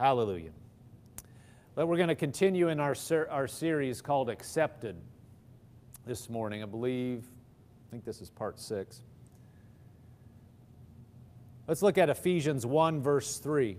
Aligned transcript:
Hallelujah. 0.00 0.52
But 1.74 1.86
we're 1.86 1.98
going 1.98 2.08
to 2.08 2.14
continue 2.14 2.68
in 2.68 2.80
our, 2.80 2.94
our 3.28 3.46
series 3.46 4.00
called 4.00 4.30
Accepted 4.30 4.96
this 6.06 6.30
morning. 6.30 6.62
I 6.62 6.66
believe, 6.66 7.26
I 7.86 7.90
think 7.90 8.06
this 8.06 8.22
is 8.22 8.30
part 8.30 8.58
six. 8.58 9.02
Let's 11.68 11.82
look 11.82 11.98
at 11.98 12.08
Ephesians 12.08 12.64
1, 12.64 13.02
verse 13.02 13.36
3. 13.40 13.76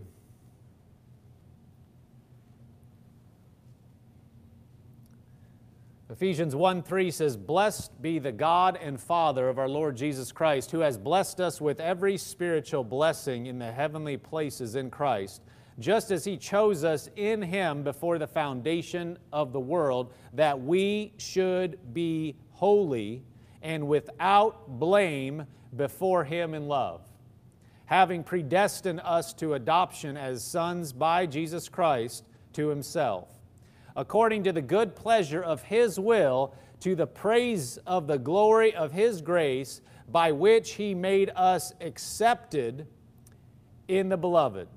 Ephesians 6.12 6.56
1 6.56 6.84
3 6.84 7.10
says, 7.10 7.36
Blessed 7.36 8.00
be 8.00 8.20
the 8.20 8.32
God 8.32 8.78
and 8.80 9.02
Father 9.02 9.50
of 9.50 9.58
our 9.58 9.68
Lord 9.68 9.98
Jesus 9.98 10.32
Christ, 10.32 10.70
who 10.70 10.82
has 10.82 11.00
blessed 11.00 11.42
us 11.42 11.60
with 11.60 11.80
every 11.80 12.16
spiritual 12.18 12.84
blessing 12.84 13.48
in 13.48 13.58
the 13.58 13.72
heavenly 13.72 14.18
places 14.18 14.76
in 14.76 14.92
Christ, 14.92 15.42
just 15.82 16.12
as 16.12 16.24
He 16.24 16.38
chose 16.38 16.84
us 16.84 17.10
in 17.16 17.42
Him 17.42 17.84
before 17.84 18.18
the 18.18 18.28
foundation 18.28 19.18
of 19.34 19.54
the 19.54 19.60
world, 19.60 20.14
that 20.34 20.62
we 20.62 21.14
should 21.18 21.94
be 21.94 22.36
holy 22.52 23.24
and 23.62 23.88
without 23.88 24.80
blame 24.80 25.46
before 25.76 26.24
Him 26.24 26.54
in 26.54 26.68
love, 26.68 27.02
having 27.86 28.24
predestined 28.24 29.02
us 29.04 29.34
to 29.34 29.54
adoption 29.54 30.18
as 30.18 30.44
sons 30.44 30.94
by 30.94 31.26
Jesus 31.26 31.70
Christ 31.70 32.24
to 32.54 32.68
Himself 32.68 33.30
according 33.96 34.44
to 34.44 34.54
the 34.54 34.62
good 34.62 34.96
pleasure 34.96 35.42
of 35.42 35.64
His 35.64 36.00
will, 36.00 36.56
to 36.82 36.96
the 36.96 37.08
praise 37.08 37.78
of 37.86 38.08
the 38.08 38.18
glory 38.18 38.74
of 38.74 38.92
His 38.92 39.22
grace, 39.22 39.82
by 40.10 40.32
which 40.32 40.74
He 40.74 40.94
made 40.94 41.32
us 41.36 41.74
accepted 41.82 42.88
in 43.88 44.10
the 44.10 44.18
Beloved. 44.18 44.68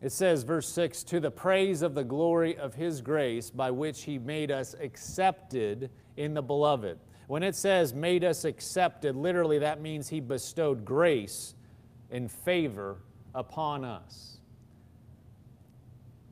It 0.00 0.12
says, 0.12 0.44
verse 0.44 0.68
6, 0.68 1.02
to 1.04 1.20
the 1.20 1.30
praise 1.30 1.82
of 1.82 1.94
the 1.94 2.04
glory 2.04 2.56
of 2.56 2.74
His 2.74 3.00
grace, 3.00 3.50
by 3.50 3.70
which 3.70 4.02
He 4.02 4.18
made 4.18 4.50
us 4.50 4.74
accepted 4.80 5.90
in 6.16 6.34
the 6.34 6.42
Beloved. 6.42 6.98
When 7.26 7.42
it 7.42 7.56
says 7.56 7.92
made 7.92 8.24
us 8.24 8.44
accepted, 8.44 9.16
literally 9.16 9.58
that 9.58 9.80
means 9.80 10.08
He 10.08 10.20
bestowed 10.20 10.84
grace 10.84 11.54
and 12.10 12.30
favor 12.30 12.98
upon 13.34 13.84
us. 13.84 14.38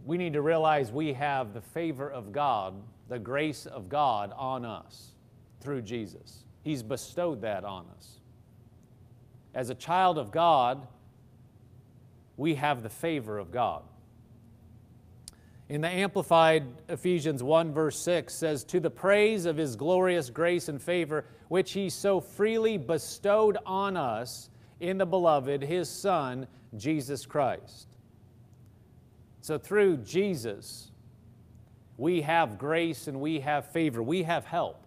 We 0.04 0.16
need 0.16 0.34
to 0.34 0.42
realize 0.42 0.92
we 0.92 1.12
have 1.14 1.52
the 1.52 1.60
favor 1.60 2.08
of 2.08 2.32
God, 2.32 2.74
the 3.08 3.18
grace 3.18 3.66
of 3.66 3.88
God 3.88 4.32
on 4.36 4.64
us 4.64 5.12
through 5.60 5.82
Jesus. 5.82 6.44
He's 6.62 6.84
bestowed 6.84 7.40
that 7.42 7.64
on 7.64 7.86
us. 7.96 8.20
As 9.54 9.70
a 9.70 9.74
child 9.74 10.18
of 10.18 10.30
God, 10.30 10.86
we 12.36 12.54
have 12.54 12.82
the 12.82 12.88
favor 12.88 13.38
of 13.38 13.50
God. 13.50 13.82
In 15.68 15.80
the 15.80 15.88
Amplified 15.88 16.64
Ephesians 16.88 17.42
1, 17.42 17.72
verse 17.72 17.98
6 17.98 18.32
says, 18.32 18.62
To 18.64 18.78
the 18.78 18.90
praise 18.90 19.46
of 19.46 19.56
his 19.56 19.74
glorious 19.74 20.30
grace 20.30 20.68
and 20.68 20.80
favor, 20.80 21.24
which 21.48 21.72
he 21.72 21.90
so 21.90 22.20
freely 22.20 22.78
bestowed 22.78 23.58
on 23.66 23.96
us 23.96 24.48
in 24.78 24.98
the 24.98 25.06
beloved, 25.06 25.62
his 25.62 25.88
Son, 25.88 26.46
Jesus 26.76 27.26
Christ. 27.26 27.88
So 29.40 29.58
through 29.58 29.98
Jesus, 29.98 30.92
we 31.96 32.20
have 32.22 32.58
grace 32.58 33.08
and 33.08 33.20
we 33.20 33.40
have 33.40 33.66
favor. 33.70 34.02
We 34.02 34.22
have 34.22 34.44
help 34.44 34.86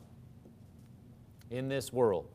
in 1.50 1.67
this 1.67 1.92
world. 1.92 2.27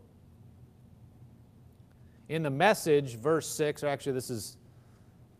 In 2.28 2.42
the 2.42 2.50
message, 2.50 3.16
verse 3.16 3.48
6, 3.48 3.84
or 3.84 3.88
actually, 3.88 4.12
this 4.12 4.30
is 4.30 4.56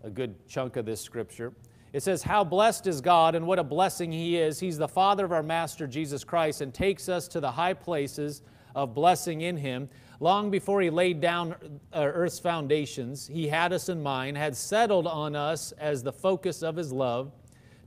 a 0.04 0.10
good 0.10 0.46
chunk 0.46 0.76
of 0.76 0.86
this 0.86 1.00
scripture. 1.00 1.52
It 1.92 2.02
says, 2.02 2.22
How 2.22 2.44
blessed 2.44 2.86
is 2.86 3.00
God 3.00 3.34
and 3.34 3.46
what 3.46 3.58
a 3.58 3.64
blessing 3.64 4.12
He 4.12 4.36
is. 4.36 4.60
He's 4.60 4.78
the 4.78 4.86
Father 4.86 5.24
of 5.24 5.32
our 5.32 5.42
Master 5.42 5.86
Jesus 5.86 6.22
Christ 6.22 6.60
and 6.60 6.72
takes 6.72 7.08
us 7.08 7.26
to 7.28 7.40
the 7.40 7.50
high 7.50 7.74
places 7.74 8.42
of 8.74 8.94
blessing 8.94 9.40
in 9.40 9.56
Him, 9.56 9.88
Long 10.20 10.50
before 10.50 10.80
he 10.80 10.90
laid 10.90 11.20
down 11.20 11.54
uh, 11.92 11.98
earth's 11.98 12.38
foundations, 12.38 13.26
he 13.26 13.48
had 13.48 13.72
us 13.72 13.88
in 13.88 14.02
mind, 14.02 14.38
had 14.38 14.56
settled 14.56 15.06
on 15.06 15.34
us 15.34 15.72
as 15.72 16.02
the 16.02 16.12
focus 16.12 16.62
of 16.62 16.76
his 16.76 16.92
love, 16.92 17.32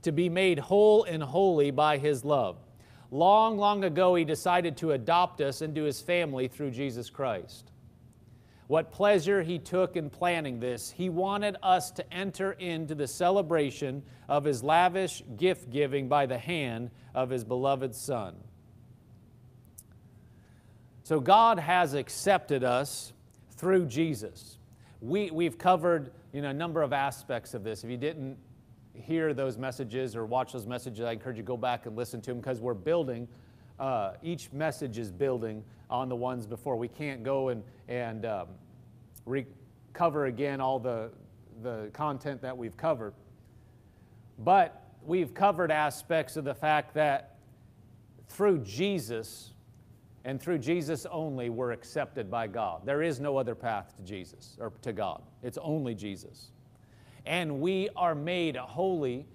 to 0.02 0.12
be 0.12 0.28
made 0.28 0.58
whole 0.58 1.04
and 1.04 1.22
holy 1.22 1.70
by 1.70 1.98
his 1.98 2.24
love. 2.24 2.58
Long, 3.10 3.56
long 3.56 3.84
ago, 3.84 4.14
he 4.14 4.24
decided 4.24 4.76
to 4.76 4.92
adopt 4.92 5.40
us 5.40 5.62
into 5.62 5.82
his 5.82 6.00
family 6.00 6.46
through 6.46 6.70
Jesus 6.70 7.08
Christ. 7.08 7.72
What 8.68 8.92
pleasure 8.92 9.42
he 9.42 9.58
took 9.58 9.96
in 9.96 10.10
planning 10.10 10.60
this. 10.60 10.90
He 10.90 11.08
wanted 11.08 11.56
us 11.62 11.90
to 11.92 12.14
enter 12.14 12.52
into 12.52 12.94
the 12.94 13.08
celebration 13.08 14.02
of 14.28 14.44
his 14.44 14.62
lavish 14.62 15.22
gift 15.38 15.70
giving 15.70 16.06
by 16.06 16.26
the 16.26 16.38
hand 16.38 16.90
of 17.14 17.30
his 17.30 17.44
beloved 17.44 17.94
Son. 17.94 18.36
So 21.02 21.18
God 21.18 21.58
has 21.58 21.94
accepted 21.94 22.62
us 22.62 23.14
through 23.56 23.86
Jesus. 23.86 24.58
We, 25.00 25.30
we've 25.30 25.56
covered 25.56 26.12
you 26.34 26.42
know, 26.42 26.50
a 26.50 26.54
number 26.54 26.82
of 26.82 26.92
aspects 26.92 27.54
of 27.54 27.64
this. 27.64 27.82
If 27.84 27.90
you 27.90 27.96
didn't 27.96 28.36
hear 28.92 29.32
those 29.32 29.56
messages 29.56 30.14
or 30.14 30.26
watch 30.26 30.52
those 30.52 30.66
messages, 30.66 31.06
I 31.06 31.12
encourage 31.12 31.38
you 31.38 31.42
to 31.42 31.46
go 31.46 31.56
back 31.56 31.86
and 31.86 31.96
listen 31.96 32.20
to 32.20 32.30
them 32.30 32.40
because 32.40 32.60
we're 32.60 32.74
building. 32.74 33.28
Uh, 33.78 34.12
each 34.22 34.52
message 34.52 34.98
is 34.98 35.10
building 35.10 35.64
on 35.88 36.08
the 36.08 36.16
ones 36.16 36.46
before. 36.46 36.76
We 36.76 36.88
can't 36.88 37.22
go 37.22 37.48
and, 37.48 37.62
and 37.88 38.26
um, 38.26 38.48
recover 39.24 40.26
again 40.26 40.60
all 40.60 40.78
the, 40.78 41.10
the 41.62 41.90
content 41.92 42.42
that 42.42 42.56
we've 42.56 42.76
covered. 42.76 43.14
But 44.38 44.84
we've 45.04 45.32
covered 45.34 45.70
aspects 45.70 46.36
of 46.36 46.44
the 46.44 46.54
fact 46.54 46.94
that 46.94 47.36
through 48.28 48.58
Jesus, 48.58 49.54
and 50.24 50.40
through 50.40 50.58
Jesus 50.58 51.06
only, 51.10 51.48
we're 51.48 51.72
accepted 51.72 52.30
by 52.30 52.46
God. 52.46 52.82
There 52.84 53.02
is 53.02 53.20
no 53.20 53.36
other 53.36 53.54
path 53.54 53.96
to 53.96 54.02
Jesus 54.02 54.56
or 54.60 54.72
to 54.82 54.92
God, 54.92 55.22
it's 55.42 55.58
only 55.58 55.94
Jesus. 55.94 56.50
And 57.26 57.60
we 57.60 57.88
are 57.96 58.14
made 58.14 58.56
holy 58.56 59.26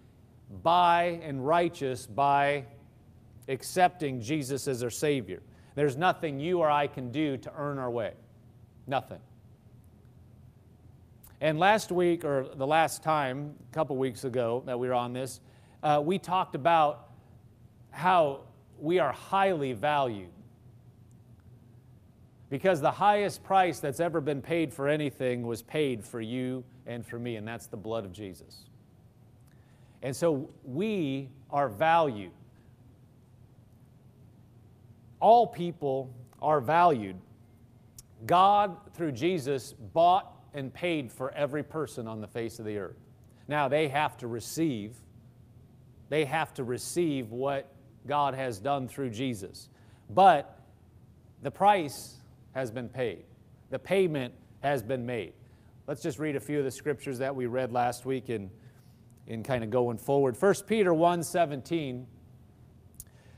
by 0.64 1.20
and 1.24 1.46
righteous 1.46 2.06
by 2.06 2.66
accepting 3.48 4.22
Jesus 4.22 4.68
as 4.68 4.84
our 4.84 4.90
Savior. 4.90 5.42
There's 5.76 5.98
nothing 5.98 6.40
you 6.40 6.60
or 6.60 6.70
I 6.70 6.88
can 6.88 7.12
do 7.12 7.38
to 7.38 7.52
earn 7.56 7.78
our 7.80 7.90
way. 7.90 8.14
Nothing. 8.88 9.20
And 11.42 11.60
last 11.60 11.92
week, 11.92 12.24
or 12.24 12.48
the 12.56 12.68
last 12.68 13.04
time, 13.04 13.56
a 13.70 13.74
couple 13.74 13.98
weeks 13.98 14.24
ago 14.24 14.64
that 14.66 14.80
we 14.80 14.88
were 14.88 14.94
on 14.94 15.14
this, 15.14 15.42
uh, 15.82 16.02
we 16.04 16.18
talked 16.18 16.56
about 16.56 17.10
how 17.92 18.42
we 18.80 19.00
are 19.00 19.12
highly 19.12 19.74
valued 19.74 20.30
because 22.50 22.80
the 22.80 22.92
highest 22.92 23.44
price 23.44 23.80
that's 23.80 24.00
ever 24.00 24.22
been 24.22 24.42
paid 24.42 24.72
for 24.72 24.88
anything 24.88 25.42
was 25.42 25.64
paid 25.64 26.06
for 26.06 26.22
you 26.22 26.64
and 26.86 27.06
for 27.06 27.18
me, 27.18 27.36
and 27.36 27.48
that's 27.48 27.66
the 27.66 27.76
blood 27.76 28.06
of 28.06 28.14
Jesus. 28.14 28.66
And 30.04 30.16
so 30.16 30.50
we 30.64 31.30
are 31.50 31.68
valued. 31.68 32.32
All 35.24 35.48
people 35.48 36.14
are 36.42 36.60
valued. 36.60 37.16
God, 38.26 38.76
through 38.94 39.14
Jesus, 39.14 39.72
bought 39.72 40.30
and 40.54 40.74
paid 40.74 41.14
for 41.14 41.32
every 41.32 41.64
person 41.64 42.10
on 42.10 42.20
the 42.20 42.28
face 42.28 42.60
of 42.60 42.66
the 42.66 42.78
earth. 42.78 43.00
Now, 43.48 43.70
they 43.70 43.88
have 43.88 44.18
to 44.18 44.28
receive, 44.28 44.98
they 46.10 46.26
have 46.26 46.54
to 46.56 46.66
receive 46.66 47.32
what 47.32 47.74
God 48.06 48.34
has 48.34 48.60
done 48.60 48.90
through 48.90 49.12
Jesus. 49.12 49.70
But 50.10 50.60
the 51.42 51.52
price 51.52 52.18
has 52.52 52.70
been 52.70 52.90
paid. 52.90 53.24
The 53.70 53.80
payment 53.80 54.34
has 54.62 54.84
been 54.84 55.06
made. 55.06 55.32
Let's 55.88 56.02
just 56.02 56.20
read 56.20 56.36
a 56.36 56.42
few 56.42 56.60
of 56.60 56.66
the 56.66 56.72
scriptures 56.72 57.20
that 57.20 57.34
we 57.34 57.46
read 57.46 57.72
last 57.72 58.06
week 58.06 58.30
in, 58.30 58.52
in 59.28 59.42
kind 59.42 59.64
of 59.64 59.70
going 59.70 60.00
forward. 60.00 60.36
1 60.38 60.54
Peter 60.68 60.94
1 60.94 61.24
17 61.24 62.08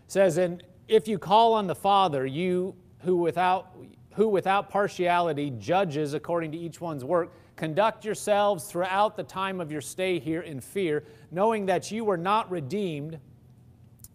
says, 0.08 0.40
And 0.40 0.64
if 0.88 1.08
you 1.08 1.18
call 1.18 1.54
on 1.54 1.68
the 1.68 1.76
Father, 1.76 2.26
you 2.26 2.76
who 3.00 3.18
without, 3.18 3.76
who 4.14 4.28
without 4.28 4.70
partiality 4.70 5.52
judges 5.52 6.14
according 6.14 6.52
to 6.52 6.58
each 6.58 6.80
one's 6.80 7.04
work, 7.04 7.34
conduct 7.56 8.04
yourselves 8.06 8.66
throughout 8.66 9.16
the 9.16 9.24
time 9.24 9.62
of 9.62 9.72
your 9.72 9.82
stay 9.82 10.20
here 10.20 10.42
in 10.42 10.60
fear, 10.60 11.04
knowing 11.32 11.66
that 11.66 11.92
you 11.92 12.04
were 12.04 12.18
not 12.18 12.50
redeemed 12.52 13.20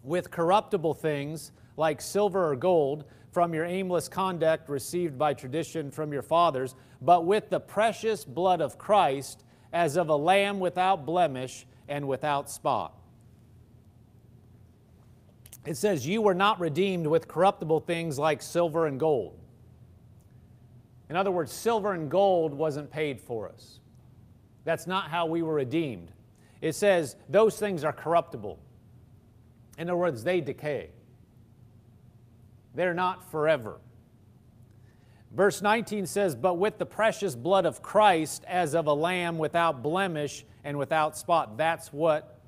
with 0.03 0.31
corruptible 0.31 0.93
things 0.93 1.51
like 1.77 2.01
silver 2.01 2.51
or 2.51 2.55
gold 2.55 3.05
from 3.31 3.53
your 3.53 3.65
aimless 3.65 4.07
conduct 4.09 4.69
received 4.69 5.17
by 5.17 5.33
tradition 5.33 5.89
from 5.89 6.11
your 6.11 6.21
fathers, 6.21 6.75
but 7.01 7.25
with 7.25 7.49
the 7.49 7.59
precious 7.59 8.25
blood 8.25 8.61
of 8.61 8.77
Christ 8.77 9.43
as 9.71 9.95
of 9.95 10.09
a 10.09 10.15
lamb 10.15 10.59
without 10.59 11.05
blemish 11.05 11.65
and 11.87 12.07
without 12.07 12.49
spot. 12.49 13.00
It 15.65 15.77
says, 15.77 16.07
You 16.07 16.21
were 16.21 16.33
not 16.33 16.59
redeemed 16.59 17.07
with 17.07 17.27
corruptible 17.27 17.81
things 17.81 18.17
like 18.17 18.41
silver 18.41 18.87
and 18.87 18.99
gold. 18.99 19.37
In 21.09 21.15
other 21.15 21.31
words, 21.31 21.51
silver 21.51 21.93
and 21.93 22.09
gold 22.09 22.53
wasn't 22.53 22.89
paid 22.89 23.19
for 23.19 23.49
us. 23.49 23.79
That's 24.63 24.87
not 24.87 25.09
how 25.09 25.25
we 25.25 25.41
were 25.41 25.55
redeemed. 25.55 26.11
It 26.61 26.73
says 26.73 27.15
those 27.27 27.57
things 27.57 27.83
are 27.83 27.91
corruptible. 27.91 28.59
In 29.77 29.89
other 29.89 29.97
words, 29.97 30.23
they 30.23 30.41
decay. 30.41 30.89
They're 32.75 32.93
not 32.93 33.29
forever. 33.31 33.79
Verse 35.33 35.61
19 35.61 36.05
says, 36.05 36.35
But 36.35 36.55
with 36.55 36.77
the 36.77 36.85
precious 36.85 37.35
blood 37.35 37.65
of 37.65 37.81
Christ 37.81 38.43
as 38.47 38.75
of 38.75 38.87
a 38.87 38.93
lamb 38.93 39.37
without 39.37 39.81
blemish 39.81 40.45
and 40.63 40.77
without 40.77 41.17
spot. 41.17 41.57
That's 41.57 41.91
what, 41.91 42.39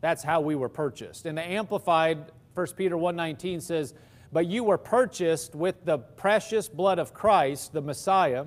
that's 0.00 0.22
how 0.22 0.40
we 0.40 0.54
were 0.54 0.68
purchased. 0.68 1.26
And 1.26 1.36
the 1.36 1.42
Amplified 1.42 2.32
1 2.58 2.66
Peter 2.74 2.96
1.19 2.96 3.62
says, 3.62 3.94
But 4.32 4.46
you 4.46 4.64
were 4.64 4.78
purchased 4.78 5.54
with 5.54 5.84
the 5.84 5.98
precious 5.98 6.68
blood 6.68 6.98
of 6.98 7.14
Christ, 7.14 7.72
the 7.72 7.80
Messiah, 7.80 8.46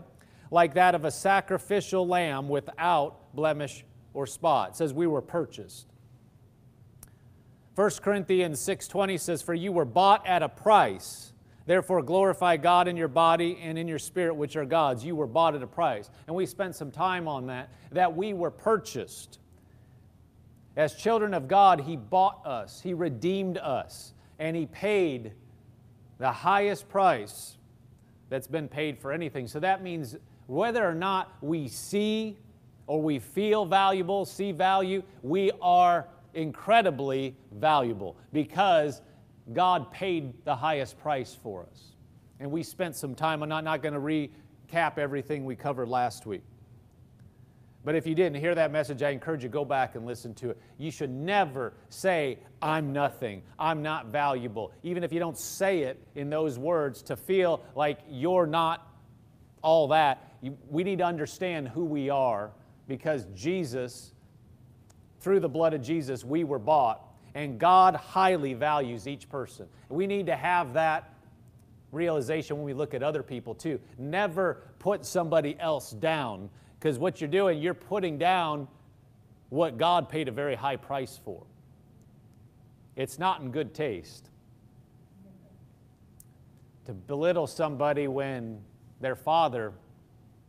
like 0.51 0.73
that 0.73 0.95
of 0.95 1.05
a 1.05 1.11
sacrificial 1.11 2.05
lamb 2.05 2.49
without 2.49 3.33
blemish 3.33 3.85
or 4.13 4.27
spot. 4.27 4.71
It 4.71 4.75
says 4.75 4.93
we 4.93 5.07
were 5.07 5.21
purchased. 5.21 5.87
1 7.75 7.89
Corinthians 8.01 8.59
6:20 8.59 9.17
says 9.17 9.41
for 9.41 9.53
you 9.53 9.71
were 9.71 9.85
bought 9.85 10.27
at 10.27 10.43
a 10.43 10.49
price. 10.49 11.31
Therefore 11.65 12.01
glorify 12.01 12.57
God 12.57 12.89
in 12.89 12.97
your 12.97 13.07
body 13.07 13.57
and 13.61 13.77
in 13.77 13.87
your 13.87 13.97
spirit 13.97 14.35
which 14.35 14.57
are 14.57 14.65
God's. 14.65 15.05
You 15.05 15.15
were 15.15 15.25
bought 15.25 15.55
at 15.55 15.63
a 15.63 15.67
price. 15.67 16.09
And 16.27 16.35
we 16.35 16.45
spent 16.45 16.75
some 16.75 16.91
time 16.91 17.29
on 17.29 17.45
that 17.45 17.69
that 17.93 18.13
we 18.13 18.33
were 18.33 18.51
purchased. 18.51 19.39
As 20.75 20.95
children 20.95 21.33
of 21.33 21.47
God, 21.47 21.81
he 21.81 21.97
bought 21.97 22.45
us. 22.45 22.81
He 22.81 22.93
redeemed 22.93 23.57
us 23.57 24.13
and 24.39 24.55
he 24.55 24.65
paid 24.65 25.33
the 26.17 26.31
highest 26.31 26.87
price 26.87 27.57
that's 28.29 28.47
been 28.47 28.67
paid 28.67 28.97
for 28.97 29.11
anything. 29.11 29.47
So 29.47 29.59
that 29.59 29.83
means 29.83 30.15
whether 30.47 30.87
or 30.87 30.95
not 30.95 31.33
we 31.41 31.67
see 31.67 32.37
or 32.87 33.01
we 33.01 33.19
feel 33.19 33.65
valuable, 33.65 34.25
see 34.25 34.51
value, 34.51 35.03
we 35.21 35.51
are 35.61 36.07
incredibly 36.33 37.35
valuable 37.51 38.15
because 38.31 39.01
God 39.53 39.91
paid 39.91 40.33
the 40.45 40.55
highest 40.55 40.99
price 40.99 41.37
for 41.41 41.63
us. 41.69 41.95
And 42.39 42.49
we 42.49 42.63
spent 42.63 42.95
some 42.95 43.15
time, 43.15 43.43
I'm 43.43 43.49
not, 43.49 43.63
not 43.63 43.81
going 43.81 43.93
to 43.93 43.99
recap 44.73 44.97
everything 44.97 45.45
we 45.45 45.55
covered 45.55 45.89
last 45.89 46.25
week. 46.25 46.43
But 47.83 47.95
if 47.95 48.05
you 48.05 48.13
didn't 48.13 48.39
hear 48.39 48.53
that 48.53 48.71
message, 48.71 49.01
I 49.01 49.09
encourage 49.09 49.43
you 49.43 49.49
go 49.49 49.65
back 49.65 49.95
and 49.95 50.05
listen 50.05 50.35
to 50.35 50.51
it. 50.51 50.61
You 50.77 50.91
should 50.91 51.09
never 51.09 51.73
say, 51.89 52.37
I'm 52.61 52.93
nothing, 52.93 53.41
I'm 53.57 53.81
not 53.81 54.07
valuable, 54.07 54.71
even 54.83 55.03
if 55.03 55.11
you 55.11 55.19
don't 55.19 55.37
say 55.37 55.79
it 55.81 55.99
in 56.15 56.29
those 56.29 56.59
words 56.59 57.01
to 57.03 57.15
feel 57.15 57.63
like 57.75 57.99
you're 58.07 58.45
not 58.45 58.87
all 59.63 59.87
that. 59.89 60.31
We 60.69 60.83
need 60.83 60.99
to 60.99 61.05
understand 61.05 61.69
who 61.69 61.85
we 61.85 62.09
are 62.09 62.51
because 62.87 63.25
Jesus, 63.35 64.13
through 65.19 65.39
the 65.39 65.49
blood 65.49 65.73
of 65.73 65.81
Jesus, 65.81 66.23
we 66.23 66.43
were 66.43 66.59
bought, 66.59 67.01
and 67.33 67.59
God 67.59 67.95
highly 67.95 68.53
values 68.53 69.07
each 69.07 69.27
person. 69.27 69.67
We 69.89 70.05
need 70.05 70.27
to 70.27 70.35
have 70.35 70.73
that 70.73 71.13
realization 71.91 72.57
when 72.57 72.65
we 72.65 72.73
look 72.73 72.93
at 72.93 73.01
other 73.01 73.23
people 73.23 73.55
too. 73.55 73.79
Never 73.97 74.63
put 74.79 75.05
somebody 75.05 75.57
else 75.59 75.91
down 75.91 76.49
because 76.81 76.97
what 76.97 77.21
you're 77.21 77.29
doing, 77.29 77.61
you're 77.61 77.75
putting 77.75 78.17
down 78.17 78.67
what 79.49 79.77
God 79.77 80.09
paid 80.09 80.27
a 80.27 80.31
very 80.31 80.55
high 80.55 80.77
price 80.77 81.19
for. 81.23 81.43
It's 82.95 83.19
not 83.19 83.41
in 83.41 83.51
good 83.51 83.75
taste 83.75 84.29
to 86.85 86.93
belittle 86.93 87.45
somebody 87.45 88.07
when 88.07 88.59
their 88.99 89.15
father 89.15 89.73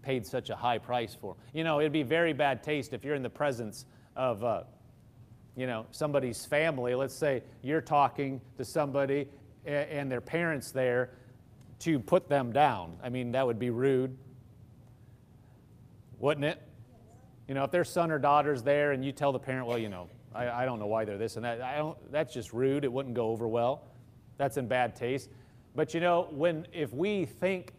paid 0.01 0.25
such 0.25 0.49
a 0.49 0.57
high 0.57 0.79
price 0.79 1.15
for. 1.15 1.37
You 1.53 1.65
know, 1.65 1.81
it'd 1.81 1.93
be 1.93 2.03
very 2.03 2.33
bad 2.33 2.63
taste 2.63 2.95
if 2.95 3.05
you're 3.05 3.15
in 3.15 3.23
the 3.23 3.29
presence 3.29 3.85
of, 4.17 4.43
uh, 4.43 4.63
you 5.55 5.67
know, 5.67 5.85
somebody's 5.91 6.47
family. 6.47 6.95
Let's 6.95 7.15
say 7.15 7.43
you're 7.61 7.83
talking 7.83 8.41
to 8.57 8.65
somebody 8.65 9.29
and 9.67 10.11
their 10.11 10.23
parents 10.23 10.71
there 10.71 11.11
to 11.81 12.01
put 12.01 12.31
them 12.31 12.53
down. 12.53 12.97
I 13.03 13.11
mean, 13.11 13.33
that 13.33 13.47
would 13.47 13.59
be 13.59 13.69
rude, 13.69 14.17
wouldn't 16.23 16.47
it? 16.47 16.63
You 17.49 17.55
know, 17.55 17.65
if 17.65 17.71
their 17.71 17.85
son 17.85 18.11
or 18.11 18.19
daughter's 18.19 18.63
there 18.63 18.93
and 18.93 19.05
you 19.05 19.13
tell 19.13 19.33
the 19.33 19.39
parent, 19.39 19.67
well, 19.67 19.77
you 19.77 19.91
know, 19.91 20.09
I, 20.35 20.49
I 20.49 20.65
don't 20.65 20.79
know 20.79 20.87
why 20.87 21.05
they're 21.05 21.19
this 21.19 21.37
and 21.37 21.45
that, 21.45 21.61
I 21.61 21.77
don't, 21.77 21.99
that's 22.11 22.33
just 22.33 22.55
rude. 22.55 22.85
It 22.85 22.93
wouldn't 22.93 23.15
go 23.15 23.29
over 23.29 23.47
well. 23.47 23.83
That's 24.39 24.57
in 24.57 24.69
bad 24.69 24.97
taste. 24.97 25.29
But 25.75 25.93
you 25.93 26.01
know, 26.01 26.29
when 26.31 26.67
if 26.73 26.95
we 26.95 27.27
think 27.27 27.73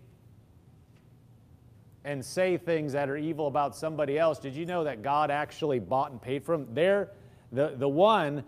and 2.03 2.23
say 2.23 2.57
things 2.57 2.91
that 2.93 3.09
are 3.09 3.15
evil 3.15 3.47
about 3.47 3.77
somebody 3.77 4.19
else, 4.19 4.39
did 4.39 4.55
you 4.55 4.65
know 4.65 4.83
that 4.83 5.01
God 5.01 5.31
actually 5.31 5.79
bought 5.79 6.11
and 6.11 6.21
paid 6.21 6.43
for 6.43 6.57
them? 6.57 6.67
They're 6.73 7.11
the, 7.53 7.75
the 7.77 7.87
one, 7.87 8.43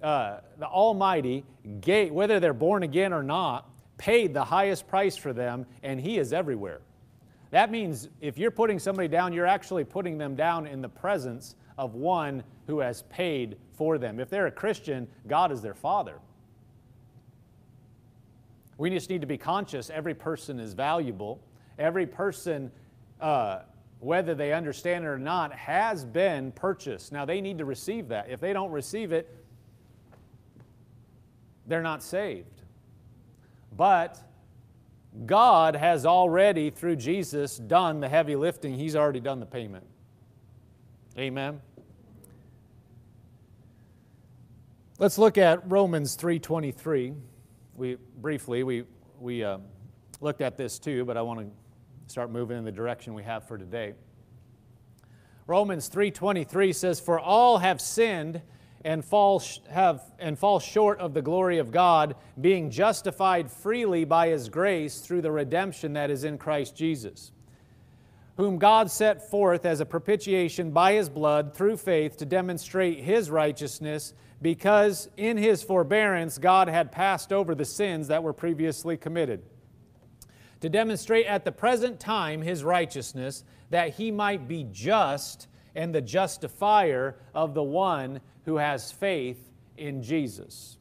uh, 0.00 0.38
the 0.58 0.66
Almighty, 0.66 1.44
gave, 1.80 2.12
whether 2.12 2.38
they're 2.38 2.54
born 2.54 2.84
again 2.84 3.12
or 3.12 3.24
not, 3.24 3.68
paid 3.98 4.34
the 4.34 4.44
highest 4.44 4.86
price 4.86 5.16
for 5.16 5.32
them, 5.32 5.66
and 5.82 6.00
He 6.00 6.18
is 6.18 6.32
everywhere. 6.32 6.80
That 7.52 7.70
means 7.70 8.08
if 8.20 8.36
you're 8.36 8.50
putting 8.50 8.80
somebody 8.80 9.06
down, 9.06 9.32
you're 9.32 9.46
actually 9.46 9.84
putting 9.84 10.18
them 10.18 10.34
down 10.34 10.66
in 10.66 10.82
the 10.82 10.88
presence 10.88 11.54
of 11.78 11.94
one 11.94 12.42
who 12.66 12.80
has 12.80 13.02
paid 13.02 13.56
for 13.72 13.96
them. 13.96 14.18
If 14.18 14.28
they're 14.28 14.48
a 14.48 14.52
Christian, 14.52 15.06
God 15.28 15.52
is 15.52 15.62
their 15.62 15.74
Father. 15.74 16.18
We 18.76 18.90
just 18.90 19.08
need 19.08 19.20
to 19.20 19.26
be 19.28 19.38
conscious 19.38 19.88
every 19.88 20.14
person 20.14 20.58
is 20.58 20.72
valuable 20.72 21.40
Every 21.78 22.06
person, 22.06 22.70
uh, 23.20 23.60
whether 24.00 24.34
they 24.34 24.52
understand 24.52 25.04
it 25.04 25.08
or 25.08 25.18
not, 25.18 25.52
has 25.52 26.04
been 26.04 26.52
purchased. 26.52 27.12
Now 27.12 27.24
they 27.24 27.40
need 27.40 27.58
to 27.58 27.64
receive 27.64 28.08
that. 28.08 28.28
If 28.30 28.40
they 28.40 28.52
don't 28.52 28.70
receive 28.70 29.12
it, 29.12 29.34
they're 31.66 31.82
not 31.82 32.02
saved. 32.02 32.62
But 33.76 34.18
God 35.26 35.76
has 35.76 36.06
already, 36.06 36.70
through 36.70 36.96
Jesus, 36.96 37.56
done 37.56 38.00
the 38.00 38.08
heavy 38.08 38.34
lifting. 38.34 38.74
He's 38.74 38.96
already 38.96 39.20
done 39.20 39.40
the 39.40 39.46
payment. 39.46 39.86
Amen. 41.18 41.60
Let's 44.98 45.18
look 45.18 45.36
at 45.36 45.70
Romans 45.70 46.16
3:23. 46.16 47.14
We 47.76 47.96
briefly 48.20 48.62
we 48.62 48.84
we 49.20 49.44
uh, 49.44 49.58
looked 50.20 50.40
at 50.40 50.56
this 50.56 50.78
too, 50.78 51.04
but 51.04 51.16
I 51.16 51.22
want 51.22 51.40
to 51.40 51.46
start 52.06 52.30
moving 52.30 52.56
in 52.56 52.64
the 52.64 52.72
direction 52.72 53.12
we 53.12 53.22
have 53.24 53.46
for 53.46 53.58
today. 53.58 53.94
Romans 55.46 55.90
3:23 55.90 56.74
says 56.74 57.00
for 57.00 57.20
all 57.20 57.58
have 57.58 57.80
sinned 57.80 58.40
and 58.84 59.04
fall 59.04 59.42
have 59.70 60.02
and 60.18 60.38
fall 60.38 60.58
short 60.58 60.98
of 60.98 61.14
the 61.14 61.22
glory 61.22 61.58
of 61.58 61.70
God 61.70 62.16
being 62.40 62.70
justified 62.70 63.50
freely 63.50 64.04
by 64.04 64.28
his 64.28 64.48
grace 64.48 65.00
through 65.00 65.22
the 65.22 65.30
redemption 65.30 65.92
that 65.92 66.10
is 66.10 66.24
in 66.24 66.38
Christ 66.38 66.76
Jesus 66.76 67.32
whom 68.38 68.58
God 68.58 68.90
set 68.90 69.30
forth 69.30 69.66
as 69.66 69.80
a 69.80 69.86
propitiation 69.86 70.70
by 70.70 70.94
his 70.94 71.10
blood 71.10 71.54
through 71.54 71.76
faith 71.76 72.16
to 72.16 72.24
demonstrate 72.24 72.98
his 72.98 73.30
righteousness 73.30 74.14
because 74.40 75.08
in 75.16 75.36
his 75.36 75.62
forbearance 75.62 76.38
God 76.38 76.68
had 76.68 76.90
passed 76.90 77.32
over 77.32 77.54
the 77.54 77.64
sins 77.64 78.08
that 78.08 78.22
were 78.22 78.32
previously 78.32 78.96
committed 78.96 79.42
to 80.62 80.68
demonstrate 80.68 81.26
at 81.26 81.44
the 81.44 81.50
present 81.50 81.98
time 81.98 82.40
his 82.40 82.62
righteousness, 82.62 83.42
that 83.70 83.94
he 83.94 84.12
might 84.12 84.46
be 84.46 84.64
just 84.70 85.48
and 85.74 85.92
the 85.92 86.00
justifier 86.00 87.16
of 87.34 87.52
the 87.52 87.62
one 87.62 88.20
who 88.44 88.56
has 88.56 88.92
faith 88.92 89.50
in 89.76 90.02
Jesus. 90.02 90.76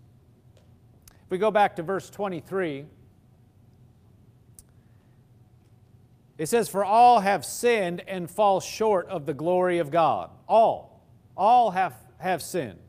If 1.26 1.32
we 1.32 1.38
go 1.38 1.52
back 1.52 1.76
to 1.78 1.84
verse 1.84 2.10
23, 2.10 2.86
it 6.38 6.46
says, 6.48 6.68
For 6.70 6.84
all 6.84 7.20
have 7.20 7.46
sinned 7.46 8.02
and 8.08 8.30
fall 8.30 8.60
short 8.60 9.08
of 9.08 9.26
the 9.26 9.34
glory 9.34 9.80
of 9.80 9.92
God. 9.92 10.30
All. 10.48 11.06
All 11.38 11.72
have, 11.72 11.96
have 12.18 12.42
sinned 12.42 12.80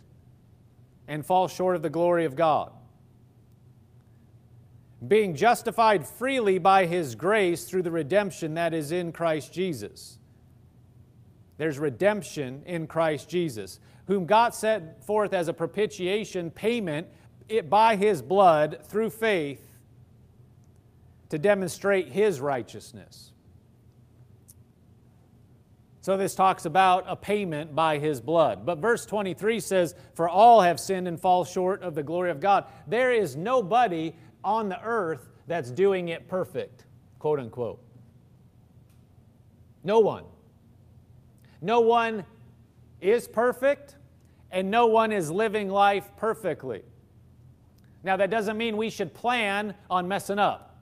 and 1.07 1.25
fall 1.25 1.49
short 1.49 1.77
of 1.77 1.83
the 1.83 1.91
glory 1.91 2.25
of 2.25 2.35
God 2.37 2.73
being 5.07 5.35
justified 5.35 6.07
freely 6.07 6.59
by 6.59 6.87
his 6.87 7.15
grace 7.15 7.65
through 7.65 7.83
the 7.83 7.91
redemption 7.91 8.55
that 8.55 8.73
is 8.73 8.93
in 8.93 9.13
Christ 9.13 9.53
Jesus. 9.53 10.19
There's 11.59 11.79
redemption 11.79 12.63
in 12.67 12.87
Christ 12.87 13.29
Jesus, 13.29 13.79
whom 14.07 14.27
God 14.27 14.55
set 14.55 15.05
forth 15.05 15.33
as 15.33 15.49
a 15.49 15.53
propitiation 15.53 16.51
payment 16.51 17.09
by 17.69 17.97
his 17.97 18.23
blood 18.23 18.81
through 18.85 19.11
faith 19.11 19.61
to 21.29 21.39
demonstrate 21.39 22.09
his 22.09 22.41
righteousness. 22.41 23.33
So 26.03 26.17
this 26.17 26.35
talks 26.35 26.65
about 26.65 27.05
a 27.07 27.15
payment 27.15 27.77
by 27.77 27.99
his 27.99 28.21
blood. 28.21 28.67
But 28.67 28.79
verse 28.79 29.07
23 29.07 29.61
says, 29.61 29.95
For 30.15 30.29
all 30.29 30.61
have 30.61 30.81
sinned 30.81 31.07
and 31.07 31.19
fall 31.19 31.45
short 31.45 31.83
of 31.83 31.95
the 31.95 32.03
glory 32.03 32.31
of 32.31 32.41
God. 32.41 32.65
There 32.89 33.13
is 33.13 33.37
nobody 33.37 34.13
on 34.43 34.69
the 34.69 34.83
earth 34.83 35.29
that's 35.47 35.71
doing 35.71 36.09
it 36.09 36.29
perfect. 36.29 36.87
quote 37.21 37.39
unquote. 37.39 37.81
No 39.85 40.01
one. 40.01 40.25
No 41.63 41.81
one 41.81 42.25
is 43.01 43.29
perfect, 43.29 43.97
and 44.51 44.71
no 44.71 44.87
one 44.87 45.13
is 45.13 45.31
living 45.31 45.71
life 45.71 46.11
perfectly. 46.17 46.83
Now, 48.03 48.17
that 48.17 48.31
doesn't 48.31 48.59
mean 48.59 48.77
we 48.77 48.91
should 48.91 49.15
plan 49.15 49.75
on 49.89 50.09
messing 50.09 50.41
up. 50.41 50.77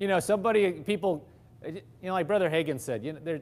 You 0.00 0.08
know, 0.08 0.18
somebody, 0.18 0.72
people, 0.72 1.26
you 1.64 1.80
know, 2.02 2.12
like 2.12 2.26
Brother 2.26 2.50
Hagin 2.50 2.80
said, 2.80 3.04
you 3.04 3.12
know, 3.12 3.40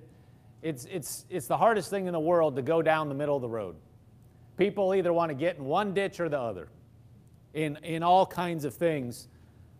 it's, 0.63 0.85
it's, 0.87 1.25
it's 1.31 1.47
the 1.47 1.57
hardest 1.57 1.89
thing 1.91 2.07
in 2.07 2.13
the 2.13 2.21
world 2.21 2.55
to 2.57 2.63
go 2.63 2.83
down 2.83 3.09
the 3.09 3.15
middle 3.15 3.37
of 3.37 3.43
the 3.43 3.49
road. 3.49 3.77
People 4.59 4.95
either 4.95 5.13
want 5.13 5.31
to 5.31 5.35
get 5.35 5.57
in 5.57 5.65
one 5.65 5.95
ditch 5.95 6.21
or 6.21 6.29
the 6.29 6.39
other 6.39 6.69
in, 7.55 7.77
in 7.83 8.03
all 8.03 8.27
kinds 8.27 8.65
of 8.65 8.75
things 8.75 9.29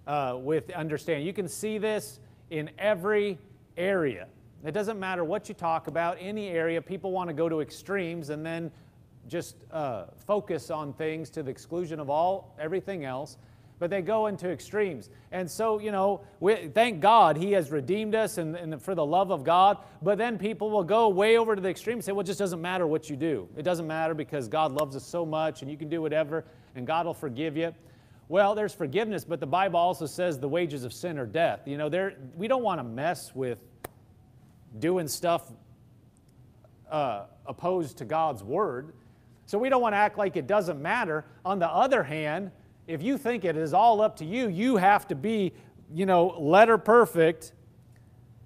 uh, 0.07 0.37
with 0.39 0.71
understanding. 0.71 1.27
You 1.27 1.33
can 1.33 1.49
see 1.49 1.77
this 1.79 2.21
in 2.51 2.71
every 2.79 3.39
area. 3.77 4.29
It 4.65 4.73
doesn't 4.73 4.99
matter 4.99 5.25
what 5.25 5.49
you 5.49 5.55
talk 5.55 5.87
about, 5.87 6.17
any 6.21 6.49
area, 6.49 6.83
people 6.83 7.13
want 7.13 7.29
to 7.29 7.35
go 7.35 7.49
to 7.49 7.61
extremes 7.61 8.31
and 8.31 8.45
then 8.45 8.71
just 9.29 9.57
uh, 9.71 10.07
focus 10.27 10.71
on 10.71 10.93
things 10.93 11.31
to 11.31 11.43
the 11.43 11.51
exclusion 11.51 12.01
of 12.01 12.11
all 12.11 12.55
everything 12.59 13.05
else 13.05 13.37
but 13.79 13.91
they 13.91 14.01
go 14.01 14.27
into 14.27 14.49
extremes. 14.49 15.11
And 15.33 15.51
so 15.51 15.79
you 15.79 15.93
know 15.93 16.23
we, 16.41 16.69
thank 16.69 17.01
god 17.01 17.37
he 17.37 17.53
has 17.53 17.71
redeemed 17.71 18.15
us 18.15 18.39
and, 18.39 18.57
and, 18.57 18.81
for 18.81 18.95
the 18.95 19.05
love 19.05 19.31
of 19.31 19.45
god 19.45 19.79
but 20.03 20.19
then 20.19 20.39
people 20.39 20.71
will 20.71 20.85
go 20.85 21.09
way 21.09 21.37
over 21.37 21.55
to 21.55 21.61
the 21.61 21.69
extreme 21.69 21.97
and 21.97 22.05
say 22.05 22.13
well 22.13 22.21
it 22.21 22.27
just 22.27 22.39
doesn't 22.39 22.63
matter 22.63 22.87
what 22.87 23.11
you 23.11 23.17
do. 23.17 23.49
It 23.57 23.63
doesn't 23.63 23.87
matter 23.87 24.15
because 24.15 24.49
god 24.49 24.73
loves 24.73 24.97
us 24.97 25.05
so 25.05 25.27
much 25.27 25.63
and 25.63 25.71
you 25.71 25.77
can 25.77 25.89
do 25.89 26.01
whatever 26.01 26.45
and 26.75 26.87
god 26.87 27.07
will 27.07 27.15
forgive 27.15 27.57
you. 27.57 27.75
Well 28.29 28.55
there's 28.55 28.75
forgiveness 28.75 29.25
but 29.25 29.41
the 29.41 29.47
bible 29.47 29.79
also 29.79 30.07
says 30.07 30.39
the 30.39 30.49
wages 30.49 30.85
of 30.85 30.93
sin 30.93 31.19
are 31.19 31.27
death. 31.27 31.61
You 31.67 31.77
know 31.77 31.89
there 31.89 32.15
we 32.37 32.49
don't 32.49 32.63
want 32.63 32.81
to 32.81 32.85
mess 32.85 33.35
with 33.35 33.59
doing 34.79 35.09
stuff 35.09 35.53
uh, 36.91 37.25
opposed 37.47 37.99
to 37.99 38.05
god's 38.05 38.43
word 38.43 38.93
so 39.47 39.59
we 39.59 39.69
don't 39.69 39.81
want 39.81 39.93
to 39.93 39.97
act 39.97 40.19
like 40.19 40.37
it 40.37 40.49
doesn't 40.49 40.83
matter. 40.83 41.25
On 41.45 41.61
the 41.61 41.69
other 41.69 42.03
hand, 42.03 42.51
if 42.89 43.01
you 43.01 43.17
think 43.17 43.45
it 43.45 43.57
is 43.57 43.73
all 43.73 44.01
up 44.01 44.17
to 44.17 44.25
you, 44.25 44.49
you 44.49 44.77
have 44.77 45.07
to 45.09 45.15
be, 45.15 45.53
you 45.95 46.05
know, 46.05 46.37
letter 46.39 46.77
perfect 46.77 47.53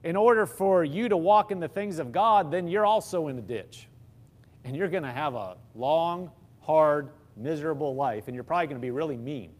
in 0.05 0.15
order 0.15 0.45
for 0.45 0.85
you 0.85 1.09
to 1.09 1.17
walk 1.17 1.51
in 1.51 1.59
the 1.59 1.69
things 1.69 1.99
of 1.99 2.13
God, 2.13 2.51
then 2.51 2.69
you're 2.69 2.87
also 2.87 3.29
in 3.29 3.39
a 3.39 3.43
ditch. 3.43 3.89
And 4.65 4.77
you're 4.77 4.89
going 4.89 5.03
to 5.03 5.13
have 5.13 5.35
a 5.35 5.57
long, 5.75 6.31
hard, 6.61 7.11
miserable 7.35 7.95
life, 7.95 8.29
and 8.29 8.35
you're 8.35 8.45
probably 8.45 8.67
going 8.67 8.81
to 8.81 8.83
be 8.83 8.91
really 8.91 9.17
mean. 9.17 9.53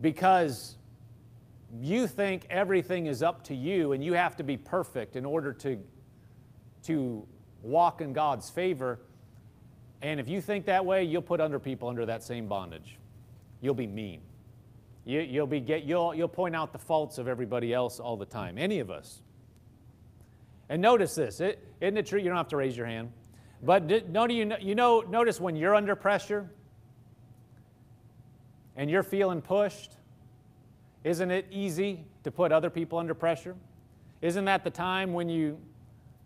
Because 0.00 0.76
you 1.80 2.06
think 2.06 2.46
everything 2.48 3.06
is 3.06 3.22
up 3.22 3.44
to 3.44 3.54
you 3.54 3.92
and 3.92 4.02
you 4.02 4.14
have 4.14 4.36
to 4.36 4.42
be 4.42 4.56
perfect 4.56 5.16
in 5.16 5.24
order 5.24 5.52
to, 5.52 5.78
to 6.84 7.26
walk 7.62 8.00
in 8.00 8.12
God's 8.12 8.48
favor. 8.48 9.00
And 10.00 10.18
if 10.20 10.28
you 10.28 10.40
think 10.40 10.66
that 10.66 10.84
way, 10.84 11.04
you'll 11.04 11.22
put 11.22 11.40
other 11.40 11.58
people 11.58 11.88
under 11.88 12.06
that 12.06 12.22
same 12.22 12.46
bondage. 12.46 12.98
You'll 13.60 13.74
be 13.74 13.86
mean. 13.86 14.20
You, 15.04 15.40
will 15.40 15.46
be 15.46 15.60
get, 15.60 15.84
you'll, 15.84 16.14
you'll 16.14 16.28
point 16.28 16.54
out 16.54 16.72
the 16.72 16.78
faults 16.78 17.18
of 17.18 17.28
everybody 17.28 17.72
else 17.72 17.98
all 17.98 18.16
the 18.16 18.26
time, 18.26 18.58
any 18.58 18.78
of 18.78 18.90
us. 18.90 19.22
And 20.68 20.82
notice 20.82 21.14
this, 21.14 21.40
is 21.40 21.56
isn't 21.80 21.96
it 21.96 22.06
true? 22.06 22.18
You 22.18 22.28
don't 22.28 22.36
have 22.36 22.48
to 22.48 22.58
raise 22.58 22.76
your 22.76 22.86
hand. 22.86 23.10
But 23.62 23.88
do 23.88 24.02
you, 24.28 24.52
you 24.60 24.74
know, 24.74 25.00
notice 25.00 25.40
when 25.40 25.56
you're 25.56 25.74
under 25.74 25.96
pressure 25.96 26.50
and 28.76 28.90
you're 28.90 29.02
feeling 29.02 29.40
pushed, 29.40 29.92
isn't 31.04 31.30
it 31.30 31.46
easy 31.50 32.04
to 32.24 32.30
put 32.30 32.52
other 32.52 32.70
people 32.70 32.98
under 32.98 33.14
pressure? 33.14 33.54
Isn't 34.20 34.44
that 34.46 34.64
the 34.64 34.70
time 34.70 35.12
when 35.12 35.28
you 35.28 35.58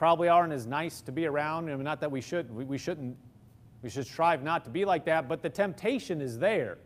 probably 0.03 0.27
aren't 0.27 0.53
as 0.53 0.67
nice 0.67 1.01
to 1.01 1.13
be 1.13 1.27
around. 1.27 1.71
I 1.71 1.77
mean, 1.77 1.85
not 1.85 2.01
that 2.01 2.11
we 2.11 2.21
should, 2.21 2.53
we, 2.53 2.65
we 2.65 2.77
shouldn't, 2.77 3.17
we 3.83 3.89
should 3.89 4.05
strive 4.05 4.43
not 4.43 4.65
to 4.65 4.71
be 4.71 4.85
like 4.85 5.05
that, 5.05 5.29
but 5.29 5.43
the 5.43 5.49
temptation 5.49 6.21
is 6.21 6.41
there. 6.41 6.79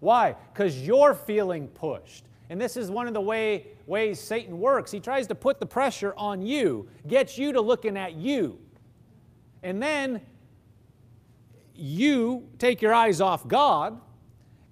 Why? 0.00 0.36
Because 0.52 0.86
you're 0.86 1.14
feeling 1.14 1.68
pushed. 1.68 2.26
And 2.50 2.60
this 2.60 2.76
is 2.76 2.90
one 2.90 3.06
of 3.06 3.14
the 3.14 3.20
way, 3.22 3.68
ways 3.86 4.20
Satan 4.20 4.60
works. 4.60 4.90
He 4.90 5.00
tries 5.00 5.26
to 5.28 5.34
put 5.34 5.58
the 5.58 5.64
pressure 5.64 6.12
on 6.18 6.42
you, 6.42 6.86
gets 7.06 7.38
you 7.38 7.50
to 7.54 7.62
looking 7.62 7.96
at 7.96 8.16
you. 8.16 8.58
And 9.62 9.82
then 9.82 10.20
you 11.74 12.46
take 12.58 12.82
your 12.82 12.92
eyes 12.92 13.22
off 13.22 13.48
God, 13.48 13.98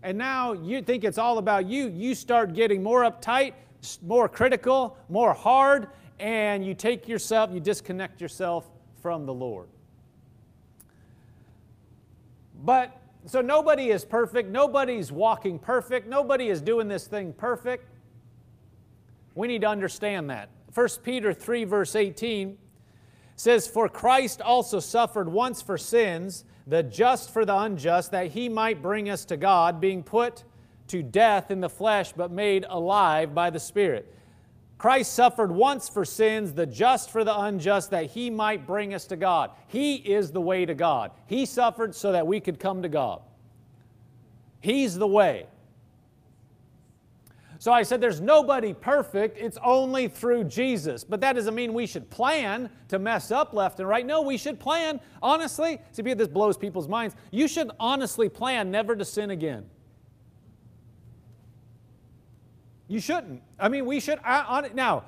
and 0.02 0.16
now 0.16 0.52
you 0.52 0.82
think 0.82 1.04
it's 1.04 1.18
all 1.18 1.38
about 1.38 1.66
you. 1.66 1.88
You 1.88 2.14
start 2.14 2.54
getting 2.54 2.82
more 2.82 3.02
uptight, 3.02 3.54
more 4.02 4.28
critical, 4.28 4.96
more 5.08 5.34
hard, 5.34 5.88
and 6.20 6.64
you 6.64 6.74
take 6.74 7.08
yourself, 7.08 7.50
you 7.52 7.60
disconnect 7.60 8.20
yourself 8.20 8.68
from 9.02 9.26
the 9.26 9.34
Lord. 9.34 9.68
But 12.64 13.00
so 13.26 13.40
nobody 13.40 13.90
is 13.90 14.04
perfect, 14.04 14.50
nobody's 14.50 15.12
walking 15.12 15.58
perfect, 15.58 16.08
nobody 16.08 16.48
is 16.48 16.60
doing 16.60 16.88
this 16.88 17.06
thing 17.06 17.32
perfect. 17.32 17.84
We 19.34 19.46
need 19.46 19.60
to 19.62 19.68
understand 19.68 20.30
that. 20.30 20.48
1 20.74 20.88
Peter 21.02 21.32
3, 21.32 21.64
verse 21.64 21.94
18 21.94 22.56
says, 23.38 23.68
For 23.68 23.88
Christ 23.88 24.42
also 24.42 24.80
suffered 24.80 25.28
once 25.28 25.62
for 25.62 25.78
sins, 25.78 26.44
the 26.66 26.82
just 26.82 27.32
for 27.32 27.44
the 27.44 27.56
unjust, 27.56 28.10
that 28.10 28.32
he 28.32 28.48
might 28.48 28.82
bring 28.82 29.08
us 29.08 29.24
to 29.26 29.36
God, 29.36 29.80
being 29.80 30.02
put 30.02 30.44
to 30.88 31.02
death 31.02 31.50
in 31.50 31.60
the 31.60 31.68
flesh, 31.68 32.12
but 32.12 32.32
made 32.32 32.66
alive 32.68 33.34
by 33.34 33.48
the 33.48 33.60
Spirit. 33.60 34.12
Christ 34.76 35.12
suffered 35.12 35.52
once 35.52 35.88
for 35.88 36.04
sins, 36.04 36.52
the 36.52 36.66
just 36.66 37.10
for 37.10 37.22
the 37.22 37.38
unjust, 37.40 37.90
that 37.90 38.06
he 38.06 38.28
might 38.28 38.66
bring 38.66 38.92
us 38.92 39.06
to 39.06 39.16
God. 39.16 39.52
He 39.68 39.96
is 39.96 40.32
the 40.32 40.40
way 40.40 40.66
to 40.66 40.74
God. 40.74 41.12
He 41.26 41.46
suffered 41.46 41.94
so 41.94 42.12
that 42.12 42.26
we 42.26 42.40
could 42.40 42.58
come 42.58 42.82
to 42.82 42.88
God. 42.88 43.22
He's 44.60 44.96
the 44.96 45.06
way. 45.06 45.46
So 47.60 47.72
I 47.72 47.82
said, 47.82 48.00
there's 48.00 48.20
nobody 48.20 48.72
perfect. 48.72 49.36
It's 49.36 49.58
only 49.64 50.06
through 50.06 50.44
Jesus. 50.44 51.02
But 51.02 51.20
that 51.22 51.32
doesn't 51.32 51.56
mean 51.56 51.74
we 51.74 51.86
should 51.86 52.08
plan 52.08 52.70
to 52.86 53.00
mess 53.00 53.32
up 53.32 53.52
left 53.52 53.80
and 53.80 53.88
right. 53.88 54.06
No, 54.06 54.22
we 54.22 54.36
should 54.36 54.60
plan, 54.60 55.00
honestly. 55.20 55.80
See, 55.90 56.02
this 56.02 56.28
blows 56.28 56.56
people's 56.56 56.86
minds. 56.86 57.16
You 57.32 57.48
should 57.48 57.72
honestly 57.80 58.28
plan 58.28 58.70
never 58.70 58.94
to 58.94 59.04
sin 59.04 59.30
again. 59.30 59.66
You 62.86 63.00
shouldn't. 63.00 63.42
I 63.58 63.68
mean, 63.68 63.86
we 63.86 63.98
should. 64.00 64.18
On 64.24 64.64
it 64.64 64.74
now, 64.74 65.04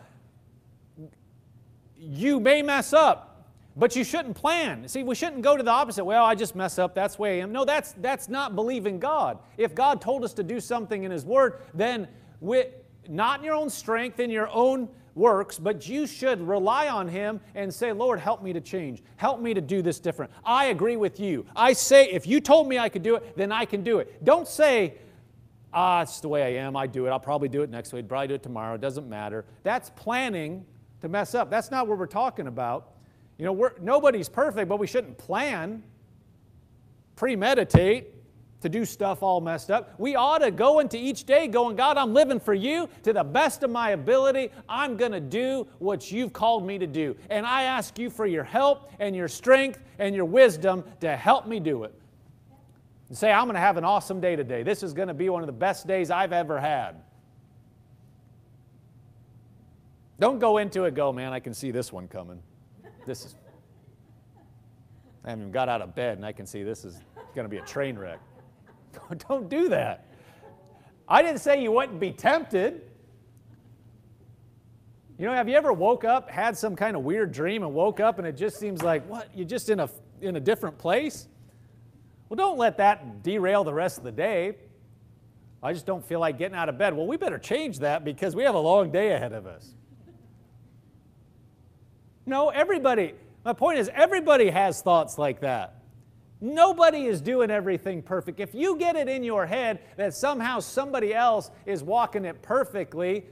you 1.96 2.40
may 2.40 2.62
mess 2.62 2.92
up, 2.92 3.48
but 3.76 3.96
you 3.96 4.04
shouldn't 4.04 4.36
plan. 4.36 4.86
See, 4.88 5.02
we 5.02 5.14
shouldn't 5.14 5.42
go 5.42 5.56
to 5.56 5.62
the 5.62 5.70
opposite. 5.70 6.04
Well, 6.04 6.24
I 6.24 6.34
just 6.34 6.54
mess 6.54 6.78
up. 6.78 6.94
That's 6.94 7.16
the 7.16 7.22
way 7.22 7.38
I 7.38 7.42
am. 7.42 7.52
No, 7.52 7.64
that's 7.64 7.94
that's 7.98 8.28
not 8.28 8.54
believing 8.54 8.98
God. 8.98 9.38
If 9.56 9.74
God 9.74 10.00
told 10.02 10.24
us 10.24 10.34
to 10.34 10.42
do 10.42 10.60
something 10.60 11.04
in 11.04 11.10
His 11.10 11.24
Word, 11.24 11.62
then 11.72 12.08
we, 12.40 12.64
not 13.08 13.40
in 13.40 13.44
your 13.44 13.54
own 13.54 13.70
strength, 13.70 14.20
in 14.20 14.30
your 14.30 14.48
own 14.48 14.88
works, 15.14 15.58
but 15.58 15.88
you 15.88 16.06
should 16.06 16.40
rely 16.40 16.88
on 16.88 17.08
Him 17.08 17.40
and 17.54 17.72
say, 17.72 17.92
Lord, 17.92 18.20
help 18.20 18.42
me 18.42 18.52
to 18.52 18.60
change. 18.60 19.02
Help 19.16 19.40
me 19.40 19.54
to 19.54 19.60
do 19.60 19.82
this 19.82 20.00
different. 20.00 20.32
I 20.44 20.66
agree 20.66 20.96
with 20.96 21.20
you. 21.20 21.46
I 21.54 21.72
say, 21.72 22.10
if 22.10 22.26
you 22.26 22.40
told 22.40 22.68
me 22.68 22.78
I 22.78 22.88
could 22.88 23.02
do 23.02 23.16
it, 23.16 23.36
then 23.36 23.52
I 23.52 23.64
can 23.64 23.82
do 23.82 23.98
it. 23.98 24.24
Don't 24.24 24.48
say, 24.48 24.94
ah, 25.72 26.02
it's 26.02 26.20
the 26.20 26.28
way 26.28 26.42
I 26.42 26.64
am. 26.64 26.76
I 26.76 26.86
do 26.86 27.06
it. 27.06 27.10
I'll 27.10 27.20
probably 27.20 27.48
do 27.48 27.62
it 27.62 27.70
next 27.70 27.92
week. 27.92 28.08
Probably 28.08 28.28
do 28.28 28.34
it 28.34 28.42
tomorrow. 28.42 28.74
It 28.74 28.80
doesn't 28.80 29.08
matter. 29.08 29.44
That's 29.62 29.90
planning 29.90 30.64
to 31.00 31.08
mess 31.08 31.34
up. 31.34 31.50
That's 31.50 31.70
not 31.70 31.86
what 31.86 31.98
we're 31.98 32.06
talking 32.06 32.46
about. 32.46 32.92
You 33.38 33.46
know, 33.46 33.70
nobody's 33.80 34.28
perfect, 34.28 34.68
but 34.68 34.78
we 34.78 34.86
shouldn't 34.86 35.16
plan, 35.16 35.82
premeditate 37.16 38.14
to 38.60 38.68
do 38.68 38.84
stuff 38.84 39.22
all 39.22 39.40
messed 39.40 39.70
up. 39.70 39.94
We 39.98 40.16
ought 40.16 40.38
to 40.38 40.50
go 40.50 40.80
into 40.80 40.96
each 40.96 41.24
day 41.24 41.48
going, 41.48 41.76
God, 41.76 41.96
I'm 41.96 42.12
living 42.12 42.40
for 42.40 42.54
you 42.54 42.88
to 43.02 43.12
the 43.12 43.24
best 43.24 43.62
of 43.62 43.70
my 43.70 43.90
ability. 43.90 44.50
I'm 44.68 44.96
going 44.96 45.12
to 45.12 45.20
do 45.20 45.66
what 45.78 46.12
you've 46.12 46.32
called 46.32 46.66
me 46.66 46.78
to 46.78 46.86
do. 46.86 47.16
And 47.30 47.46
I 47.46 47.62
ask 47.62 47.98
you 47.98 48.10
for 48.10 48.26
your 48.26 48.44
help 48.44 48.92
and 49.00 49.16
your 49.16 49.28
strength 49.28 49.82
and 49.98 50.14
your 50.14 50.26
wisdom 50.26 50.84
to 51.00 51.16
help 51.16 51.46
me 51.46 51.60
do 51.60 51.84
it 51.84 51.94
and 53.08 53.16
say, 53.18 53.32
I'm 53.32 53.44
going 53.44 53.54
to 53.54 53.60
have 53.60 53.76
an 53.76 53.84
awesome 53.84 54.20
day 54.20 54.36
today. 54.36 54.62
This 54.62 54.82
is 54.82 54.92
going 54.92 55.08
to 55.08 55.14
be 55.14 55.28
one 55.28 55.42
of 55.42 55.46
the 55.46 55.52
best 55.52 55.86
days 55.86 56.10
I've 56.10 56.32
ever 56.32 56.60
had. 56.60 57.02
Don't 60.20 60.38
go 60.38 60.58
into 60.58 60.84
it, 60.84 60.94
go, 60.94 61.12
man, 61.12 61.32
I 61.32 61.40
can 61.40 61.54
see 61.54 61.70
this 61.70 61.92
one 61.92 62.06
coming. 62.06 62.42
This 63.06 63.24
is, 63.24 63.34
I 65.24 65.30
haven't 65.30 65.44
even 65.44 65.52
got 65.52 65.70
out 65.70 65.80
of 65.80 65.94
bed 65.94 66.18
and 66.18 66.26
I 66.26 66.32
can 66.32 66.46
see 66.46 66.62
this 66.62 66.84
is 66.84 67.00
going 67.34 67.46
to 67.46 67.48
be 67.48 67.56
a 67.56 67.64
train 67.64 67.98
wreck. 67.98 68.20
Don't 69.28 69.48
do 69.48 69.68
that. 69.68 70.06
I 71.08 71.22
didn't 71.22 71.40
say 71.40 71.62
you 71.62 71.72
wouldn't 71.72 71.98
be 71.98 72.12
tempted. 72.12 72.82
You 75.18 75.26
know, 75.26 75.34
have 75.34 75.48
you 75.48 75.54
ever 75.54 75.72
woke 75.72 76.04
up, 76.04 76.30
had 76.30 76.56
some 76.56 76.74
kind 76.74 76.96
of 76.96 77.02
weird 77.02 77.32
dream, 77.32 77.62
and 77.62 77.74
woke 77.74 78.00
up 78.00 78.18
and 78.18 78.26
it 78.26 78.36
just 78.36 78.58
seems 78.58 78.82
like, 78.82 79.06
what, 79.08 79.28
you're 79.34 79.46
just 79.46 79.68
in 79.68 79.80
a, 79.80 79.90
in 80.20 80.36
a 80.36 80.40
different 80.40 80.78
place? 80.78 81.28
Well, 82.28 82.36
don't 82.36 82.58
let 82.58 82.78
that 82.78 83.22
derail 83.22 83.64
the 83.64 83.74
rest 83.74 83.98
of 83.98 84.04
the 84.04 84.12
day. 84.12 84.56
I 85.62 85.72
just 85.72 85.84
don't 85.84 86.04
feel 86.04 86.20
like 86.20 86.38
getting 86.38 86.56
out 86.56 86.68
of 86.68 86.78
bed. 86.78 86.94
Well, 86.94 87.06
we 87.06 87.16
better 87.16 87.38
change 87.38 87.80
that 87.80 88.04
because 88.04 88.34
we 88.34 88.44
have 88.44 88.54
a 88.54 88.60
long 88.60 88.90
day 88.90 89.12
ahead 89.12 89.32
of 89.32 89.46
us. 89.46 89.74
No, 92.24 92.48
everybody, 92.50 93.14
my 93.44 93.52
point 93.52 93.78
is, 93.78 93.90
everybody 93.92 94.48
has 94.48 94.80
thoughts 94.80 95.18
like 95.18 95.40
that. 95.40 95.79
Nobody 96.40 97.04
is 97.04 97.20
doing 97.20 97.50
everything 97.50 98.02
perfect. 98.02 98.40
If 98.40 98.54
you 98.54 98.76
get 98.76 98.96
it 98.96 99.08
in 99.08 99.22
your 99.22 99.46
head 99.46 99.80
that 99.96 100.14
somehow 100.14 100.60
somebody 100.60 101.14
else 101.14 101.50
is 101.66 101.82
walking 101.82 102.24
it 102.24 102.40
perfectly, 102.40 103.26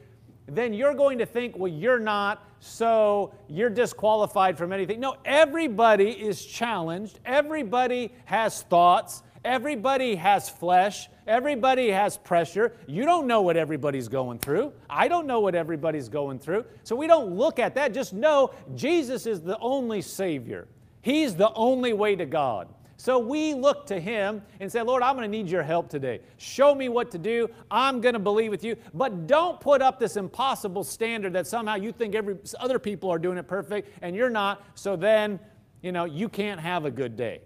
then 0.46 0.72
you're 0.72 0.94
going 0.94 1.18
to 1.18 1.26
think, 1.26 1.56
well, 1.58 1.72
you're 1.72 1.98
not, 1.98 2.46
so 2.60 3.32
you're 3.48 3.70
disqualified 3.70 4.58
from 4.58 4.72
anything. 4.72 5.00
No, 5.00 5.16
everybody 5.24 6.10
is 6.10 6.44
challenged. 6.44 7.20
Everybody 7.24 8.12
has 8.24 8.62
thoughts. 8.62 9.22
Everybody 9.44 10.14
has 10.16 10.48
flesh. 10.50 11.08
Everybody 11.26 11.90
has 11.90 12.16
pressure. 12.16 12.74
You 12.86 13.04
don't 13.04 13.26
know 13.26 13.42
what 13.42 13.56
everybody's 13.56 14.08
going 14.08 14.38
through. 14.38 14.72
I 14.90 15.08
don't 15.08 15.26
know 15.26 15.40
what 15.40 15.54
everybody's 15.54 16.08
going 16.08 16.38
through. 16.38 16.64
So 16.82 16.96
we 16.96 17.06
don't 17.06 17.36
look 17.36 17.58
at 17.58 17.74
that. 17.76 17.94
Just 17.94 18.12
know 18.12 18.52
Jesus 18.74 19.26
is 19.26 19.40
the 19.40 19.58
only 19.58 20.02
Savior, 20.02 20.66
He's 21.02 21.34
the 21.36 21.52
only 21.54 21.92
way 21.92 22.16
to 22.16 22.26
God. 22.26 22.68
So 23.00 23.20
we 23.20 23.54
look 23.54 23.86
to 23.86 24.00
Him 24.00 24.42
and 24.58 24.70
say, 24.70 24.82
Lord, 24.82 25.04
I'm 25.04 25.14
going 25.14 25.30
to 25.30 25.36
need 25.36 25.48
your 25.48 25.62
help 25.62 25.88
today. 25.88 26.20
Show 26.36 26.74
me 26.74 26.88
what 26.88 27.12
to 27.12 27.18
do. 27.18 27.48
I'm 27.70 28.00
going 28.00 28.14
to 28.14 28.18
believe 28.18 28.50
with 28.50 28.64
you. 28.64 28.74
But 28.92 29.28
don't 29.28 29.60
put 29.60 29.80
up 29.80 30.00
this 30.00 30.16
impossible 30.16 30.82
standard 30.82 31.32
that 31.34 31.46
somehow 31.46 31.76
you 31.76 31.92
think 31.92 32.16
every 32.16 32.36
other 32.58 32.80
people 32.80 33.08
are 33.10 33.20
doing 33.20 33.38
it 33.38 33.46
perfect 33.46 33.96
and 34.02 34.16
you're 34.16 34.28
not. 34.28 34.66
So 34.74 34.96
then, 34.96 35.38
you 35.80 35.92
know, 35.92 36.06
you 36.06 36.28
can't 36.28 36.60
have 36.60 36.86
a 36.86 36.90
good 36.90 37.16
day. 37.16 37.42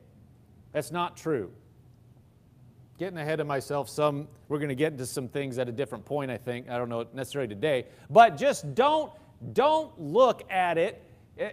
That's 0.72 0.90
not 0.90 1.18
true 1.18 1.52
getting 2.98 3.18
ahead 3.18 3.40
of 3.40 3.48
myself 3.48 3.88
some 3.88 4.28
we're 4.48 4.58
going 4.58 4.68
to 4.68 4.76
get 4.76 4.92
into 4.92 5.04
some 5.04 5.26
things 5.26 5.58
at 5.58 5.68
a 5.68 5.72
different 5.72 6.04
point 6.04 6.30
i 6.30 6.36
think 6.36 6.68
i 6.68 6.78
don't 6.78 6.88
know 6.88 7.04
necessarily 7.12 7.48
today 7.48 7.84
but 8.10 8.36
just 8.36 8.76
don't 8.76 9.10
don't 9.54 9.98
look 10.00 10.48
at 10.52 10.78
it 10.78 11.02
eh, 11.36 11.50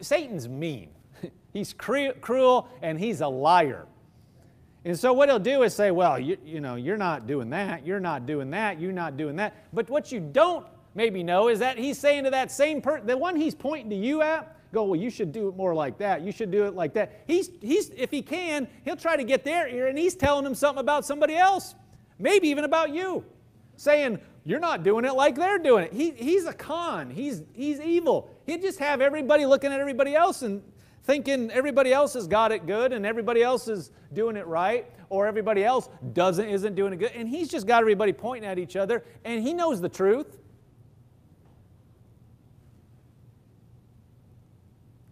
satan's 0.00 0.48
mean 0.48 0.88
he's 1.52 1.72
cruel 1.72 2.68
and 2.82 2.98
he's 2.98 3.20
a 3.20 3.28
liar 3.28 3.86
and 4.84 4.98
so 4.98 5.12
what 5.12 5.28
he'll 5.28 5.38
do 5.38 5.62
is 5.62 5.74
say 5.74 5.90
well 5.90 6.18
you, 6.18 6.36
you 6.44 6.60
know 6.60 6.76
you're 6.76 6.96
not 6.96 7.26
doing 7.26 7.50
that 7.50 7.86
you're 7.86 8.00
not 8.00 8.26
doing 8.26 8.50
that 8.50 8.80
you're 8.80 8.92
not 8.92 9.16
doing 9.16 9.36
that 9.36 9.54
but 9.72 9.88
what 9.90 10.10
you 10.12 10.20
don't 10.20 10.66
maybe 10.94 11.22
know 11.22 11.48
is 11.48 11.58
that 11.58 11.78
he's 11.78 11.98
saying 11.98 12.24
to 12.24 12.30
that 12.30 12.50
same 12.50 12.80
person 12.80 13.06
the 13.06 13.16
one 13.16 13.36
he's 13.36 13.54
pointing 13.54 13.90
to 13.90 13.96
you 13.96 14.22
at 14.22 14.56
go, 14.72 14.84
well, 14.84 14.96
you 14.98 15.10
should 15.10 15.32
do 15.32 15.48
it 15.48 15.56
more 15.56 15.74
like 15.74 15.98
that. 15.98 16.22
You 16.22 16.32
should 16.32 16.50
do 16.50 16.64
it 16.64 16.74
like 16.74 16.94
that. 16.94 17.22
He's, 17.26 17.50
he's, 17.60 17.90
if 17.90 18.10
he 18.10 18.22
can, 18.22 18.66
he'll 18.84 18.96
try 18.96 19.16
to 19.16 19.24
get 19.24 19.44
their 19.44 19.68
ear 19.68 19.86
and 19.86 19.98
he's 19.98 20.14
telling 20.14 20.44
them 20.44 20.54
something 20.54 20.80
about 20.80 21.04
somebody 21.04 21.36
else, 21.36 21.74
maybe 22.18 22.48
even 22.48 22.64
about 22.64 22.90
you, 22.94 23.24
saying, 23.76 24.18
you're 24.44 24.60
not 24.60 24.82
doing 24.82 25.04
it 25.04 25.12
like 25.12 25.36
they're 25.36 25.58
doing 25.58 25.84
it. 25.84 25.92
He, 25.92 26.10
he's 26.12 26.46
a 26.46 26.52
con. 26.52 27.10
He's, 27.10 27.42
he's 27.52 27.80
evil. 27.80 28.30
He'd 28.46 28.62
just 28.62 28.78
have 28.80 29.00
everybody 29.00 29.46
looking 29.46 29.72
at 29.72 29.78
everybody 29.78 30.16
else 30.16 30.42
and 30.42 30.62
thinking 31.04 31.50
everybody 31.50 31.92
else 31.92 32.14
has 32.14 32.26
got 32.26 32.52
it 32.52 32.66
good 32.66 32.92
and 32.92 33.04
everybody 33.04 33.42
else 33.42 33.68
is 33.68 33.90
doing 34.12 34.36
it 34.36 34.46
right 34.46 34.90
or 35.08 35.26
everybody 35.26 35.64
else 35.64 35.88
doesn't 36.12 36.48
isn't 36.48 36.74
doing 36.74 36.92
it 36.92 36.98
good 36.98 37.12
and 37.14 37.28
he's 37.28 37.48
just 37.48 37.66
got 37.66 37.80
everybody 37.80 38.12
pointing 38.12 38.48
at 38.48 38.58
each 38.58 38.76
other 38.76 39.04
and 39.24 39.42
he 39.42 39.52
knows 39.52 39.80
the 39.80 39.88
truth 39.88 40.38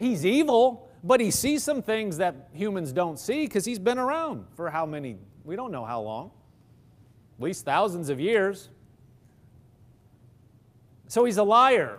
He's 0.01 0.25
evil, 0.25 0.89
but 1.05 1.21
he 1.21 1.31
sees 1.31 1.63
some 1.63 1.83
things 1.83 2.17
that 2.17 2.49
humans 2.55 2.91
don't 2.91 3.19
see 3.19 3.45
because 3.45 3.67
he's 3.67 3.79
been 3.79 3.99
around 3.99 4.47
for 4.57 4.71
how 4.71 4.87
many? 4.87 5.19
We 5.45 5.57
don't 5.57 5.71
know 5.71 5.85
how 5.85 6.01
long. 6.01 6.31
At 7.39 7.45
least 7.45 7.67
thousands 7.67 8.09
of 8.09 8.19
years. 8.19 8.71
So 11.07 11.27
he's 11.27 11.37
a 11.37 11.43
liar. 11.43 11.99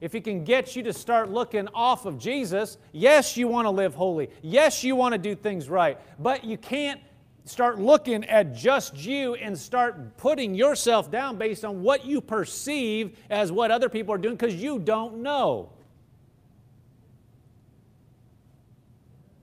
If 0.00 0.12
he 0.12 0.20
can 0.20 0.44
get 0.44 0.76
you 0.76 0.82
to 0.84 0.92
start 0.92 1.30
looking 1.30 1.68
off 1.68 2.04
of 2.04 2.18
Jesus, 2.18 2.76
yes, 2.92 3.36
you 3.36 3.48
want 3.48 3.66
to 3.66 3.70
live 3.70 3.94
holy. 3.94 4.28
Yes, 4.42 4.84
you 4.84 4.94
want 4.94 5.12
to 5.12 5.18
do 5.18 5.34
things 5.34 5.70
right. 5.70 5.98
But 6.18 6.44
you 6.44 6.58
can't 6.58 7.00
start 7.44 7.78
looking 7.78 8.24
at 8.24 8.54
just 8.54 8.96
you 8.96 9.34
and 9.36 9.56
start 9.56 10.16
putting 10.16 10.54
yourself 10.54 11.10
down 11.10 11.36
based 11.36 11.64
on 11.64 11.82
what 11.82 12.04
you 12.04 12.20
perceive 12.20 13.16
as 13.30 13.50
what 13.50 13.70
other 13.70 13.88
people 13.88 14.12
are 14.12 14.18
doing 14.18 14.36
because 14.36 14.54
you 14.54 14.78
don't 14.78 15.18
know. 15.22 15.70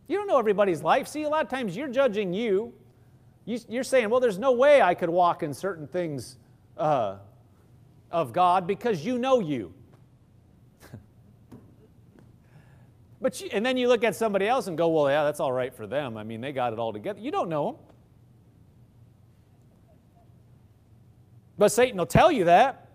You 0.08 0.18
don't 0.18 0.28
know 0.28 0.38
everybody's 0.38 0.84
life. 0.84 1.08
See, 1.08 1.24
a 1.24 1.30
lot 1.30 1.44
of 1.44 1.50
times 1.50 1.76
you're 1.76 1.88
judging 1.88 2.34
you. 2.34 2.74
you 3.46 3.80
are 3.80 3.84
saying, 3.84 4.10
well, 4.10 4.20
there's 4.20 4.38
no 4.38 4.52
way 4.52 4.82
I 4.82 4.94
could 4.94 5.10
walk 5.10 5.42
in 5.42 5.54
certain 5.54 5.88
things 5.88 6.38
uh, 6.78 7.18
of 8.12 8.34
God 8.34 8.68
because 8.68 9.04
you 9.04 9.18
know 9.18 9.40
you. 9.40 9.74
But 13.24 13.40
you, 13.40 13.50
and 13.54 13.66
then 13.66 13.78
you 13.78 13.88
look 13.88 14.04
at 14.04 14.18
somebody 14.18 14.50
else 14.50 14.68
and 14.68 14.78
go, 14.78 14.90
well, 14.90 15.10
yeah, 15.10 15.24
that's 15.24 15.40
all 15.40 15.54
right 15.54 15.74
for 15.74 15.88
them. 15.88 16.18
I 16.18 16.24
mean, 16.24 16.42
they 16.42 16.52
got 16.52 16.74
it 16.74 16.78
all 16.78 16.92
together. 16.92 17.22
You 17.22 17.32
don't 17.32 17.48
know 17.48 17.72
them. 17.72 17.76
But 21.58 21.72
Satan 21.72 21.98
will 21.98 22.06
tell 22.06 22.30
you 22.30 22.44
that. 22.44 22.90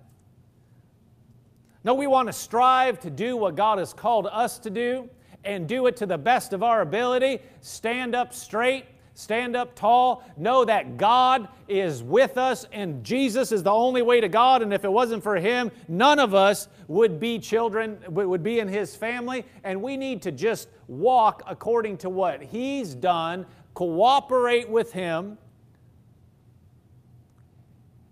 No, 1.83 1.95
we 1.95 2.07
want 2.07 2.29
to 2.29 2.35
strive 2.35 3.01
to 3.01 3.11
do 3.11 3.39
what 3.39 3.57
God 3.57 3.79
has 3.79 3.95
called 3.95 4.27
us 4.31 4.59
to 4.59 4.69
do 4.69 5.09
and 5.45 5.67
do 5.67 5.87
it 5.87 5.97
to 5.97 6.05
the 6.05 6.19
best 6.19 6.53
of 6.53 6.63
our 6.63 6.83
ability. 6.83 7.39
Stand 7.63 8.15
up 8.15 8.35
straight, 8.35 8.85
stand 9.19 9.57
up 9.57 9.75
tall, 9.75 10.23
know 10.37 10.65
that 10.65 10.97
God 10.97 11.49
is 11.67 12.05
with 12.05 12.39
us 12.39 12.65
and 12.71 13.03
Jesus 13.03 13.51
is 13.51 13.65
the 13.65 13.73
only 13.73 14.01
way 14.01 14.21
to 14.21 14.29
God. 14.29 14.63
And 14.63 14.73
if 14.73 14.85
it 14.85 14.93
wasn't 14.93 15.25
for 15.25 15.35
Him, 15.35 15.73
none 15.89 16.21
of 16.21 16.35
us 16.35 16.69
would 16.87 17.19
be 17.19 17.41
children, 17.41 17.99
would 18.07 18.45
be 18.45 18.61
in 18.61 18.69
His 18.69 18.95
family. 18.95 19.45
And 19.65 19.83
we 19.83 19.97
need 19.97 20.23
to 20.23 20.31
just 20.31 20.69
walk 20.87 21.43
according 21.49 21.97
to 21.99 22.09
what 22.09 22.41
He's 22.41 22.95
done, 22.95 23.45
cooperate 23.75 24.69
with 24.69 24.93
Him, 24.93 25.37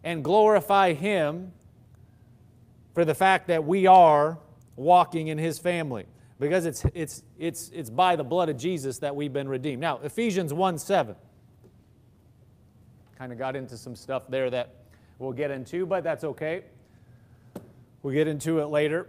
and 0.02 0.24
glorify 0.24 0.92
Him 0.92 1.52
for 2.94 3.04
the 3.04 3.14
fact 3.14 3.46
that 3.46 3.64
we 3.64 3.86
are 3.86 4.38
walking 4.74 5.28
in 5.28 5.38
His 5.38 5.60
family 5.60 6.06
because 6.38 6.66
it's, 6.66 6.84
it's, 6.94 7.22
it's, 7.38 7.70
it's 7.74 7.90
by 7.90 8.16
the 8.16 8.24
blood 8.24 8.48
of 8.48 8.56
Jesus 8.56 8.98
that 8.98 9.14
we've 9.14 9.32
been 9.32 9.48
redeemed. 9.48 9.80
Now, 9.80 9.98
Ephesians 10.02 10.52
1 10.52 10.78
7. 10.78 11.16
Kind 13.18 13.32
of 13.32 13.38
got 13.38 13.56
into 13.56 13.78
some 13.78 13.96
stuff 13.96 14.24
there 14.28 14.50
that 14.50 14.74
we'll 15.18 15.32
get 15.32 15.50
into, 15.50 15.86
but 15.86 16.04
that's 16.04 16.24
okay. 16.24 16.64
We'll 18.02 18.12
get 18.14 18.28
into 18.28 18.60
it 18.60 18.66
later. 18.66 19.08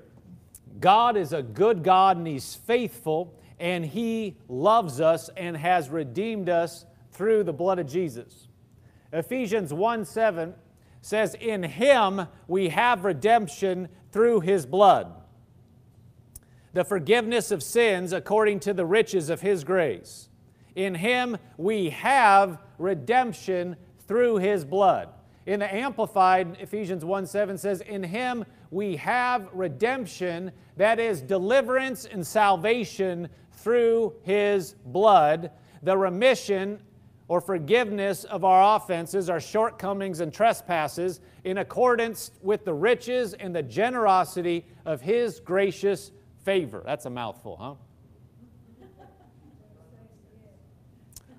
God 0.79 1.17
is 1.17 1.33
a 1.33 1.43
good 1.43 1.83
God 1.83 2.17
and 2.17 2.25
He's 2.25 2.55
faithful, 2.55 3.33
and 3.59 3.85
He 3.85 4.37
loves 4.47 5.01
us 5.01 5.29
and 5.35 5.57
has 5.57 5.89
redeemed 5.89 6.47
us 6.47 6.85
through 7.11 7.43
the 7.43 7.53
blood 7.53 7.79
of 7.79 7.87
Jesus. 7.87 8.47
Ephesians 9.11 9.73
1 9.73 10.05
7 10.05 10.53
says, 11.01 11.35
In 11.41 11.63
Him 11.63 12.27
we 12.47 12.69
have 12.69 13.03
redemption 13.03 13.89
through 14.11 14.39
His 14.39 14.65
blood 14.65 15.11
the 16.77 16.85
forgiveness 16.85 17.49
of 17.49 17.63
sins 17.63 18.13
according 18.13 18.59
to 18.59 18.71
the 18.71 18.85
riches 18.85 19.31
of 19.31 19.41
His 19.41 19.63
grace. 19.63 20.29
In 20.75 20.93
Him 20.93 21.35
we 21.57 21.89
have 21.89 22.59
redemption 22.77 23.75
through 24.07 24.37
His 24.37 24.63
blood. 24.63 25.09
In 25.47 25.59
the 25.59 25.73
Amplified, 25.73 26.55
Ephesians 26.59 27.03
1 27.03 27.25
7 27.25 27.57
says, 27.57 27.81
In 27.81 28.03
Him 28.03 28.45
we 28.69 28.95
have 28.97 29.49
redemption, 29.53 30.51
that 30.75 30.99
is, 30.99 31.19
deliverance 31.19 32.05
and 32.05 32.25
salvation 32.25 33.27
through 33.53 34.13
His 34.21 34.75
blood, 34.85 35.49
the 35.81 35.97
remission 35.97 36.79
or 37.27 37.41
forgiveness 37.41 38.23
of 38.25 38.45
our 38.45 38.75
offenses, 38.75 39.31
our 39.31 39.39
shortcomings 39.39 40.19
and 40.19 40.31
trespasses, 40.31 41.21
in 41.43 41.57
accordance 41.57 42.29
with 42.43 42.65
the 42.65 42.73
riches 42.73 43.33
and 43.33 43.55
the 43.55 43.63
generosity 43.63 44.63
of 44.85 45.01
His 45.01 45.39
gracious 45.39 46.11
favor. 46.47 46.81
That's 46.85 47.05
a 47.05 47.09
mouthful, 47.09 47.57
huh? 47.57 47.73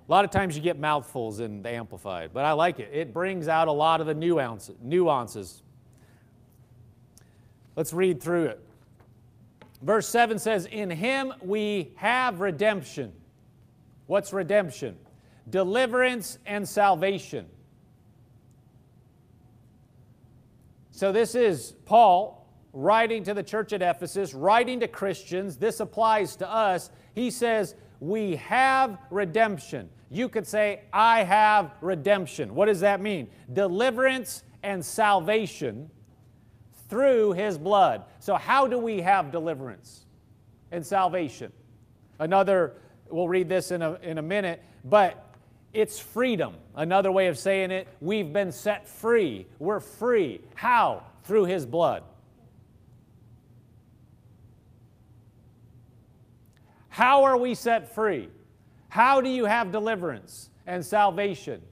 A 0.07 0.11
lot 0.11 0.27
of 0.27 0.31
times 0.31 0.55
you 0.55 0.61
get 0.61 0.79
mouthfuls 0.79 1.40
in 1.40 1.62
the 1.62 1.71
Amplified, 1.71 2.33
but 2.35 2.44
I 2.44 2.53
like 2.53 2.79
it. 2.79 2.90
It 2.92 3.14
brings 3.14 3.49
out 3.49 3.68
a 3.68 3.73
lot 3.73 4.03
of 4.03 4.07
the 4.07 4.12
nuances. 4.12 5.62
Let's 7.75 7.94
read 7.94 8.23
through 8.23 8.49
it. 8.49 8.61
Verse 9.81 10.07
7 10.07 10.38
says, 10.38 10.66
In 10.66 10.90
him 10.90 11.33
we 11.40 11.94
have 11.97 12.40
redemption. 12.40 13.14
What's 14.09 14.35
redemption? 14.35 14.94
Deliverance 15.49 16.38
and 16.44 16.68
salvation. 16.68 17.47
So 20.90 21.12
this 21.12 21.35
is 21.35 21.73
Paul 21.87 22.38
writing 22.72 23.24
to 23.24 23.35
the 23.35 23.42
church 23.42 23.72
at 23.72 23.83
Ephesus, 23.83 24.35
writing 24.35 24.81
to 24.81 24.88
Christians, 24.88 25.57
this 25.57 25.81
applies 25.81 26.37
to 26.37 26.50
us. 26.50 26.90
He 27.14 27.31
says, 27.31 27.74
We 28.00 28.37
have 28.37 28.98
redemption. 29.11 29.88
You 30.11 30.28
could 30.28 30.46
say, 30.46 30.83
I 30.92 31.22
have 31.24 31.72
redemption. 31.81 32.54
What 32.54 32.66
does 32.66 32.81
that 32.81 33.00
mean? 33.00 33.28
Deliverance 33.52 34.42
and 34.62 34.85
salvation 34.85 35.90
through 36.88 37.33
his 37.33 37.59
blood. 37.59 38.04
So, 38.18 38.35
how 38.35 38.66
do 38.66 38.78
we 38.78 39.00
have 39.00 39.31
deliverance 39.31 40.07
and 40.72 40.85
salvation? 40.85 41.52
Another, 42.18 42.74
we'll 43.11 43.28
read 43.28 43.48
this 43.48 43.70
in 43.70 43.83
a, 43.83 43.94
in 44.02 44.18
a 44.18 44.22
minute, 44.22 44.62
but 44.85 45.24
it's 45.72 45.98
freedom. 45.98 46.54
Another 46.74 47.12
way 47.12 47.26
of 47.26 47.38
saying 47.38 47.70
it, 47.70 47.88
we've 48.00 48.33
been 48.33 48.50
set 48.50 48.88
free. 48.88 49.46
We're 49.59 49.81
free. 49.81 50.40
How? 50.54 51.04
Through 51.24 51.44
his 51.44 51.66
blood. 51.66 52.02
How 56.98 57.22
are 57.22 57.37
we 57.37 57.54
set 57.54 57.94
free? 57.94 58.28
How 58.88 59.20
do 59.20 59.28
you 59.28 59.44
have 59.44 59.70
deliverance 59.70 60.50
and 60.66 60.84
salvation? 60.84 61.62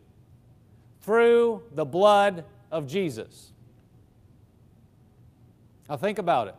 Through 1.00 1.64
the 1.72 1.84
blood 1.84 2.44
of 2.70 2.86
Jesus. 2.86 3.50
Now 5.88 5.96
think 5.96 6.20
about 6.20 6.46
it. 6.46 6.54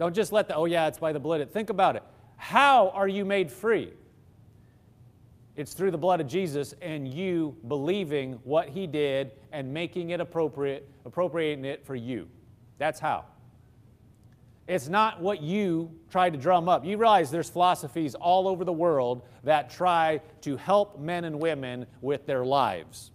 Don't 0.00 0.16
just 0.16 0.32
let 0.32 0.48
the, 0.48 0.56
oh 0.56 0.64
yeah, 0.64 0.88
it's 0.88 0.98
by 0.98 1.12
the 1.12 1.20
blood. 1.20 1.48
Think 1.52 1.70
about 1.70 1.94
it. 1.94 2.02
How 2.36 2.88
are 2.88 3.06
you 3.06 3.24
made 3.24 3.52
free? 3.52 3.92
It's 5.54 5.72
through 5.72 5.92
the 5.92 5.98
blood 5.98 6.20
of 6.20 6.26
Jesus 6.26 6.74
and 6.82 7.06
you 7.06 7.56
believing 7.68 8.32
what 8.42 8.68
he 8.68 8.88
did 8.88 9.30
and 9.52 9.72
making 9.72 10.10
it 10.10 10.20
appropriate, 10.20 10.88
appropriating 11.04 11.64
it 11.64 11.86
for 11.86 11.94
you. 11.94 12.26
That's 12.78 12.98
how. 12.98 13.26
It's 14.68 14.86
not 14.86 15.22
what 15.22 15.40
you 15.42 15.90
try 16.10 16.28
to 16.28 16.36
drum 16.36 16.68
up. 16.68 16.84
You 16.84 16.98
realize 16.98 17.30
there's 17.30 17.48
philosophies 17.48 18.14
all 18.14 18.46
over 18.46 18.66
the 18.66 18.72
world 18.72 19.22
that 19.44 19.70
try 19.70 20.20
to 20.42 20.58
help 20.58 21.00
men 21.00 21.24
and 21.24 21.40
women 21.40 21.86
with 22.02 22.26
their 22.26 22.44
lives. 22.44 23.10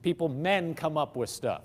People, 0.00 0.30
men 0.30 0.74
come 0.74 0.96
up 0.96 1.14
with 1.14 1.28
stuff. 1.28 1.64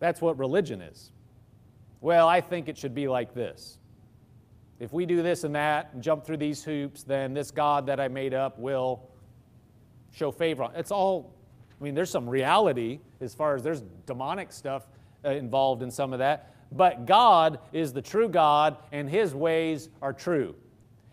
That's 0.00 0.20
what 0.20 0.36
religion 0.36 0.82
is. 0.82 1.12
Well, 2.00 2.28
I 2.28 2.40
think 2.40 2.68
it 2.68 2.76
should 2.76 2.94
be 2.94 3.06
like 3.06 3.34
this. 3.34 3.78
If 4.80 4.92
we 4.92 5.06
do 5.06 5.22
this 5.22 5.44
and 5.44 5.54
that 5.54 5.90
and 5.92 6.02
jump 6.02 6.24
through 6.24 6.38
these 6.38 6.64
hoops, 6.64 7.04
then 7.04 7.34
this 7.34 7.52
God 7.52 7.86
that 7.86 8.00
I 8.00 8.08
made 8.08 8.34
up 8.34 8.58
will 8.58 9.08
show 10.10 10.32
favor. 10.32 10.70
It's 10.74 10.90
all, 10.90 11.32
I 11.80 11.84
mean, 11.84 11.94
there's 11.94 12.10
some 12.10 12.28
reality 12.28 12.98
as 13.20 13.32
far 13.32 13.54
as 13.54 13.62
there's 13.62 13.82
demonic 14.06 14.50
stuff 14.50 14.88
uh, 15.24 15.30
involved 15.30 15.84
in 15.84 15.90
some 15.92 16.12
of 16.12 16.18
that. 16.18 16.53
But 16.74 17.06
God 17.06 17.60
is 17.72 17.92
the 17.92 18.02
true 18.02 18.28
God, 18.28 18.76
and 18.90 19.08
His 19.08 19.34
ways 19.34 19.88
are 20.02 20.12
true. 20.12 20.56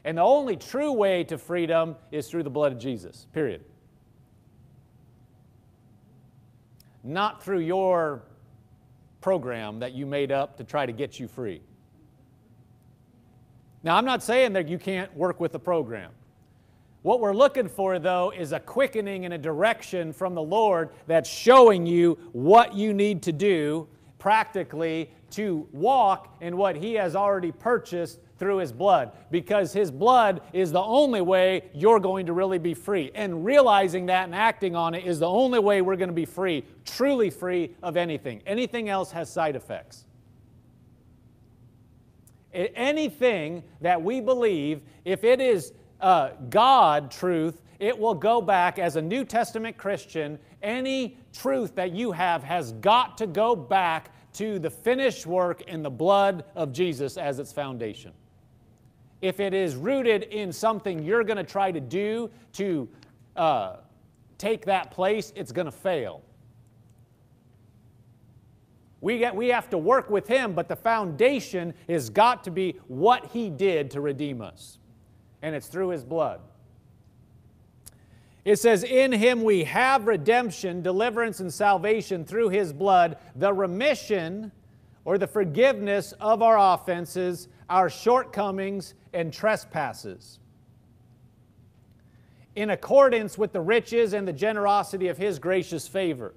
And 0.03 0.17
the 0.17 0.23
only 0.23 0.57
true 0.57 0.91
way 0.91 1.23
to 1.25 1.37
freedom 1.37 1.95
is 2.11 2.27
through 2.27 2.43
the 2.43 2.49
blood 2.49 2.71
of 2.71 2.79
Jesus, 2.79 3.27
period. 3.31 3.63
Not 7.03 7.43
through 7.43 7.59
your 7.59 8.23
program 9.21 9.79
that 9.79 9.93
you 9.93 10.07
made 10.07 10.31
up 10.31 10.57
to 10.57 10.63
try 10.63 10.87
to 10.87 10.91
get 10.91 11.19
you 11.19 11.27
free. 11.27 11.61
Now, 13.83 13.95
I'm 13.95 14.05
not 14.05 14.23
saying 14.23 14.53
that 14.53 14.67
you 14.67 14.79
can't 14.79 15.15
work 15.15 15.39
with 15.39 15.51
the 15.51 15.59
program. 15.59 16.11
What 17.03 17.19
we're 17.19 17.33
looking 17.33 17.67
for, 17.67 17.97
though, 17.97 18.31
is 18.31 18.51
a 18.51 18.59
quickening 18.59 19.25
and 19.25 19.33
a 19.33 19.37
direction 19.37 20.13
from 20.13 20.35
the 20.35 20.41
Lord 20.41 20.89
that's 21.07 21.29
showing 21.29 21.85
you 21.85 22.17
what 22.31 22.75
you 22.75 22.93
need 22.93 23.23
to 23.23 23.31
do 23.31 23.87
practically 24.19 25.09
to 25.31 25.67
walk 25.71 26.37
in 26.41 26.57
what 26.57 26.75
He 26.75 26.93
has 26.95 27.15
already 27.15 27.51
purchased 27.51 28.19
through 28.37 28.57
His 28.57 28.71
blood. 28.71 29.11
Because 29.29 29.73
His 29.73 29.91
blood 29.91 30.41
is 30.53 30.71
the 30.71 30.81
only 30.81 31.21
way 31.21 31.69
you're 31.73 31.99
going 31.99 32.25
to 32.25 32.33
really 32.33 32.59
be 32.59 32.73
free. 32.73 33.11
And 33.15 33.45
realizing 33.45 34.07
that 34.07 34.25
and 34.25 34.35
acting 34.35 34.75
on 34.75 34.93
it 34.93 35.05
is 35.05 35.19
the 35.19 35.29
only 35.29 35.59
way 35.59 35.81
we're 35.81 35.95
going 35.95 36.09
to 36.09 36.13
be 36.13 36.25
free, 36.25 36.65
truly 36.85 37.29
free 37.29 37.75
of 37.83 37.97
anything. 37.97 38.41
Anything 38.45 38.89
else 38.89 39.11
has 39.11 39.29
side 39.29 39.55
effects. 39.55 40.05
Anything 42.53 43.63
that 43.79 44.01
we 44.01 44.19
believe, 44.19 44.81
if 45.05 45.23
it 45.23 45.39
is 45.39 45.71
uh, 46.01 46.31
God 46.49 47.11
truth, 47.11 47.61
it 47.79 47.97
will 47.97 48.13
go 48.13 48.41
back 48.41 48.77
as 48.77 48.95
a 48.95 49.01
New 49.01 49.25
Testament 49.25 49.77
Christian. 49.77 50.37
Any 50.61 51.17
truth 51.33 51.75
that 51.75 51.93
you 51.93 52.11
have 52.11 52.43
has 52.43 52.73
got 52.73 53.17
to 53.17 53.27
go 53.27 53.55
back 53.55 54.11
to 54.33 54.59
the 54.59 54.69
finished 54.69 55.25
work 55.25 55.61
in 55.63 55.81
the 55.81 55.89
blood 55.89 56.45
of 56.55 56.71
Jesus 56.71 57.17
as 57.17 57.39
its 57.39 57.51
foundation. 57.51 58.13
If 59.21 59.39
it 59.39 59.53
is 59.53 59.75
rooted 59.75 60.23
in 60.23 60.51
something 60.51 61.03
you're 61.03 61.23
going 61.23 61.37
to 61.37 61.43
try 61.43 61.71
to 61.71 61.79
do 61.79 62.29
to 62.53 62.89
uh, 63.35 63.77
take 64.37 64.65
that 64.65 64.91
place, 64.91 65.31
it's 65.35 65.51
going 65.51 65.65
to 65.65 65.71
fail. 65.71 66.23
We, 69.01 69.17
get, 69.17 69.35
we 69.35 69.47
have 69.49 69.69
to 69.71 69.77
work 69.77 70.09
with 70.09 70.27
Him, 70.27 70.53
but 70.53 70.67
the 70.67 70.75
foundation 70.75 71.73
has 71.89 72.09
got 72.09 72.43
to 72.43 72.51
be 72.51 72.79
what 72.87 73.25
He 73.27 73.49
did 73.49 73.91
to 73.91 74.01
redeem 74.01 74.41
us. 74.41 74.77
And 75.41 75.55
it's 75.55 75.67
through 75.67 75.89
His 75.89 76.03
blood. 76.03 76.41
It 78.43 78.57
says, 78.57 78.83
In 78.83 79.11
Him 79.11 79.43
we 79.43 79.63
have 79.65 80.07
redemption, 80.07 80.81
deliverance, 80.81 81.39
and 81.39 81.53
salvation 81.53 82.25
through 82.25 82.49
His 82.49 82.73
blood, 82.73 83.17
the 83.35 83.53
remission 83.53 84.51
or 85.05 85.17
the 85.17 85.27
forgiveness 85.27 86.13
of 86.19 86.41
our 86.41 86.73
offenses, 86.73 87.47
our 87.69 87.89
shortcomings, 87.89 88.93
and 89.13 89.31
trespasses. 89.31 90.39
In 92.55 92.71
accordance 92.71 93.37
with 93.37 93.53
the 93.53 93.61
riches 93.61 94.13
and 94.13 94.27
the 94.27 94.33
generosity 94.33 95.07
of 95.07 95.17
His 95.17 95.39
gracious 95.39 95.87
favor. 95.87 96.33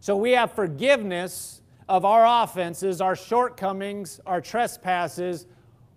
So 0.00 0.16
we 0.16 0.32
have 0.32 0.52
forgiveness 0.52 1.62
of 1.88 2.04
our 2.04 2.44
offenses, 2.44 3.00
our 3.00 3.16
shortcomings, 3.16 4.20
our 4.26 4.40
trespasses, 4.40 5.46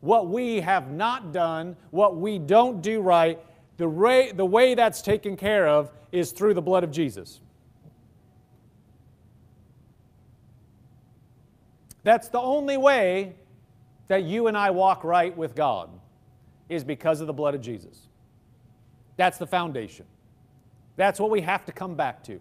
what 0.02 0.28
we 0.28 0.60
have 0.62 0.92
not 0.92 1.34
done, 1.34 1.76
what 1.92 2.16
we 2.16 2.40
don't 2.40 2.82
do 2.82 3.02
right, 3.02 3.40
the 3.78 3.88
way, 3.88 4.32
the 4.32 4.46
way 4.46 4.74
that's 4.76 5.02
taken 5.02 5.38
care 5.38 5.68
of 5.68 5.92
is 6.12 6.32
through 6.32 6.54
the 6.56 6.62
blood 6.62 6.84
of 6.84 6.92
Jesus. 6.92 7.42
That's 12.04 12.30
the 12.30 12.40
only 12.40 12.78
way 12.78 13.36
that 14.08 14.24
you 14.24 14.48
and 14.48 14.58
I 14.58 14.72
walk 14.72 15.04
right 15.04 15.36
with 15.36 15.56
God, 15.56 15.90
is 16.70 16.84
because 16.84 17.22
of 17.22 17.28
the 17.28 17.34
blood 17.34 17.54
of 17.54 17.62
Jesus. 17.62 18.08
That's 19.18 19.38
the 19.38 19.48
foundation. 19.48 20.06
That's 20.96 21.20
what 21.20 21.30
we 21.30 21.42
have 21.42 21.66
to 21.66 21.72
come 21.72 21.96
back 21.96 22.24
to. 22.26 22.40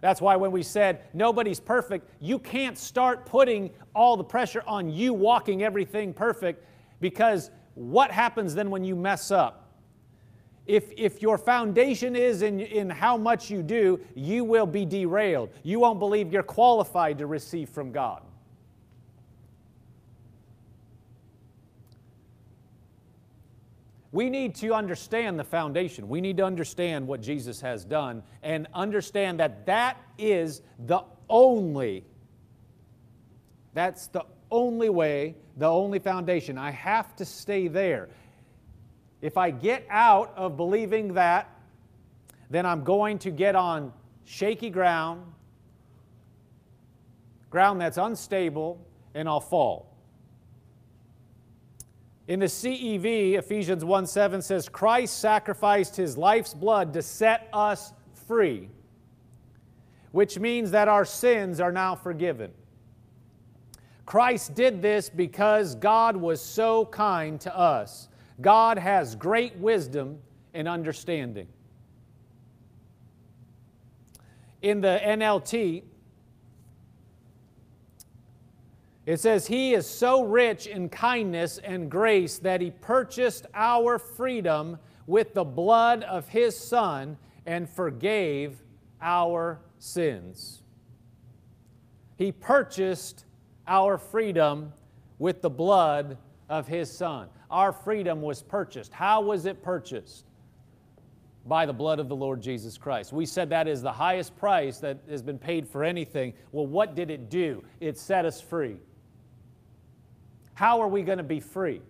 That's 0.00 0.20
why 0.20 0.36
when 0.36 0.52
we 0.52 0.62
said 0.62 1.00
nobody's 1.14 1.58
perfect, 1.58 2.08
you 2.20 2.38
can't 2.38 2.78
start 2.78 3.26
putting 3.26 3.70
all 3.94 4.16
the 4.16 4.24
pressure 4.24 4.62
on 4.66 4.88
you 4.88 5.12
walking 5.12 5.62
everything 5.62 6.12
perfect 6.12 6.64
because 7.00 7.50
what 7.74 8.10
happens 8.10 8.54
then 8.54 8.70
when 8.70 8.84
you 8.84 8.94
mess 8.94 9.30
up? 9.30 9.65
If, 10.66 10.90
if 10.96 11.22
your 11.22 11.38
foundation 11.38 12.16
is 12.16 12.42
in, 12.42 12.60
in 12.60 12.90
how 12.90 13.16
much 13.16 13.50
you 13.50 13.62
do, 13.62 14.00
you 14.14 14.44
will 14.44 14.66
be 14.66 14.84
derailed. 14.84 15.50
You 15.62 15.80
won't 15.80 15.98
believe 15.98 16.32
you're 16.32 16.42
qualified 16.42 17.18
to 17.18 17.26
receive 17.26 17.68
from 17.68 17.92
God. 17.92 18.22
We 24.16 24.30
need 24.30 24.54
to 24.56 24.72
understand 24.72 25.38
the 25.38 25.44
foundation. 25.44 26.08
We 26.08 26.22
need 26.22 26.38
to 26.38 26.44
understand 26.44 27.06
what 27.06 27.20
Jesus 27.20 27.60
has 27.60 27.84
done 27.84 28.22
and 28.42 28.66
understand 28.72 29.38
that 29.40 29.66
that 29.66 30.00
is 30.16 30.62
the 30.86 31.02
only, 31.28 32.02
that's 33.74 34.06
the 34.06 34.24
only 34.50 34.88
way, 34.88 35.34
the 35.58 35.68
only 35.68 35.98
foundation. 35.98 36.56
I 36.56 36.70
have 36.70 37.14
to 37.16 37.24
stay 37.24 37.68
there. 37.68 38.08
If 39.20 39.36
I 39.36 39.50
get 39.50 39.86
out 39.88 40.32
of 40.36 40.56
believing 40.56 41.14
that, 41.14 41.50
then 42.50 42.66
I'm 42.66 42.84
going 42.84 43.18
to 43.20 43.30
get 43.30 43.54
on 43.54 43.92
shaky 44.24 44.70
ground, 44.70 45.24
ground 47.50 47.80
that's 47.80 47.96
unstable, 47.98 48.84
and 49.14 49.28
I'll 49.28 49.40
fall. 49.40 49.96
In 52.28 52.40
the 52.40 52.46
CEV, 52.46 53.34
Ephesians 53.34 53.84
1 53.84 54.06
7 54.06 54.42
says, 54.42 54.68
Christ 54.68 55.20
sacrificed 55.20 55.96
his 55.96 56.18
life's 56.18 56.54
blood 56.54 56.92
to 56.94 57.02
set 57.02 57.48
us 57.52 57.92
free, 58.26 58.68
which 60.10 60.38
means 60.38 60.72
that 60.72 60.88
our 60.88 61.04
sins 61.04 61.60
are 61.60 61.70
now 61.70 61.94
forgiven. 61.94 62.50
Christ 64.06 64.54
did 64.54 64.82
this 64.82 65.08
because 65.08 65.74
God 65.74 66.16
was 66.16 66.40
so 66.40 66.86
kind 66.86 67.40
to 67.40 67.56
us. 67.56 68.08
God 68.40 68.78
has 68.78 69.14
great 69.14 69.56
wisdom 69.56 70.18
and 70.54 70.68
understanding. 70.68 71.48
In 74.62 74.80
the 74.80 75.00
NLT, 75.02 75.82
It 79.06 79.20
says, 79.20 79.46
He 79.46 79.72
is 79.72 79.88
so 79.88 80.24
rich 80.24 80.66
in 80.66 80.88
kindness 80.88 81.58
and 81.58 81.88
grace 81.88 82.38
that 82.40 82.60
He 82.60 82.72
purchased 82.72 83.46
our 83.54 83.98
freedom 84.00 84.78
with 85.06 85.32
the 85.32 85.44
blood 85.44 86.02
of 86.02 86.28
His 86.28 86.58
Son 86.58 87.16
and 87.46 87.70
forgave 87.70 88.60
our 89.00 89.60
sins. 89.78 90.62
He 92.16 92.32
purchased 92.32 93.24
our 93.68 93.96
freedom 93.96 94.72
with 95.20 95.40
the 95.40 95.50
blood 95.50 96.18
of 96.48 96.66
His 96.66 96.90
Son. 96.90 97.28
Our 97.56 97.72
freedom 97.72 98.20
was 98.20 98.42
purchased. 98.42 98.92
How 98.92 99.22
was 99.22 99.46
it 99.46 99.62
purchased? 99.62 100.26
By 101.46 101.64
the 101.64 101.72
blood 101.72 102.00
of 102.00 102.10
the 102.10 102.14
Lord 102.14 102.42
Jesus 102.42 102.76
Christ. 102.76 103.14
We 103.14 103.24
said 103.24 103.48
that 103.48 103.66
is 103.66 103.80
the 103.80 103.92
highest 103.92 104.36
price 104.36 104.76
that 104.80 104.98
has 105.08 105.22
been 105.22 105.38
paid 105.38 105.66
for 105.66 105.82
anything. 105.82 106.34
Well, 106.52 106.66
what 106.66 106.94
did 106.94 107.10
it 107.10 107.30
do? 107.30 107.64
It 107.80 107.96
set 107.96 108.26
us 108.26 108.42
free. 108.42 108.76
How 110.52 110.82
are 110.82 110.88
we 110.88 111.00
going 111.00 111.16
to 111.16 111.24
be 111.24 111.40
free? 111.40 111.80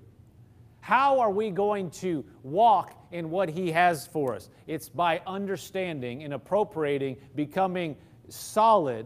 How 0.79 1.19
are 1.19 1.33
we 1.33 1.51
going 1.51 1.91
to 2.03 2.25
walk 2.45 2.97
in 3.11 3.29
what 3.29 3.49
He 3.49 3.73
has 3.73 4.07
for 4.07 4.37
us? 4.37 4.49
It's 4.69 4.89
by 4.89 5.21
understanding 5.27 6.23
and 6.23 6.33
appropriating, 6.33 7.17
becoming 7.35 7.97
solid 8.29 9.05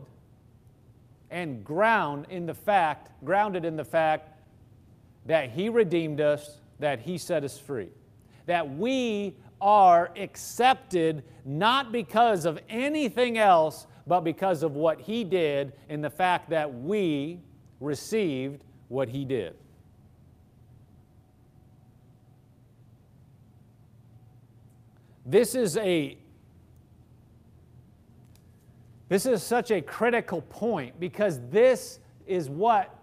and 1.30 1.64
ground 1.64 2.26
in 2.28 2.44
the 2.44 2.52
fact, 2.52 3.12
grounded 3.24 3.64
in 3.64 3.76
the 3.76 3.84
fact 3.86 4.39
that 5.30 5.50
He 5.50 5.68
redeemed 5.68 6.20
us, 6.20 6.58
that 6.80 6.98
He 7.00 7.16
set 7.16 7.44
us 7.44 7.56
free, 7.56 7.90
that 8.46 8.76
we 8.76 9.36
are 9.60 10.10
accepted 10.16 11.22
not 11.44 11.92
because 11.92 12.44
of 12.44 12.58
anything 12.68 13.38
else, 13.38 13.86
but 14.06 14.22
because 14.22 14.62
of 14.64 14.74
what 14.74 15.00
He 15.00 15.22
did 15.22 15.72
and 15.88 16.02
the 16.02 16.10
fact 16.10 16.50
that 16.50 16.74
we 16.74 17.40
received 17.78 18.64
what 18.88 19.08
he 19.08 19.24
did. 19.24 19.54
This 25.24 25.54
is 25.54 25.76
a 25.76 26.18
this 29.08 29.26
is 29.26 29.42
such 29.42 29.70
a 29.70 29.80
critical 29.80 30.42
point 30.42 30.98
because 31.00 31.40
this 31.50 32.00
is 32.26 32.48
what 32.48 32.99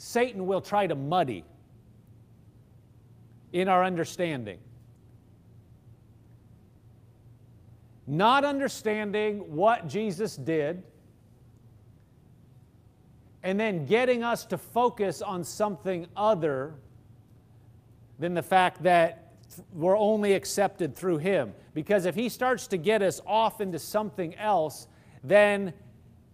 Satan 0.00 0.46
will 0.46 0.62
try 0.62 0.86
to 0.86 0.94
muddy 0.94 1.44
in 3.52 3.68
our 3.68 3.84
understanding. 3.84 4.58
Not 8.06 8.46
understanding 8.46 9.54
what 9.54 9.88
Jesus 9.88 10.36
did 10.36 10.82
and 13.42 13.60
then 13.60 13.84
getting 13.84 14.24
us 14.24 14.46
to 14.46 14.56
focus 14.56 15.20
on 15.20 15.44
something 15.44 16.06
other 16.16 16.76
than 18.18 18.32
the 18.32 18.42
fact 18.42 18.82
that 18.84 19.34
we're 19.74 19.98
only 19.98 20.32
accepted 20.32 20.96
through 20.96 21.18
Him. 21.18 21.52
Because 21.74 22.06
if 22.06 22.14
He 22.14 22.30
starts 22.30 22.66
to 22.68 22.78
get 22.78 23.02
us 23.02 23.20
off 23.26 23.60
into 23.60 23.78
something 23.78 24.34
else, 24.36 24.88
then 25.22 25.74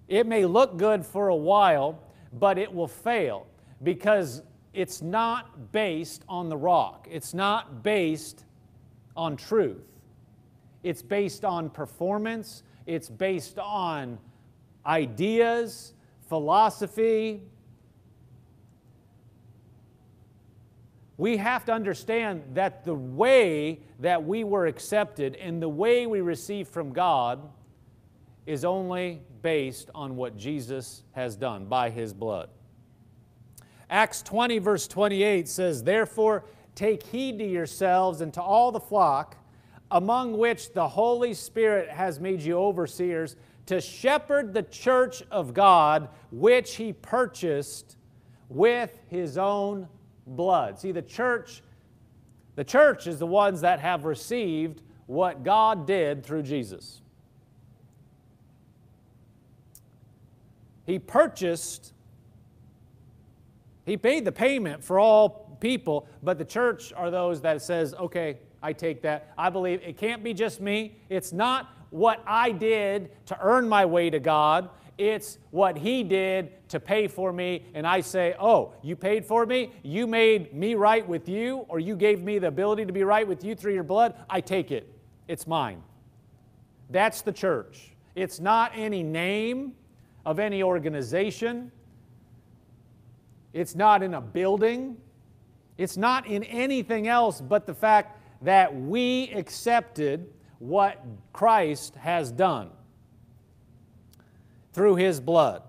it 0.07 0.25
may 0.25 0.47
look 0.47 0.77
good 0.77 1.05
for 1.05 1.29
a 1.29 1.37
while, 1.37 2.01
but 2.33 2.59
it 2.59 2.73
will 2.73 2.87
fail 2.87 3.49
because 3.83 4.43
it's 4.73 5.03
not 5.03 5.73
based 5.73 6.25
on 6.29 6.49
the 6.49 6.57
rock. 6.57 7.09
It's 7.11 7.35
not 7.35 7.83
based 7.83 8.45
on 9.17 9.37
truth. 9.37 9.85
It's 10.83 11.03
based 11.03 11.45
on 11.45 11.71
performance. 11.71 12.63
It's 12.87 13.09
based 13.09 13.59
on 13.59 14.19
ideas 14.85 15.95
philosophy. 16.29 17.43
We 21.19 21.39
have 21.39 21.65
to 21.67 21.73
understand 21.73 22.43
that 22.55 22.85
the 22.85 22.95
way 22.95 23.81
that 24.01 24.23
we 24.23 24.45
were 24.45 24.67
accepted 24.67 25.35
and 25.37 25.63
the 25.63 25.69
way 25.69 26.07
we 26.07 26.21
receive 26.21 26.69
from 26.69 26.93
God 26.93 27.41
is 28.45 28.65
only 28.65 29.23
based 29.43 29.91
on 29.95 30.17
what 30.17 30.37
Jesus 30.37 31.05
has 31.13 31.37
done 31.37 31.67
by 31.67 31.89
his 31.91 32.13
blood. 32.13 32.51
Acts 33.89 34.23
20, 34.23 34.59
verse 34.59 34.89
28 34.89 35.49
says, 35.49 35.83
Therefore, 35.83 36.45
take 36.75 37.03
heed 37.05 37.39
to 37.39 37.45
yourselves 37.45 38.21
and 38.21 38.33
to 38.35 38.43
all 38.43 38.73
the 38.73 38.81
flock, 38.81 39.37
among 39.91 40.37
which 40.37 40.73
the 40.73 40.89
Holy 40.89 41.35
Spirit 41.35 41.89
has 41.89 42.19
made 42.19 42.43
you 42.43 42.59
overseers 42.59 43.37
to 43.67 43.81
shepherd 43.81 44.55
the 44.55 44.63
church 44.63 45.23
of 45.31 45.55
God, 45.55 46.09
which 46.31 46.77
he 46.77 46.93
purchased 46.93 47.97
with 48.49 48.99
his 49.09 49.39
own 49.39 49.89
blood. 50.27 50.79
See, 50.79 50.93
the 50.93 51.03
church, 51.03 51.63
the 52.55 52.65
church 52.65 53.07
is 53.07 53.19
the 53.19 53.27
ones 53.27 53.61
that 53.61 53.81
have 53.81 54.05
received 54.05 54.83
what 55.07 55.45
God 55.45 55.87
did 55.87 56.25
through 56.25 56.43
Jesus. 56.43 57.01
He 60.85 60.99
purchased, 61.01 61.93
he 63.87 63.97
paid 63.97 64.25
the 64.25 64.33
payment 64.33 64.85
for 64.85 64.99
all 64.99 65.57
people, 65.61 66.07
but 66.23 66.37
the 66.37 66.45
church 66.45 66.93
are 66.93 67.11
those 67.11 67.41
that 67.43 67.63
says, 67.63 67.95
okay, 67.95 68.39
I 68.63 68.73
take 68.73 69.01
that. 69.03 69.33
I 69.39 69.49
believe 69.49 69.81
it 69.83 69.97
can't 69.97 70.25
be 70.25 70.35
just 70.35 70.61
me. 70.61 70.99
It's 71.09 71.33
not 71.33 71.71
what 71.91 72.23
I 72.27 72.51
did 72.51 73.11
to 73.27 73.39
earn 73.41 73.69
my 73.69 73.85
way 73.87 74.11
to 74.11 74.19
God. 74.19 74.71
It's 74.99 75.39
what 75.51 75.77
He 75.77 76.03
did 76.03 76.69
to 76.71 76.81
pay 76.81 77.07
for 77.07 77.33
me. 77.33 77.65
And 77.75 77.87
I 77.87 78.01
say, 78.01 78.35
Oh, 78.41 78.73
you 78.83 78.97
paid 78.97 79.25
for 79.25 79.47
me? 79.47 79.71
You 79.83 80.07
made 80.07 80.53
me 80.55 80.75
right 80.75 81.07
with 81.07 81.29
you, 81.29 81.67
or 81.69 81.79
you 81.79 81.95
gave 81.97 82.23
me 82.23 82.39
the 82.39 82.49
ability 82.49 82.87
to 82.87 82.93
be 82.93 83.05
right 83.05 83.27
with 83.27 83.45
you 83.45 83.55
through 83.55 83.75
your 83.75 83.85
blood? 83.85 84.15
I 84.29 84.41
take 84.41 84.71
it. 84.73 84.91
It's 85.29 85.47
mine. 85.47 85.83
That's 86.91 87.23
the 87.23 87.33
church. 87.33 87.95
It's 88.15 88.41
not 88.41 88.73
any 88.75 89.03
name 89.03 89.75
of 90.25 90.39
any 90.39 90.63
organization. 90.63 91.71
It's 93.53 93.75
not 93.75 94.03
in 94.03 94.15
a 94.15 94.21
building. 94.21 94.97
It's 95.79 95.97
not 95.97 96.27
in 96.27 96.43
anything 96.45 97.09
else 97.09 97.41
but 97.41 97.67
the 97.67 97.75
fact 97.75 98.21
that 98.43 98.75
we 98.75 99.31
accepted 99.35 100.29
what 100.59 101.05
Christ 101.33 101.95
has 101.97 102.31
done 102.31 102.71
through 104.73 104.97
his 104.97 105.21
blood. 105.21 105.63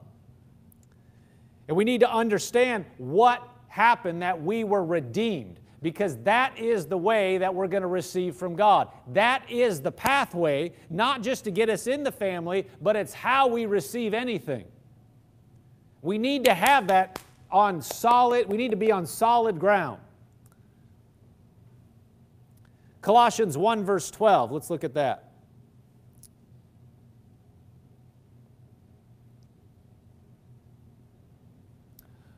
And 1.67 1.75
we 1.75 1.83
need 1.83 2.01
to 2.01 2.11
understand 2.11 2.85
what 2.97 3.47
happened 3.67 4.21
that 4.21 4.41
we 4.41 4.63
were 4.63 4.83
redeemed 4.83 5.59
because 5.81 6.17
that 6.23 6.57
is 6.57 6.87
the 6.87 6.97
way 6.97 7.37
that 7.37 7.53
we're 7.53 7.67
going 7.67 7.83
to 7.83 7.87
receive 7.87 8.35
from 8.35 8.55
God. 8.55 8.89
That 9.13 9.49
is 9.49 9.81
the 9.81 9.91
pathway, 9.91 10.73
not 10.89 11.21
just 11.21 11.43
to 11.43 11.51
get 11.51 11.69
us 11.69 11.87
in 11.87 12.03
the 12.03 12.11
family, 12.11 12.67
but 12.81 12.95
it's 12.95 13.13
how 13.13 13.47
we 13.47 13.65
receive 13.65 14.13
anything. 14.13 14.65
We 16.01 16.17
need 16.17 16.45
to 16.45 16.53
have 16.53 16.87
that 16.87 17.19
on 17.51 17.81
solid, 17.81 18.47
we 18.47 18.57
need 18.57 18.71
to 18.71 18.77
be 18.77 18.91
on 18.91 19.05
solid 19.05 19.59
ground. 19.59 19.99
Colossians 23.01 23.57
1, 23.57 23.85
verse 23.85 24.11
12. 24.11 24.51
Let's 24.51 24.69
look 24.69 24.83
at 24.83 24.93
that. 24.95 25.31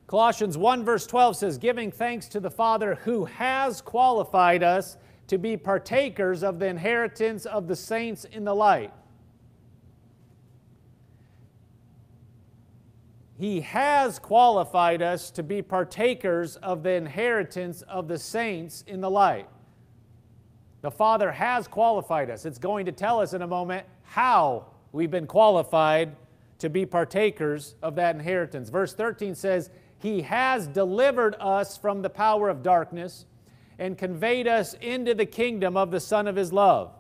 Colossians 0.10 0.58
1, 0.58 0.84
verse 0.84 1.06
12 1.06 1.36
says, 1.36 1.58
Giving 1.60 1.92
thanks 1.92 2.28
to 2.30 2.40
the 2.40 2.50
Father 2.50 2.96
who 2.96 3.26
has 3.26 3.80
qualified 3.80 4.64
us 4.64 4.98
to 5.28 5.38
be 5.38 5.56
partakers 5.56 6.44
of 6.44 6.58
the 6.58 6.66
inheritance 6.66 7.46
of 7.46 7.68
the 7.68 7.76
saints 7.76 8.26
in 8.26 8.44
the 8.44 8.54
light. 8.54 8.92
He 13.40 13.62
has 13.62 14.20
qualified 14.20 15.02
us 15.02 15.32
to 15.32 15.44
be 15.44 15.62
partakers 15.62 16.58
of 16.58 16.84
the 16.84 16.92
inheritance 16.92 17.82
of 17.84 18.10
the 18.10 18.20
saints 18.20 18.84
in 18.86 19.00
the 19.00 19.10
light. 19.10 19.48
The 20.82 20.92
Father 20.92 21.32
has 21.32 21.66
qualified 21.66 22.30
us. 22.30 22.44
It's 22.44 22.58
going 22.58 22.86
to 22.88 22.92
tell 22.92 23.22
us 23.22 23.32
in 23.32 23.42
a 23.42 23.48
moment 23.48 23.88
how 24.04 24.66
we've 24.92 25.10
been 25.10 25.26
qualified 25.26 26.18
to 26.58 26.70
be 26.70 26.86
partakers 26.86 27.76
of 27.82 27.96
that 27.96 28.14
inheritance. 28.14 28.68
Verse 28.70 28.94
13 28.94 29.36
says, 29.36 29.70
He 30.00 30.22
has 30.24 30.68
delivered 30.68 31.36
us 31.40 31.78
from 31.78 32.02
the 32.02 32.10
power 32.10 32.50
of 32.50 32.62
darkness 32.62 33.26
and 33.78 33.98
conveyed 33.98 34.50
us 34.50 34.74
into 34.82 35.14
the 35.14 35.26
kingdom 35.26 35.78
of 35.78 35.92
the 35.92 36.02
Son 36.02 36.28
of 36.28 36.36
His 36.36 36.52
love. 36.52 36.92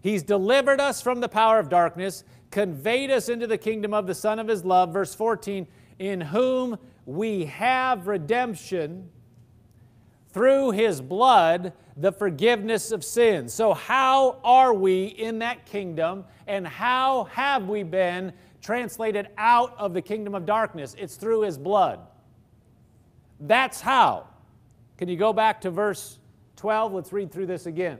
He's 0.00 0.24
delivered 0.24 0.80
us 0.80 1.00
from 1.00 1.20
the 1.20 1.28
power 1.28 1.60
of 1.60 1.68
darkness, 1.68 2.24
conveyed 2.54 3.10
us 3.10 3.28
into 3.28 3.46
the 3.46 3.58
kingdom 3.58 3.92
of 3.92 4.06
the 4.06 4.14
Son 4.14 4.38
of 4.38 4.48
His 4.48 4.64
love. 4.64 4.92
Verse 4.92 5.14
14, 5.14 5.66
in 5.98 6.22
whom 6.22 6.78
we 7.04 7.44
have 7.44 8.06
redemption 8.06 9.10
through 10.32 10.70
His 10.70 11.02
blood 11.02 11.74
the 11.96 12.10
forgiveness 12.10 12.90
of 12.90 13.04
sins. 13.04 13.52
So, 13.52 13.74
how 13.74 14.40
are 14.42 14.72
we 14.72 15.04
in 15.04 15.40
that 15.40 15.66
kingdom 15.66 16.24
and 16.46 16.66
how 16.66 17.24
have 17.24 17.68
we 17.68 17.82
been 17.82 18.32
translated 18.64 19.28
out 19.36 19.74
of 19.76 19.92
the 19.92 20.00
kingdom 20.00 20.34
of 20.34 20.46
darkness. 20.46 20.96
It's 20.98 21.16
through 21.16 21.42
his 21.42 21.58
blood. 21.58 22.00
That's 23.38 23.80
how. 23.80 24.26
Can 24.96 25.08
you 25.08 25.16
go 25.16 25.34
back 25.34 25.60
to 25.60 25.70
verse 25.70 26.18
12? 26.56 26.94
Let's 26.94 27.12
read 27.12 27.30
through 27.30 27.46
this 27.46 27.66
again. 27.66 27.98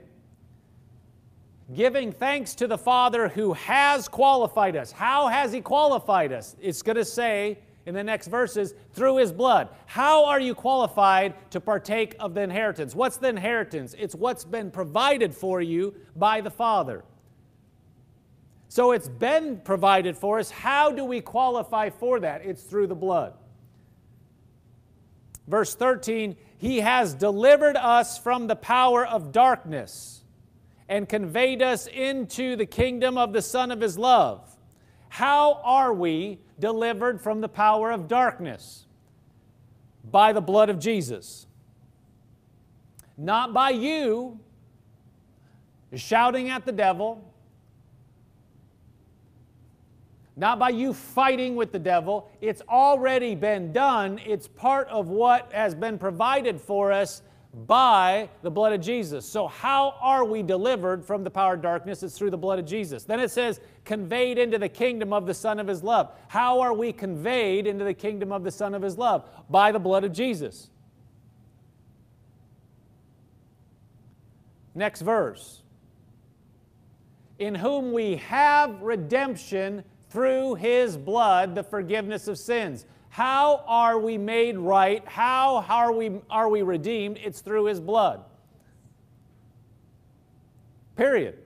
Giving 1.73 2.11
thanks 2.11 2.53
to 2.55 2.67
the 2.67 2.77
Father 2.77 3.27
who 3.27 3.53
has 3.53 4.07
qualified 4.07 4.75
us. 4.75 4.91
How 4.91 5.27
has 5.27 5.51
he 5.51 5.61
qualified 5.61 6.31
us? 6.31 6.55
It's 6.61 6.81
going 6.81 6.97
to 6.97 7.05
say 7.05 7.57
in 7.85 7.93
the 7.93 8.03
next 8.03 8.27
verses, 8.27 8.73
through 8.93 9.17
his 9.17 9.31
blood. 9.31 9.69
How 9.85 10.25
are 10.25 10.39
you 10.39 10.55
qualified 10.55 11.51
to 11.51 11.61
partake 11.61 12.15
of 12.19 12.33
the 12.33 12.41
inheritance? 12.41 12.95
What's 12.95 13.17
the 13.17 13.29
inheritance? 13.29 13.95
It's 13.97 14.15
what's 14.15 14.43
been 14.43 14.71
provided 14.71 15.35
for 15.35 15.61
you 15.61 15.93
by 16.15 16.41
the 16.41 16.49
Father. 16.49 17.03
So 18.69 18.91
it's 18.91 19.07
been 19.07 19.61
provided 19.63 20.17
for 20.17 20.39
us. 20.39 20.49
How 20.49 20.91
do 20.91 21.05
we 21.05 21.21
qualify 21.21 21.91
for 21.91 22.19
that? 22.21 22.43
It's 22.43 22.63
through 22.63 22.87
the 22.87 22.95
blood. 22.95 23.33
Verse 25.47 25.75
13, 25.75 26.35
He 26.57 26.79
has 26.79 27.13
delivered 27.13 27.77
us 27.77 28.17
from 28.17 28.47
the 28.47 28.55
power 28.55 29.05
of 29.05 29.31
darkness 29.31 30.23
and 30.87 31.09
conveyed 31.09 31.61
us 31.61 31.87
into 31.87 32.55
the 32.55 32.65
kingdom 32.65 33.17
of 33.17 33.33
the 33.33 33.41
Son 33.41 33.71
of 33.71 33.81
His 33.81 33.97
love. 33.97 34.55
How 35.09 35.61
are 35.63 35.93
we 35.93 36.39
delivered 36.59 37.21
from 37.21 37.41
the 37.41 37.49
power 37.49 37.91
of 37.91 38.07
darkness? 38.07 38.85
By 40.11 40.33
the 40.33 40.41
blood 40.41 40.69
of 40.69 40.79
Jesus. 40.79 41.47
Not 43.17 43.53
by 43.53 43.71
you 43.71 44.39
shouting 45.93 46.49
at 46.49 46.65
the 46.65 46.71
devil, 46.71 47.23
not 50.35 50.59
by 50.59 50.69
you 50.69 50.93
fighting 50.93 51.55
with 51.55 51.71
the 51.71 51.79
devil. 51.79 52.29
It's 52.41 52.61
already 52.67 53.35
been 53.35 53.71
done. 53.71 54.19
It's 54.25 54.47
part 54.47 54.87
of 54.89 55.07
what 55.07 55.51
has 55.53 55.73
been 55.73 55.97
provided 55.97 56.59
for 56.59 56.91
us 56.91 57.21
by 57.55 58.29
the 58.41 58.51
blood 58.51 58.73
of 58.73 58.81
Jesus. 58.81 59.25
So, 59.25 59.47
how 59.47 59.95
are 60.01 60.25
we 60.25 60.43
delivered 60.43 61.05
from 61.05 61.23
the 61.23 61.29
power 61.29 61.53
of 61.53 61.61
darkness? 61.61 62.03
It's 62.03 62.17
through 62.17 62.31
the 62.31 62.37
blood 62.37 62.59
of 62.59 62.65
Jesus. 62.65 63.05
Then 63.05 63.21
it 63.21 63.31
says, 63.31 63.61
conveyed 63.85 64.37
into 64.37 64.57
the 64.57 64.67
kingdom 64.67 65.13
of 65.13 65.25
the 65.25 65.33
Son 65.33 65.59
of 65.59 65.67
His 65.67 65.81
love. 65.81 66.11
How 66.27 66.59
are 66.59 66.73
we 66.73 66.91
conveyed 66.91 67.65
into 67.65 67.85
the 67.85 67.93
kingdom 67.93 68.33
of 68.33 68.43
the 68.43 68.51
Son 68.51 68.75
of 68.75 68.81
His 68.81 68.97
love? 68.97 69.29
By 69.49 69.71
the 69.71 69.79
blood 69.79 70.03
of 70.03 70.11
Jesus. 70.11 70.69
Next 74.73 75.01
verse. 75.01 75.61
In 77.39 77.55
whom 77.55 77.93
we 77.93 78.17
have 78.17 78.81
redemption 78.81 79.85
through 80.09 80.55
His 80.55 80.97
blood, 80.97 81.55
the 81.55 81.63
forgiveness 81.63 82.27
of 82.27 82.37
sins. 82.37 82.85
How 83.15 83.63
are 83.65 83.97
we 83.97 84.17
made 84.17 84.57
right? 84.57 85.01
How 85.07 85.63
are 85.69 85.93
we, 85.93 86.19
are 86.29 86.49
we 86.49 86.63
redeemed? 86.63 87.17
It's 87.23 87.39
through 87.39 87.67
His 87.67 87.79
blood. 87.79 88.25
Period. 90.97 91.37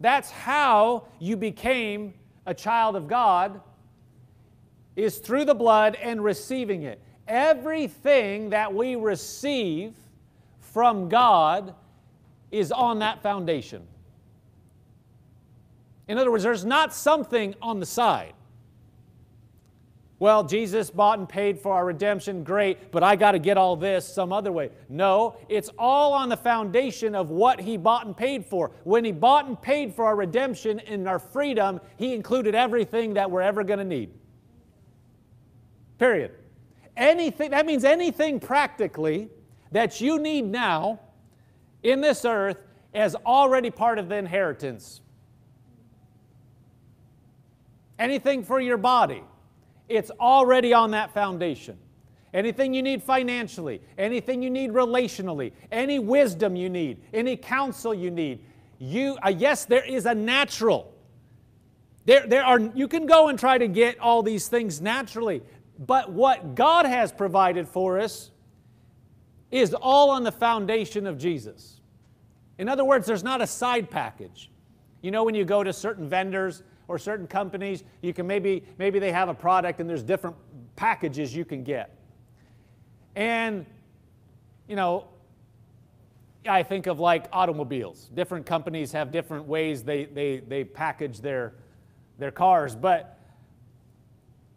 That's 0.00 0.32
how 0.32 1.04
you 1.20 1.36
became 1.36 2.12
a 2.44 2.54
child 2.54 2.96
of 2.96 3.06
God 3.06 3.60
is 4.96 5.18
through 5.18 5.44
the 5.44 5.54
blood 5.54 5.94
and 5.94 6.24
receiving 6.24 6.82
it. 6.82 7.00
Everything 7.28 8.50
that 8.50 8.74
we 8.74 8.96
receive 8.96 9.94
from 10.58 11.08
God 11.08 11.72
is 12.50 12.72
on 12.72 12.98
that 12.98 13.22
foundation. 13.22 13.86
In 16.08 16.18
other 16.18 16.32
words, 16.32 16.42
there's 16.42 16.64
not 16.64 16.92
something 16.92 17.54
on 17.62 17.78
the 17.78 17.86
side. 17.86 18.32
Well, 20.20 20.42
Jesus 20.42 20.90
bought 20.90 21.20
and 21.20 21.28
paid 21.28 21.60
for 21.60 21.72
our 21.74 21.84
redemption, 21.84 22.42
great, 22.42 22.90
but 22.90 23.04
I 23.04 23.14
got 23.14 23.32
to 23.32 23.38
get 23.38 23.56
all 23.56 23.76
this 23.76 24.06
some 24.06 24.32
other 24.32 24.50
way. 24.50 24.70
No, 24.88 25.36
it's 25.48 25.70
all 25.78 26.12
on 26.12 26.28
the 26.28 26.36
foundation 26.36 27.14
of 27.14 27.30
what 27.30 27.60
He 27.60 27.76
bought 27.76 28.04
and 28.04 28.16
paid 28.16 28.44
for. 28.44 28.72
When 28.82 29.04
He 29.04 29.12
bought 29.12 29.46
and 29.46 29.60
paid 29.60 29.94
for 29.94 30.06
our 30.06 30.16
redemption 30.16 30.80
and 30.80 31.06
our 31.06 31.20
freedom, 31.20 31.80
He 31.96 32.14
included 32.14 32.56
everything 32.56 33.14
that 33.14 33.30
we're 33.30 33.42
ever 33.42 33.62
going 33.62 33.78
to 33.78 33.84
need. 33.84 34.10
Period. 35.98 36.32
Anything, 36.96 37.52
that 37.52 37.64
means 37.64 37.84
anything 37.84 38.40
practically 38.40 39.28
that 39.70 40.00
you 40.00 40.18
need 40.18 40.46
now 40.46 40.98
in 41.84 42.00
this 42.00 42.24
earth 42.24 42.60
is 42.92 43.14
already 43.24 43.70
part 43.70 44.00
of 44.00 44.08
the 44.08 44.16
inheritance. 44.16 45.00
Anything 48.00 48.42
for 48.42 48.58
your 48.60 48.78
body 48.78 49.22
it's 49.88 50.10
already 50.20 50.72
on 50.72 50.90
that 50.92 51.12
foundation. 51.12 51.78
Anything 52.34 52.74
you 52.74 52.82
need 52.82 53.02
financially, 53.02 53.80
anything 53.96 54.42
you 54.42 54.50
need 54.50 54.70
relationally, 54.70 55.52
any 55.72 55.98
wisdom 55.98 56.56
you 56.56 56.68
need, 56.68 57.00
any 57.14 57.36
counsel 57.36 57.94
you 57.94 58.10
need, 58.10 58.40
you 58.78 59.16
uh, 59.24 59.30
yes, 59.30 59.64
there 59.64 59.84
is 59.84 60.06
a 60.06 60.14
natural. 60.14 60.94
There, 62.04 62.26
there 62.26 62.44
are 62.44 62.60
you 62.60 62.86
can 62.86 63.06
go 63.06 63.28
and 63.28 63.38
try 63.38 63.58
to 63.58 63.66
get 63.66 63.98
all 63.98 64.22
these 64.22 64.48
things 64.48 64.80
naturally, 64.80 65.42
but 65.78 66.12
what 66.12 66.54
God 66.54 66.86
has 66.86 67.12
provided 67.12 67.66
for 67.66 67.98
us 67.98 68.30
is 69.50 69.74
all 69.74 70.10
on 70.10 70.22
the 70.22 70.32
foundation 70.32 71.06
of 71.06 71.18
Jesus. 71.18 71.80
In 72.58 72.68
other 72.68 72.84
words, 72.84 73.06
there's 73.06 73.24
not 73.24 73.40
a 73.40 73.46
side 73.46 73.90
package. 73.90 74.50
You 75.00 75.10
know, 75.10 75.24
when 75.24 75.34
you 75.34 75.44
go 75.44 75.62
to 75.62 75.72
certain 75.72 76.08
vendors 76.08 76.62
or 76.88 76.98
certain 76.98 77.26
companies, 77.26 77.84
you 78.00 78.12
can 78.12 78.26
maybe, 78.26 78.64
maybe 78.78 78.98
they 78.98 79.12
have 79.12 79.28
a 79.28 79.34
product 79.34 79.78
and 79.80 79.88
there's 79.88 80.02
different 80.02 80.34
packages 80.74 81.36
you 81.36 81.44
can 81.44 81.62
get. 81.62 81.94
And, 83.14 83.66
you 84.66 84.74
know, 84.74 85.06
I 86.48 86.62
think 86.62 86.86
of 86.86 86.98
like 86.98 87.26
automobiles. 87.32 88.10
Different 88.14 88.46
companies 88.46 88.90
have 88.92 89.12
different 89.12 89.46
ways 89.46 89.84
they, 89.84 90.06
they, 90.06 90.38
they 90.38 90.64
package 90.64 91.20
their, 91.20 91.54
their 92.18 92.30
cars, 92.30 92.74
but, 92.74 93.18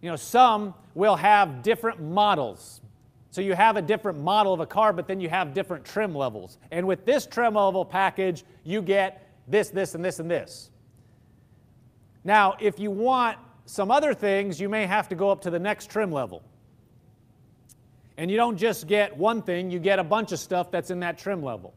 you 0.02 0.10
know, 0.10 0.16
some 0.16 0.74
will 0.96 1.18
have 1.18 1.62
different 1.64 2.02
models. 2.02 2.82
So 3.30 3.42
you 3.42 3.54
have 3.54 3.78
a 3.78 3.82
different 3.82 4.20
model 4.20 4.54
of 4.54 4.60
a 4.60 4.66
car, 4.66 4.94
but 4.94 5.08
then 5.08 5.20
you 5.20 5.30
have 5.30 5.54
different 5.54 5.86
trim 5.86 6.16
levels. 6.16 6.58
And 6.72 6.88
with 6.88 7.06
this 7.06 7.26
trim 7.26 7.56
level 7.56 7.86
package, 7.86 8.44
you 8.64 8.82
get 8.82 9.28
this, 9.48 9.70
this, 9.70 9.96
and 9.96 10.04
this, 10.04 10.20
and 10.20 10.30
this. 10.30 10.71
Now, 12.24 12.56
if 12.60 12.80
you 12.80 12.92
want 12.92 13.38
some 13.66 13.92
other 13.92 14.14
things, 14.14 14.60
you 14.60 14.70
may 14.70 14.86
have 14.86 15.08
to 15.10 15.16
go 15.16 15.30
up 15.30 15.42
to 15.42 15.50
the 15.50 15.60
next 15.60 15.90
trim 15.90 16.12
level. 16.12 16.44
And 18.18 18.30
you 18.30 18.38
don't 18.38 18.58
just 18.58 18.88
get 18.88 19.16
one 19.18 19.42
thing, 19.42 19.72
you 19.72 19.80
get 19.80 19.98
a 19.98 20.04
bunch 20.04 20.32
of 20.32 20.40
stuff 20.40 20.70
that's 20.70 20.92
in 20.92 21.00
that 21.00 21.18
trim 21.18 21.44
level. 21.44 21.74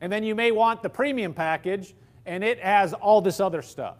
And 0.00 0.12
then 0.12 0.24
you 0.24 0.34
may 0.34 0.52
want 0.52 0.82
the 0.82 0.88
premium 0.88 1.34
package, 1.34 1.94
and 2.24 2.42
it 2.44 2.60
has 2.60 2.92
all 2.92 3.20
this 3.20 3.40
other 3.40 3.62
stuff. 3.62 3.96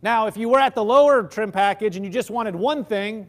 Now, 0.00 0.26
if 0.26 0.36
you 0.36 0.48
were 0.48 0.60
at 0.60 0.74
the 0.74 0.84
lower 0.84 1.24
trim 1.24 1.50
package 1.50 1.96
and 1.96 2.04
you 2.04 2.10
just 2.10 2.30
wanted 2.30 2.54
one 2.54 2.84
thing, 2.84 3.28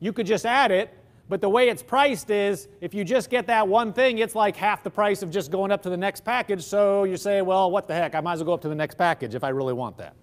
you 0.00 0.12
could 0.12 0.26
just 0.26 0.46
add 0.46 0.70
it, 0.70 0.92
but 1.28 1.40
the 1.40 1.48
way 1.48 1.68
it's 1.68 1.82
priced 1.82 2.30
is 2.30 2.68
if 2.80 2.94
you 2.94 3.04
just 3.04 3.30
get 3.30 3.48
that 3.48 3.66
one 3.66 3.92
thing, 3.92 4.18
it's 4.18 4.34
like 4.34 4.54
half 4.56 4.84
the 4.84 4.90
price 4.90 5.22
of 5.22 5.30
just 5.30 5.50
going 5.50 5.72
up 5.72 5.82
to 5.82 5.90
the 5.90 5.96
next 5.96 6.24
package. 6.24 6.62
So 6.62 7.04
you 7.04 7.16
say, 7.16 7.42
well, 7.42 7.70
what 7.70 7.88
the 7.88 7.94
heck? 7.94 8.14
I 8.14 8.20
might 8.20 8.34
as 8.34 8.38
well 8.38 8.46
go 8.46 8.54
up 8.54 8.62
to 8.62 8.68
the 8.68 8.74
next 8.74 8.96
package 8.96 9.34
if 9.34 9.42
I 9.42 9.48
really 9.48 9.72
want 9.72 9.98
that. 9.98 10.14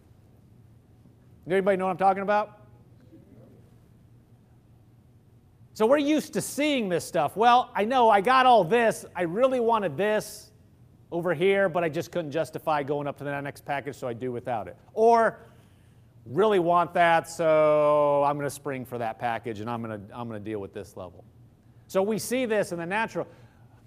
Anybody 1.46 1.76
know 1.76 1.86
what 1.86 1.92
I'm 1.92 1.98
talking 1.98 2.24
about? 2.24 2.60
So 5.74 5.86
we're 5.86 5.98
used 5.98 6.34
to 6.34 6.42
seeing 6.42 6.88
this 6.88 7.04
stuff. 7.04 7.36
Well, 7.36 7.72
I 7.76 7.84
know 7.84 8.10
I 8.10 8.22
got 8.22 8.46
all 8.46 8.64
this. 8.64 9.06
I 9.16 9.24
really 9.24 9.60
wanted 9.60 9.98
this 9.98 10.52
over 11.12 11.34
here, 11.34 11.68
but 11.68 11.84
I 11.84 11.90
just 11.90 12.12
couldn't 12.12 12.32
justify 12.32 12.82
going 12.84 13.08
up 13.08 13.18
to 13.18 13.24
the 13.24 13.42
next 13.42 13.66
package, 13.66 13.96
so 13.96 14.08
I 14.08 14.14
do 14.14 14.32
without 14.32 14.68
it. 14.68 14.78
Or 14.94 15.40
really 16.26 16.60
want 16.60 16.94
that, 16.94 17.30
so 17.30 18.24
I'm 18.24 18.38
going 18.38 18.48
to 18.48 18.54
spring 18.54 18.86
for 18.86 18.98
that 18.98 19.20
package 19.20 19.60
and 19.60 19.70
I'm 19.70 19.84
going 19.84 20.08
to, 20.08 20.18
I'm 20.18 20.28
going 20.28 20.42
to 20.42 20.50
deal 20.50 20.60
with 20.60 20.74
this 20.74 20.96
level. 20.96 21.24
So 21.88 22.02
we 22.02 22.18
see 22.18 22.46
this 22.46 22.72
in 22.72 22.80
the 22.80 22.86
natural. 22.86 23.28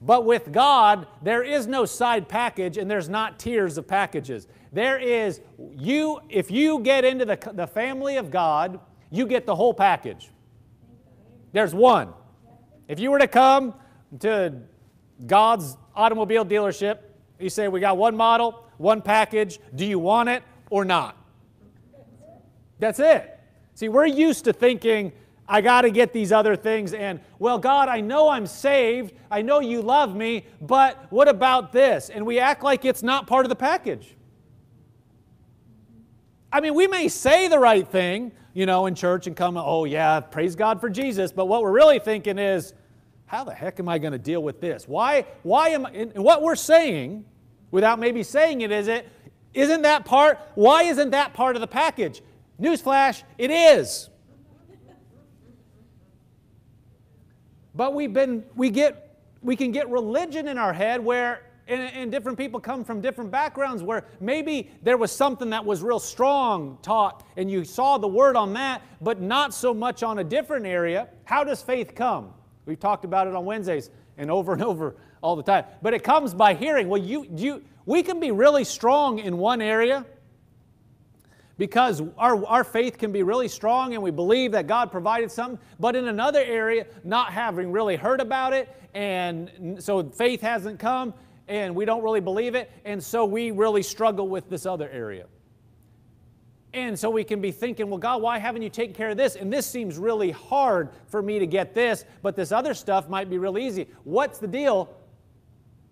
But 0.03 0.27
with 0.27 0.53
God, 0.53 1.07
there 1.23 1.43
is 1.43 1.67
no 1.67 1.87
side 1.87 2.29
package 2.29 2.77
and 2.77 2.91
there's 2.91 3.09
not 3.09 3.39
tiers 3.39 3.79
of 3.79 3.89
packages. 3.89 4.47
There 4.73 4.99
is, 4.99 5.41
you, 5.75 6.21
if 6.29 6.51
you 6.51 6.81
get 6.81 7.05
into 7.05 7.25
the, 7.25 7.39
the 7.55 7.67
family 7.67 8.17
of 8.17 8.31
God, 8.31 8.79
you 9.11 9.27
get 9.27 9.47
the 9.47 9.55
whole 9.55 9.73
package. 9.73 10.31
There's 11.53 11.75
one. 11.75 12.13
If 12.89 13.01
you 13.01 13.11
were 13.11 13.19
to 13.19 13.29
come 13.29 13.75
to 14.21 14.55
God's 15.27 15.77
automobile 15.95 16.45
dealership, 16.45 16.99
you 17.39 17.49
say, 17.49 17.69
We 17.69 17.81
got 17.81 17.97
one 17.97 18.17
model, 18.17 18.65
one 18.77 19.01
package. 19.01 19.59
Do 19.75 19.87
you 19.87 19.99
want 19.99 20.29
it 20.29 20.43
or 20.71 20.85
not? 20.85 21.17
That's 22.79 22.99
it. 22.99 23.39
See, 23.75 23.89
we're 23.89 24.07
used 24.07 24.45
to 24.45 24.53
thinking, 24.53 25.13
I 25.49 25.61
got 25.61 25.83
to 25.83 25.91
get 25.91 26.13
these 26.13 26.33
other 26.33 26.57
things, 26.57 26.93
and, 26.93 27.21
well, 27.39 27.59
God, 27.59 27.89
I 27.89 28.01
know 28.01 28.29
I'm 28.29 28.47
saved. 28.47 29.13
I 29.31 29.43
know 29.43 29.61
you 29.61 29.81
love 29.81 30.17
me, 30.17 30.45
but 30.61 31.07
what 31.11 31.29
about 31.29 31.73
this? 31.73 32.11
And 32.11 32.27
we 32.27 32.39
act 32.41 32.65
like 32.65 32.85
it's 32.85 33.03
not 33.03 33.27
part 33.27 33.45
of 33.45 33.51
the 33.51 33.57
package. 33.57 34.17
I 36.53 36.61
mean, 36.61 36.75
we 36.75 36.87
may 36.87 37.09
say 37.09 37.49
the 37.49 37.59
right 37.59 37.87
thing, 37.87 38.33
you 38.55 38.67
know, 38.67 38.87
in 38.87 38.95
church 38.95 39.27
and 39.27 39.37
come, 39.37 39.57
oh, 39.57 39.85
yeah, 39.85 40.21
praise 40.21 40.57
God 40.57 40.81
for 40.81 40.89
Jesus, 40.89 41.31
but 41.31 41.47
what 41.47 41.63
we're 41.63 41.73
really 41.73 41.99
thinking 41.99 42.39
is, 42.39 42.75
how 43.27 43.45
the 43.45 43.55
heck 43.55 43.79
am 43.79 43.89
I 43.89 43.99
going 43.99 44.13
to 44.13 44.19
deal 44.19 44.43
with 44.43 44.61
this? 44.61 44.89
Why, 44.89 45.27
why 45.43 45.71
am 45.71 45.87
I, 45.87 45.91
and 45.91 46.25
what 46.25 46.43
we're 46.43 46.57
saying, 46.57 47.25
without 47.71 47.99
maybe 47.99 48.23
saying 48.23 48.63
it, 48.63 48.71
is 48.73 48.89
it, 48.89 49.09
isn't 49.53 49.83
that 49.83 50.05
part, 50.05 50.41
why 50.55 50.85
isn't 50.85 51.11
that 51.11 51.35
part 51.35 51.57
of 51.57 51.61
the 51.61 51.67
package? 51.67 52.23
Newsflash, 52.61 53.23
it 53.39 53.51
is. 53.51 54.09
But 57.75 57.93
we've 57.93 58.13
been, 58.13 58.43
we 58.55 58.71
get, 58.71 59.21
we 59.43 59.55
can 59.55 59.71
get 59.71 59.91
religion 59.91 60.49
in 60.49 60.57
our 60.57 60.73
head 60.73 61.05
where, 61.05 61.43
and, 61.69 61.83
and 61.83 62.11
different 62.11 62.39
people 62.39 62.59
come 62.59 62.85
from 62.85 63.03
different 63.03 63.31
backgrounds 63.31 63.83
where 63.83 64.07
maybe 64.19 64.71
there 64.83 64.97
was 64.97 65.13
something 65.13 65.51
that 65.51 65.63
was 65.63 65.83
real 65.83 65.99
strong 65.99 66.79
taught 66.81 67.27
and 67.37 67.51
you 67.51 67.65
saw 67.65 67.99
the 67.99 68.09
word 68.09 68.35
on 68.35 68.55
that, 68.55 68.81
but 69.03 69.21
not 69.21 69.53
so 69.53 69.75
much 69.75 70.03
on 70.03 70.21
a 70.21 70.25
different 70.25 70.65
area. 70.65 71.09
How 71.25 71.45
does 71.45 71.61
faith 71.61 71.95
come? 71.95 72.33
We've 72.65 72.81
talked 72.81 73.05
about 73.05 73.27
it 73.27 73.35
on 73.35 73.45
Wednesdays 73.45 73.91
and 74.17 74.31
over 74.31 74.55
and 74.55 74.63
over 74.63 74.97
all 75.21 75.37
the 75.37 75.43
time. 75.43 75.67
But 75.83 75.93
it 75.93 76.03
comes 76.03 76.33
by 76.33 76.55
hearing. 76.55 76.89
Well, 76.89 77.03
you, 77.03 77.27
you, 77.37 77.63
we 77.85 78.03
can 78.03 78.21
be 78.21 78.31
really 78.31 78.65
strong 78.65 79.19
in 79.19 79.37
one 79.37 79.61
area 79.61 80.07
because 81.59 82.03
our, 82.19 82.45
our 82.47 82.65
faith 82.65 82.99
can 82.99 83.13
be 83.13 83.23
really 83.23 83.49
strong 83.49 83.95
and 83.95 84.03
we 84.03 84.11
believe 84.11 84.53
that 84.53 84.67
God 84.67 84.91
provided 84.91 85.31
something, 85.31 85.59
but 85.81 85.97
in 85.97 86.09
another 86.09 86.41
area, 86.41 86.87
not 87.05 87.33
having 87.33 87.73
really 87.73 87.97
heard 87.97 88.21
about 88.21 88.53
it, 88.53 88.69
and 88.95 89.77
so 89.79 90.05
faith 90.05 90.41
hasn't 90.41 90.79
come 90.79 91.15
and 91.49 91.75
we 91.75 91.85
don't 91.85 92.03
really 92.03 92.21
believe 92.21 92.55
it, 92.55 92.71
and 92.85 93.03
so 93.03 93.25
we 93.25 93.53
really 93.53 93.83
struggle 93.83 94.29
with 94.29 94.51
this 94.51 94.67
other 94.67 94.91
area. 94.91 95.27
And 96.75 96.99
so 96.99 97.09
we 97.09 97.25
can 97.25 97.41
be 97.41 97.53
thinking, 97.53 97.89
well, 97.89 97.99
God, 97.99 98.21
why 98.21 98.39
haven't 98.39 98.63
you 98.63 98.69
taken 98.69 98.95
care 98.95 99.11
of 99.11 99.17
this? 99.17 99.37
And 99.37 99.51
this 99.51 99.67
seems 99.67 99.97
really 99.97 100.31
hard 100.31 100.91
for 101.07 101.23
me 101.23 101.39
to 101.39 101.47
get 101.47 101.73
this, 101.73 102.05
but 102.21 102.37
this 102.37 102.53
other 102.53 102.75
stuff 102.75 103.09
might 103.09 103.31
be 103.31 103.39
real 103.39 103.57
easy. 103.57 103.87
What's 104.05 104.39
the 104.39 104.49
deal? 104.49 104.95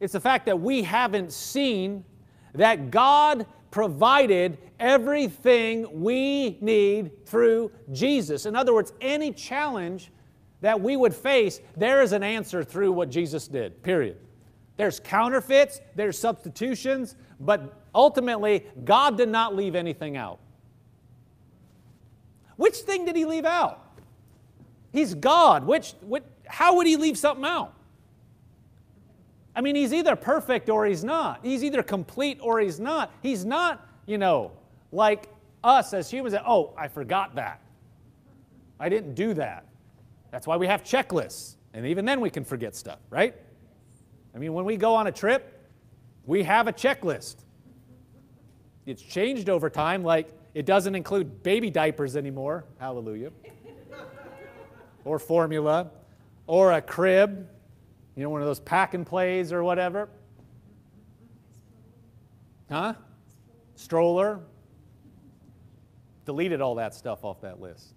It's 0.00 0.12
the 0.12 0.20
fact 0.20 0.44
that 0.46 0.60
we 0.60 0.82
haven't 0.82 1.32
seen 1.32 2.04
that 2.54 2.90
God 2.90 3.46
provided 3.74 4.56
everything 4.78 6.00
we 6.00 6.58
need 6.60 7.26
through 7.26 7.72
Jesus. 7.90 8.46
In 8.46 8.54
other 8.54 8.72
words, 8.72 8.92
any 9.00 9.32
challenge 9.32 10.12
that 10.60 10.80
we 10.80 10.96
would 10.96 11.12
face, 11.12 11.60
there 11.76 12.00
is 12.00 12.12
an 12.12 12.22
answer 12.22 12.62
through 12.62 12.92
what 12.92 13.10
Jesus 13.10 13.48
did, 13.48 13.82
period. 13.82 14.16
There's 14.76 15.00
counterfeits, 15.00 15.80
there's 15.96 16.16
substitutions, 16.16 17.16
but 17.40 17.82
ultimately, 17.92 18.64
God 18.84 19.18
did 19.18 19.28
not 19.28 19.56
leave 19.56 19.74
anything 19.74 20.16
out. 20.16 20.38
Which 22.54 22.76
thing 22.76 23.06
did 23.06 23.16
he 23.16 23.24
leave 23.24 23.44
out? 23.44 23.98
He's 24.92 25.14
God. 25.14 25.66
Which, 25.66 25.94
which, 26.00 26.22
how 26.46 26.76
would 26.76 26.86
he 26.86 26.94
leave 26.94 27.18
something 27.18 27.44
out? 27.44 27.73
I 29.56 29.60
mean, 29.60 29.76
he's 29.76 29.92
either 29.92 30.16
perfect 30.16 30.68
or 30.68 30.84
he's 30.84 31.04
not. 31.04 31.40
He's 31.42 31.62
either 31.62 31.82
complete 31.82 32.38
or 32.40 32.60
he's 32.60 32.80
not. 32.80 33.12
He's 33.22 33.44
not, 33.44 33.86
you 34.06 34.18
know, 34.18 34.52
like 34.90 35.28
us 35.62 35.94
as 35.94 36.10
humans 36.10 36.34
oh, 36.46 36.74
I 36.76 36.88
forgot 36.88 37.34
that. 37.36 37.60
I 38.80 38.88
didn't 38.88 39.14
do 39.14 39.34
that. 39.34 39.66
That's 40.30 40.46
why 40.46 40.56
we 40.56 40.66
have 40.66 40.82
checklists. 40.82 41.56
And 41.72 41.86
even 41.86 42.04
then 42.04 42.20
we 42.20 42.30
can 42.30 42.44
forget 42.44 42.74
stuff, 42.74 42.98
right? 43.10 43.34
I 44.34 44.38
mean, 44.38 44.52
when 44.52 44.64
we 44.64 44.76
go 44.76 44.94
on 44.94 45.06
a 45.06 45.12
trip, 45.12 45.60
we 46.26 46.42
have 46.42 46.66
a 46.66 46.72
checklist. 46.72 47.36
It's 48.86 49.02
changed 49.02 49.48
over 49.48 49.70
time, 49.70 50.02
like 50.02 50.28
it 50.54 50.66
doesn't 50.66 50.94
include 50.94 51.42
baby 51.42 51.70
diapers 51.70 52.16
anymore. 52.16 52.64
Hallelujah. 52.78 53.30
or 55.04 55.18
formula, 55.18 55.90
or 56.46 56.72
a 56.72 56.82
crib, 56.82 57.48
you 58.16 58.22
know, 58.22 58.30
one 58.30 58.40
of 58.40 58.46
those 58.46 58.60
pack 58.60 58.94
and 58.94 59.06
plays 59.06 59.52
or 59.52 59.64
whatever. 59.64 60.08
Huh? 62.70 62.94
Stroller. 63.74 64.40
Deleted 66.24 66.60
all 66.60 66.76
that 66.76 66.94
stuff 66.94 67.24
off 67.24 67.40
that 67.42 67.60
list. 67.60 67.94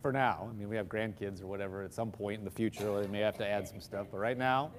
For 0.00 0.12
now. 0.12 0.48
I 0.50 0.56
mean, 0.56 0.68
we 0.68 0.76
have 0.76 0.86
grandkids 0.86 1.42
or 1.42 1.46
whatever 1.46 1.82
at 1.82 1.92
some 1.92 2.10
point 2.10 2.38
in 2.38 2.44
the 2.44 2.50
future. 2.50 3.00
They 3.02 3.08
may 3.08 3.20
have 3.20 3.36
to 3.38 3.46
add 3.46 3.68
some 3.68 3.80
stuff, 3.80 4.06
but 4.10 4.18
right 4.18 4.38
now, 4.38 4.70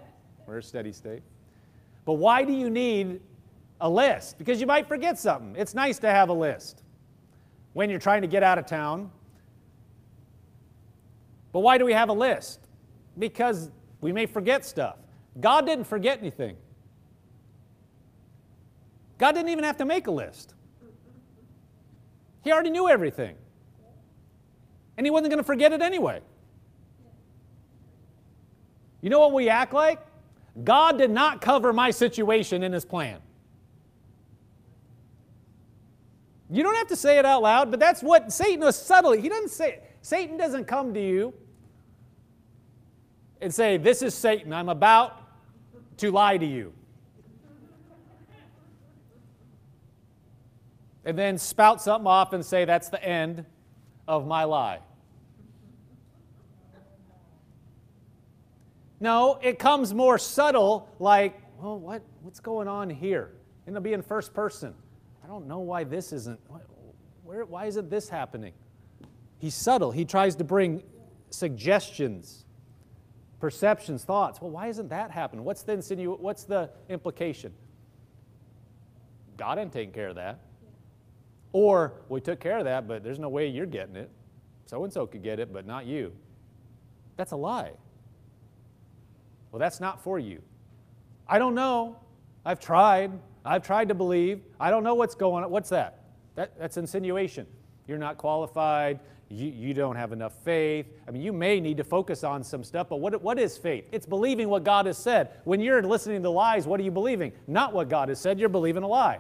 we're 0.48 0.58
a 0.58 0.64
steady 0.64 0.92
state. 0.92 1.22
But 2.06 2.14
why 2.14 2.44
do 2.44 2.54
you 2.54 2.70
need 2.70 3.22
a 3.80 3.90
list? 3.90 4.38
Because 4.38 4.60
you 4.60 4.66
might 4.66 4.88
forget 4.88 5.20
something. 5.20 5.56
It's 5.56 5.76
nice 5.76 6.00
to 6.00 6.10
have 6.10 6.30
a 6.30 6.34
list 6.34 6.84
when 7.74 7.90
you're 7.90 8.00
trying 8.00 8.22
to 8.22 8.28
get 8.28 8.42
out 8.42 8.58
of 8.58 8.66
town. 8.66 9.12
But 11.52 11.60
why 11.60 11.78
do 11.78 11.86
we 11.86 11.94
have 11.94 12.10
a 12.10 12.14
list? 12.14 12.61
Because 13.18 13.70
we 14.02 14.12
may 14.12 14.26
forget 14.26 14.66
stuff. 14.66 14.98
God 15.40 15.66
didn't 15.66 15.86
forget 15.86 16.20
anything. 16.20 16.58
God 19.18 19.34
didn't 19.34 19.50
even 19.50 19.64
have 19.64 19.78
to 19.78 19.86
make 19.86 20.08
a 20.08 20.12
list. 20.12 20.56
He 22.44 22.52
already 22.52 22.72
knew 22.72 22.90
everything. 22.90 23.36
And 24.98 25.06
He 25.06 25.12
wasn't 25.12 25.30
going 25.30 25.38
to 25.38 25.44
forget 25.44 25.74
it 25.74 25.82
anyway. 25.82 26.22
You 29.02 29.10
know 29.10 29.20
what 29.20 29.34
we 29.34 29.50
act 29.50 29.74
like? 29.74 30.00
God 30.64 30.98
did 30.98 31.12
not 31.12 31.40
cover 31.40 31.72
my 31.72 31.92
situation 31.92 32.64
in 32.64 32.74
His 32.74 32.84
plan. 32.84 33.20
You 36.50 36.64
don't 36.64 36.76
have 36.76 36.88
to 36.88 36.96
say 36.98 37.18
it 37.18 37.26
out 37.26 37.44
loud, 37.44 37.72
but 37.72 37.80
that's 37.80 38.04
what 38.04 38.34
Satan 38.34 38.60
was 38.60 38.76
subtly. 38.76 39.22
He 39.22 39.30
doesn't 39.30 39.50
say. 39.50 39.80
Satan 40.02 40.36
doesn't 40.36 40.66
come 40.66 40.94
to 40.94 41.00
you 41.00 41.34
and 43.42 43.54
say, 43.54 43.78
This 43.78 44.02
is 44.02 44.14
Satan. 44.14 44.54
I'm 44.54 44.70
about 44.70 45.18
to 45.98 46.12
lie 46.12 46.38
to 46.38 46.46
you. 46.46 46.74
And 51.04 51.18
then 51.18 51.38
spout 51.38 51.82
something 51.82 52.08
off 52.08 52.34
and 52.34 52.46
say, 52.46 52.66
That's 52.66 52.90
the 52.90 53.04
end 53.04 53.46
of 54.08 54.28
my 54.28 54.44
lie. 54.44 54.80
No, 59.00 59.40
it 59.42 59.58
comes 59.58 59.96
more 59.96 60.20
subtle, 60.20 60.88
like, 61.00 61.42
well, 61.60 61.80
what, 61.80 62.04
what's 62.22 62.40
going 62.40 62.68
on 62.68 62.88
here? 62.88 63.32
And 63.66 63.76
it'll 63.76 63.84
be 63.84 63.94
in 63.94 64.04
first 64.04 64.32
person. 64.32 64.76
I 65.24 65.28
don't 65.28 65.48
know 65.48 65.60
why 65.60 65.84
this 65.84 66.14
isn't, 66.14 66.40
where, 67.24 67.46
why 67.46 67.66
isn't 67.66 67.90
this 67.90 68.10
happening? 68.10 68.54
He's 69.40 69.56
subtle. 69.56 69.90
He 69.90 70.06
tries 70.06 70.36
to 70.36 70.44
bring 70.44 70.84
suggestions 71.32 72.46
perceptions, 73.42 74.04
thoughts. 74.06 74.40
Well, 74.40 74.52
why 74.52 74.68
isn't 74.68 74.90
that 74.90 75.12
happening? 75.12 75.44
What's 75.44 75.64
the, 75.64 75.76
insinu- 75.76 76.20
what's 76.20 76.44
the 76.44 76.70
implication? 76.88 77.52
God 79.36 79.58
ain't 79.60 79.74
taking 79.74 79.94
care 79.94 80.10
of 80.10 80.16
that. 80.16 80.40
Or 81.52 81.94
we 82.08 82.22
took 82.22 82.40
care 82.40 82.60
of 82.60 82.66
that, 82.66 82.88
but 82.88 83.04
there's 83.04 83.20
no 83.20 83.28
way 83.28 83.48
you're 83.48 83.66
getting 83.66 83.96
it. 83.96 84.10
So 84.68 84.84
and 84.84 84.94
so 84.94 85.06
could 85.06 85.24
get 85.24 85.40
it, 85.40 85.52
but 85.52 85.66
not 85.66 85.86
you. 85.86 86.14
That's 87.18 87.34
a 87.34 87.36
lie. 87.36 87.72
Well, 89.52 89.60
that's 89.60 89.82
not 89.82 90.02
for 90.02 90.18
you. 90.18 90.42
I 91.28 91.40
don't 91.40 91.56
know. 91.56 91.98
I've 92.46 92.60
tried. 92.60 93.12
I've 93.44 93.66
tried 93.66 93.90
to 93.90 93.96
believe. 93.96 94.42
I 94.60 94.70
don't 94.70 94.84
know 94.84 94.96
what's 94.96 95.16
going 95.16 95.44
on. 95.44 95.52
What's 95.52 95.70
that? 95.70 96.04
that 96.36 96.58
that's 96.58 96.78
insinuation. 96.78 97.48
You're 97.88 97.98
not 97.98 98.18
qualified 98.18 99.00
you, 99.32 99.48
you 99.48 99.74
don't 99.74 99.96
have 99.96 100.12
enough 100.12 100.34
faith. 100.44 100.88
I 101.08 101.12
mean, 101.12 101.22
you 101.22 101.32
may 101.32 101.60
need 101.60 101.78
to 101.78 101.84
focus 101.84 102.24
on 102.24 102.44
some 102.44 102.64
stuff, 102.64 102.90
but 102.90 102.98
what, 102.98 103.22
what 103.22 103.40
is 103.40 103.58
faith? 103.58 103.88
It's 103.92 104.06
believing 104.06 104.50
what 104.50 104.64
God 104.64 104.86
has 104.86 104.98
said. 104.98 105.30
When 105.46 105.62
you're 105.62 105.82
listening 105.82 106.22
to 106.24 106.30
lies, 106.30 106.68
what 106.68 106.80
are 106.80 106.84
you 106.84 106.92
believing? 106.92 107.32
Not 107.48 107.74
what 107.74 107.90
God 107.90 108.10
has 108.10 108.20
said, 108.20 108.40
you're 108.40 108.50
believing 108.50 108.84
a 108.84 108.88
lie. 108.88 109.20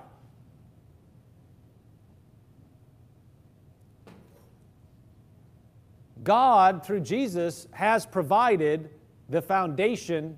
God, 6.24 6.86
through 6.86 6.99
Jesus, 6.99 7.68
has 7.72 8.05
provided 8.05 8.91
the 9.30 9.41
foundation 9.41 10.38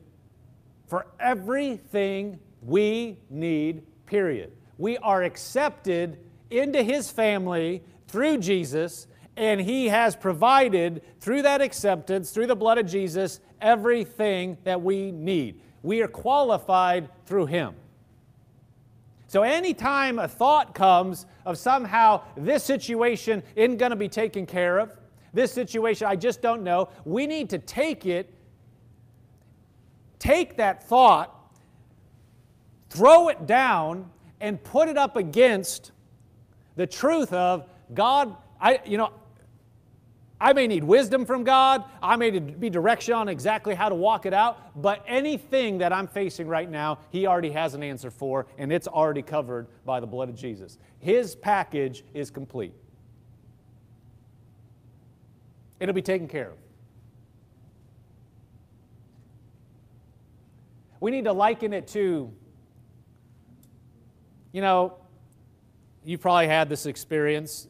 for 0.87 1.07
everything 1.19 2.39
we 2.61 3.17
need, 3.29 3.83
period. 4.05 4.53
We 4.77 4.97
are 4.99 5.23
accepted 5.23 6.19
into 6.49 6.83
His 6.83 7.11
family 7.11 7.83
through 8.07 8.37
Jesus 8.37 9.07
and 9.35 9.59
He 9.59 9.87
has 9.87 10.15
provided 10.15 11.01
through 11.19 11.43
that 11.43 11.61
acceptance, 11.61 12.31
through 12.31 12.47
the 12.47 12.55
blood 12.55 12.77
of 12.77 12.85
Jesus, 12.85 13.39
everything 13.61 14.57
that 14.63 14.81
we 14.81 15.11
need. 15.11 15.61
We 15.81 16.01
are 16.01 16.07
qualified 16.07 17.09
through 17.25 17.47
Him. 17.47 17.75
So, 19.27 19.41
anytime 19.41 20.19
a 20.19 20.27
thought 20.27 20.75
comes 20.75 21.25
of 21.45 21.57
somehow 21.57 22.21
this 22.37 22.63
situation 22.63 23.41
isn't 23.55 23.77
going 23.77 23.89
to 23.89 23.95
be 23.95 24.07
taken 24.07 24.45
care 24.45 24.77
of, 24.77 24.95
this 25.33 25.51
situation, 25.51 26.05
I 26.07 26.15
just 26.15 26.41
don't 26.41 26.63
know, 26.63 26.89
we 27.05 27.25
need 27.25 27.49
to 27.49 27.57
take 27.57 28.05
it, 28.05 28.31
take 30.19 30.57
that 30.57 30.83
thought, 30.83 31.35
throw 32.89 33.29
it 33.29 33.47
down, 33.47 34.11
and 34.39 34.63
put 34.63 34.87
it 34.87 34.97
up 34.97 35.17
against 35.17 35.91
The 36.75 36.85
truth 36.85 37.31
of 37.33 37.67
God, 37.93 38.35
I, 38.59 38.79
you 38.85 38.97
know, 38.97 39.11
I 40.43 40.51
may 40.51 40.67
need 40.67 40.83
wisdom 40.83 41.25
from 41.25 41.45
God. 41.45 41.85
I 42.01 42.17
may 42.17 42.37
be 42.37 42.69
direction 42.69 43.13
on 43.13 43.29
exactly 43.29 43.75
how 43.75 43.87
to 43.87 43.95
walk 43.95 44.25
it 44.25 44.33
out. 44.33 44.81
But 44.81 45.01
anything 45.07 45.77
that 45.77 45.93
I'm 45.93 46.05
facing 46.05 46.49
right 46.49 46.69
now, 46.69 46.99
He 47.11 47.25
already 47.25 47.51
has 47.51 47.75
an 47.75 47.81
answer 47.81 48.11
for, 48.11 48.45
and 48.57 48.69
it's 48.69 48.85
already 48.85 49.21
covered 49.21 49.67
by 49.85 50.01
the 50.01 50.05
blood 50.05 50.27
of 50.27 50.35
Jesus. 50.35 50.79
His 50.99 51.33
package 51.33 52.03
is 52.13 52.29
complete. 52.29 52.73
It'll 55.79 55.95
be 55.95 56.01
taken 56.01 56.27
care 56.27 56.49
of. 56.49 56.57
We 60.99 61.09
need 61.09 61.23
to 61.23 61.33
liken 61.33 61.71
it 61.71 61.87
to, 61.89 62.33
you 64.51 64.61
know, 64.61 64.97
you've 66.03 66.19
probably 66.19 66.47
had 66.47 66.67
this 66.67 66.85
experience. 66.85 67.69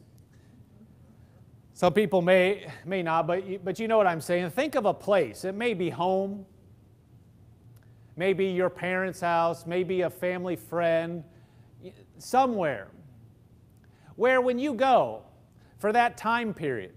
Some 1.84 1.92
people 1.92 2.22
may, 2.22 2.66
may 2.86 3.02
not, 3.02 3.26
but 3.26 3.46
you, 3.46 3.60
but 3.62 3.78
you 3.78 3.88
know 3.88 3.98
what 3.98 4.06
I'm 4.06 4.22
saying. 4.22 4.48
Think 4.48 4.74
of 4.74 4.86
a 4.86 4.94
place. 4.94 5.44
It 5.44 5.54
may 5.54 5.74
be 5.74 5.90
home, 5.90 6.46
maybe 8.16 8.46
your 8.46 8.70
parents' 8.70 9.20
house, 9.20 9.66
maybe 9.66 10.00
a 10.00 10.08
family 10.08 10.56
friend, 10.56 11.22
somewhere 12.16 12.88
where 14.16 14.40
when 14.40 14.58
you 14.58 14.72
go 14.72 15.24
for 15.76 15.92
that 15.92 16.16
time 16.16 16.54
period, 16.54 16.94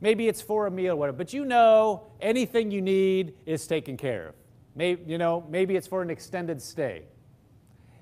maybe 0.00 0.28
it's 0.28 0.40
for 0.40 0.68
a 0.68 0.70
meal, 0.70 0.92
or 0.92 0.96
whatever, 0.96 1.18
but 1.18 1.32
you 1.32 1.44
know 1.44 2.06
anything 2.20 2.70
you 2.70 2.82
need 2.82 3.34
is 3.46 3.66
taken 3.66 3.96
care 3.96 4.28
of. 4.28 4.34
Maybe, 4.76 5.02
you 5.10 5.18
know, 5.18 5.44
maybe 5.50 5.74
it's 5.74 5.88
for 5.88 6.02
an 6.02 6.10
extended 6.10 6.62
stay. 6.62 7.02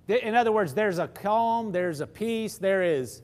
In 0.08 0.34
other 0.34 0.52
words, 0.52 0.74
there's 0.74 0.98
a 0.98 1.08
calm, 1.08 1.72
there's 1.72 2.00
a 2.00 2.06
peace, 2.06 2.58
there 2.58 2.82
is 2.82 3.22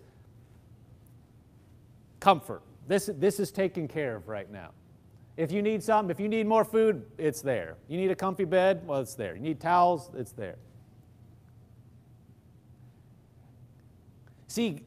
comfort. 2.18 2.62
This, 2.88 3.10
this 3.18 3.38
is 3.38 3.52
taken 3.52 3.86
care 3.86 4.16
of 4.16 4.28
right 4.28 4.50
now. 4.50 4.70
If 5.36 5.52
you 5.52 5.62
need 5.62 5.82
something, 5.84 6.10
if 6.10 6.18
you 6.18 6.26
need 6.26 6.46
more 6.46 6.64
food, 6.64 7.04
it's 7.18 7.42
there. 7.42 7.76
You 7.86 7.98
need 7.98 8.10
a 8.10 8.16
comfy 8.16 8.44
bed, 8.44 8.84
well, 8.86 9.00
it's 9.00 9.14
there. 9.14 9.36
You 9.36 9.42
need 9.42 9.60
towels, 9.60 10.10
it's 10.16 10.32
there. 10.32 10.56
See, 14.48 14.82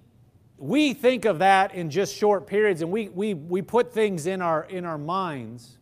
we 0.57 0.93
think 0.93 1.25
of 1.25 1.39
that 1.39 1.75
in 1.75 1.89
just 1.89 2.15
short 2.15 2.47
periods 2.47 2.81
and 2.81 2.91
we, 2.91 3.07
we, 3.09 3.35
we 3.35 3.61
put 3.61 3.93
things 3.93 4.25
in 4.25 4.41
our, 4.41 4.63
in 4.65 4.83
our 4.83 4.97
minds 4.97 5.77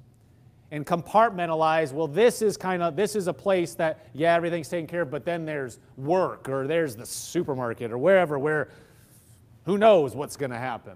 and 0.71 0.85
compartmentalize 0.85 1.91
well 1.91 2.07
this 2.07 2.43
is 2.43 2.55
kind 2.55 2.83
of 2.83 2.95
this 2.95 3.15
is 3.15 3.27
a 3.27 3.33
place 3.33 3.73
that 3.73 4.05
yeah 4.13 4.35
everything's 4.35 4.69
taken 4.69 4.85
care 4.85 5.01
of 5.01 5.09
but 5.09 5.25
then 5.25 5.43
there's 5.43 5.79
work 5.97 6.47
or 6.47 6.67
there's 6.67 6.95
the 6.95 7.05
supermarket 7.05 7.91
or 7.91 7.97
wherever 7.97 8.37
where 8.37 8.69
who 9.65 9.79
knows 9.79 10.15
what's 10.15 10.37
going 10.37 10.51
to 10.51 10.57
happen 10.57 10.95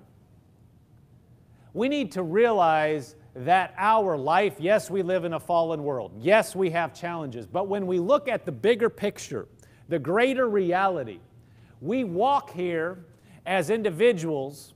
we 1.74 1.90
need 1.90 2.12
to 2.12 2.24
realize 2.24 3.16
that 3.36 3.74
our 3.78 4.18
life 4.18 4.56
yes 4.60 4.90
we 4.92 5.02
live 5.02 5.26
in 5.26 5.34
a 5.34 5.40
fallen 5.40 5.84
world 5.84 6.12
yes 6.20 6.56
we 6.56 6.70
have 6.70 6.94
challenges 6.94 7.48
but 7.48 7.68
when 7.68 7.88
we 7.88 8.00
look 8.00 8.28
at 8.28 8.46
the 8.46 8.52
bigger 8.52 8.90
picture 8.90 9.48
the 9.90 10.00
greater 10.00 10.48
reality 10.48 11.20
we 11.82 12.04
walk 12.04 12.52
here 12.52 13.06
as 13.46 13.70
individuals 13.70 14.74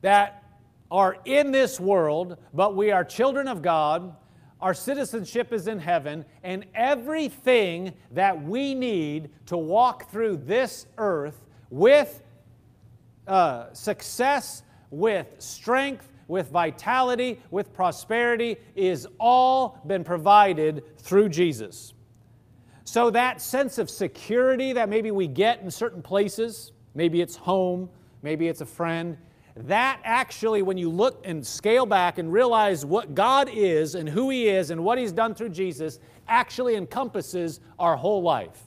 that 0.00 0.42
are 0.90 1.16
in 1.24 1.50
this 1.50 1.80
world, 1.80 2.36
but 2.54 2.76
we 2.76 2.90
are 2.90 3.04
children 3.04 3.48
of 3.48 3.62
God. 3.62 4.14
Our 4.60 4.74
citizenship 4.74 5.52
is 5.52 5.68
in 5.68 5.78
heaven, 5.78 6.24
and 6.42 6.64
everything 6.74 7.94
that 8.12 8.42
we 8.42 8.74
need 8.74 9.30
to 9.46 9.56
walk 9.56 10.10
through 10.10 10.38
this 10.38 10.86
earth 10.96 11.44
with 11.70 12.22
uh, 13.26 13.72
success, 13.72 14.62
with 14.90 15.26
strength, 15.38 16.08
with 16.28 16.50
vitality, 16.50 17.40
with 17.50 17.72
prosperity 17.72 18.56
is 18.74 19.06
all 19.18 19.80
been 19.86 20.04
provided 20.04 20.82
through 20.98 21.28
Jesus. 21.28 21.94
So, 22.84 23.10
that 23.10 23.40
sense 23.40 23.78
of 23.78 23.90
security 23.90 24.72
that 24.72 24.88
maybe 24.88 25.10
we 25.10 25.26
get 25.26 25.60
in 25.60 25.70
certain 25.70 26.02
places, 26.02 26.72
maybe 26.94 27.20
it's 27.20 27.36
home, 27.36 27.88
maybe 28.22 28.48
it's 28.48 28.60
a 28.60 28.66
friend, 28.66 29.18
that 29.56 30.00
actually, 30.04 30.62
when 30.62 30.76
you 30.76 30.90
look 30.90 31.20
and 31.24 31.44
scale 31.44 31.86
back 31.86 32.18
and 32.18 32.32
realize 32.32 32.84
what 32.84 33.14
God 33.14 33.48
is 33.52 33.94
and 33.94 34.08
who 34.08 34.30
He 34.30 34.48
is 34.48 34.70
and 34.70 34.84
what 34.84 34.98
He's 34.98 35.12
done 35.12 35.34
through 35.34 35.48
Jesus, 35.48 35.98
actually 36.28 36.76
encompasses 36.76 37.60
our 37.78 37.96
whole 37.96 38.22
life. 38.22 38.65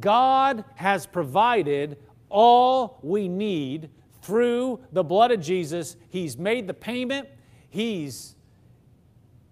God 0.00 0.64
has 0.74 1.06
provided 1.06 1.98
all 2.28 2.98
we 3.02 3.28
need 3.28 3.90
through 4.22 4.80
the 4.92 5.04
blood 5.04 5.30
of 5.30 5.40
Jesus. 5.40 5.96
He's 6.08 6.38
made 6.38 6.66
the 6.66 6.74
payment, 6.74 7.28
He's 7.68 8.36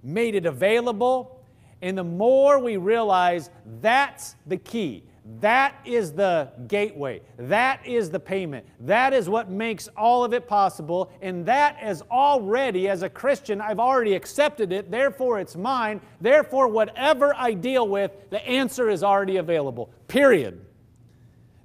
made 0.03 0.35
it 0.35 0.47
available, 0.47 1.45
and 1.81 1.99
the 1.99 2.05
more 2.05 2.59
we 2.59 2.77
realize 2.77 3.51
that's 3.81 4.37
the 4.47 4.57
key, 4.57 5.05
that 5.41 5.75
is 5.85 6.13
the 6.13 6.51
gateway, 6.67 7.21
that 7.39 7.87
is 7.87 8.11
the 8.11 8.19
payment, 8.19 8.67
that 8.81 9.13
is 9.13 9.29
what 9.29 9.51
makes 9.51 9.89
all 9.97 10.25
of 10.25 10.33
it 10.33 10.49
possible, 10.49 11.13
and 11.23 11.47
that 11.47 11.79
is 11.83 12.03
already, 12.11 12.89
as 12.89 13.03
a 13.03 13.09
Christian, 13.09 13.61
I've 13.61 13.79
already 13.79 14.15
accepted 14.15 14.73
it, 14.73 14.91
therefore 14.91 15.39
it's 15.39 15.55
mine, 15.55 16.01
therefore, 16.21 16.69
whatever 16.69 17.35
I 17.37 17.55
deal 17.55 17.87
with, 17.89 18.11
the 18.31 18.45
answer 18.47 18.91
is 18.91 19.03
already 19.03 19.37
available. 19.37 19.91
Period. 20.09 20.65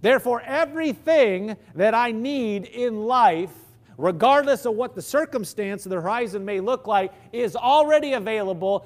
Therefore, 0.01 0.41
everything 0.41 1.57
that 1.73 1.95
I 1.95 2.11
need 2.11 2.65
in 2.65 3.05
life 3.05 3.51
regardless 3.97 4.65
of 4.65 4.75
what 4.75 4.95
the 4.95 5.01
circumstance 5.01 5.85
of 5.85 5.89
the 5.89 5.99
horizon 5.99 6.45
may 6.45 6.59
look 6.59 6.87
like, 6.87 7.11
is 7.33 7.55
already 7.55 8.13
available 8.13 8.85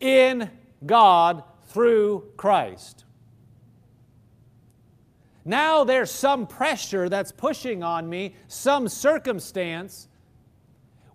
in 0.00 0.50
God 0.84 1.44
through 1.68 2.24
Christ. 2.36 3.04
Now 5.44 5.84
there's 5.84 6.10
some 6.10 6.46
pressure 6.46 7.08
that's 7.08 7.32
pushing 7.32 7.82
on 7.82 8.08
me, 8.08 8.34
some 8.48 8.88
circumstance. 8.88 10.08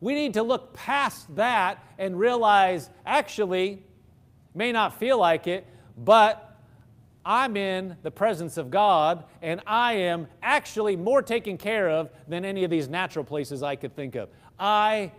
We 0.01 0.13
need 0.13 0.36
to 0.36 0.43
look 0.43 0.73
past 0.73 1.36
that 1.36 1.84
and 1.97 2.17
realize 2.17 2.89
actually, 3.05 3.84
may 4.53 4.71
not 4.71 4.99
feel 4.99 5.17
like 5.17 5.47
it, 5.47 5.65
but 5.97 6.57
I'm 7.25 7.57
in 7.57 7.97
the 8.01 8.11
presence 8.11 8.57
of 8.57 8.69
God 8.71 9.23
and 9.41 9.61
I 9.67 9.93
am 9.93 10.27
actually 10.41 10.95
more 10.95 11.21
taken 11.21 11.57
care 11.57 11.89
of 11.89 12.09
than 12.27 12.45
any 12.45 12.63
of 12.63 12.69
these 12.71 12.88
natural 12.88 13.25
places 13.25 13.61
I 13.63 13.75
could 13.75 13.95
think 13.95 14.15
of. 14.15 14.30
I 14.59 15.11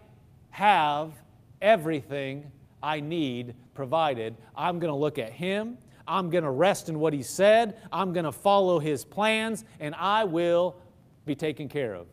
have 0.50 1.12
everything 1.61 2.50
I 2.82 3.00
need 3.00 3.54
provided. 3.74 4.36
I'm 4.56 4.78
going 4.78 4.92
to 4.92 4.98
look 4.98 5.18
at 5.18 5.32
Him. 5.32 5.78
I'm 6.11 6.28
going 6.28 6.44
to 6.44 6.50
rest 6.50 6.88
in 6.88 6.98
what 6.98 7.12
He 7.12 7.22
said. 7.22 7.76
I'm 7.92 8.12
going 8.12 8.24
to 8.24 8.32
follow 8.32 8.80
His 8.80 9.04
plans, 9.04 9.64
and 9.78 9.94
I 9.94 10.24
will 10.24 10.76
be 11.24 11.36
taken 11.36 11.68
care 11.68 11.94
of. 11.94 12.08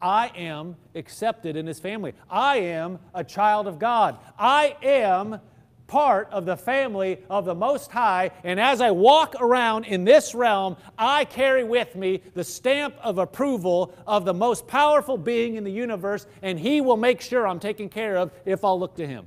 I 0.00 0.28
am 0.34 0.76
accepted 0.94 1.56
in 1.56 1.66
His 1.66 1.78
family. 1.78 2.14
I 2.30 2.56
am 2.56 2.98
a 3.14 3.22
child 3.22 3.66
of 3.66 3.78
God. 3.78 4.18
I 4.38 4.74
am 4.82 5.38
part 5.86 6.28
of 6.30 6.46
the 6.46 6.56
family 6.56 7.18
of 7.28 7.44
the 7.44 7.54
Most 7.54 7.90
High. 7.90 8.30
And 8.44 8.58
as 8.58 8.80
I 8.80 8.92
walk 8.92 9.34
around 9.40 9.84
in 9.84 10.04
this 10.04 10.34
realm, 10.34 10.76
I 10.96 11.24
carry 11.26 11.64
with 11.64 11.96
me 11.96 12.22
the 12.34 12.44
stamp 12.44 12.94
of 13.02 13.18
approval 13.18 13.92
of 14.06 14.24
the 14.24 14.32
most 14.32 14.66
powerful 14.66 15.18
being 15.18 15.56
in 15.56 15.64
the 15.64 15.72
universe, 15.72 16.26
and 16.40 16.58
He 16.58 16.80
will 16.80 16.96
make 16.96 17.20
sure 17.20 17.46
I'm 17.46 17.60
taken 17.60 17.90
care 17.90 18.16
of 18.16 18.30
if 18.46 18.64
I'll 18.64 18.78
look 18.78 18.94
to 18.96 19.06
Him. 19.06 19.26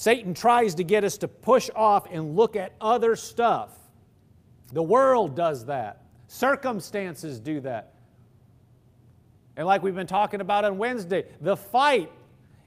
Satan 0.00 0.32
tries 0.32 0.76
to 0.76 0.82
get 0.82 1.04
us 1.04 1.18
to 1.18 1.28
push 1.28 1.68
off 1.76 2.06
and 2.10 2.34
look 2.34 2.56
at 2.56 2.72
other 2.80 3.14
stuff. 3.14 3.68
The 4.72 4.82
world 4.82 5.36
does 5.36 5.66
that, 5.66 6.00
circumstances 6.26 7.38
do 7.38 7.60
that. 7.60 7.92
And 9.58 9.66
like 9.66 9.82
we've 9.82 9.94
been 9.94 10.06
talking 10.06 10.40
about 10.40 10.64
on 10.64 10.78
Wednesday, 10.78 11.26
the 11.42 11.54
fight 11.54 12.10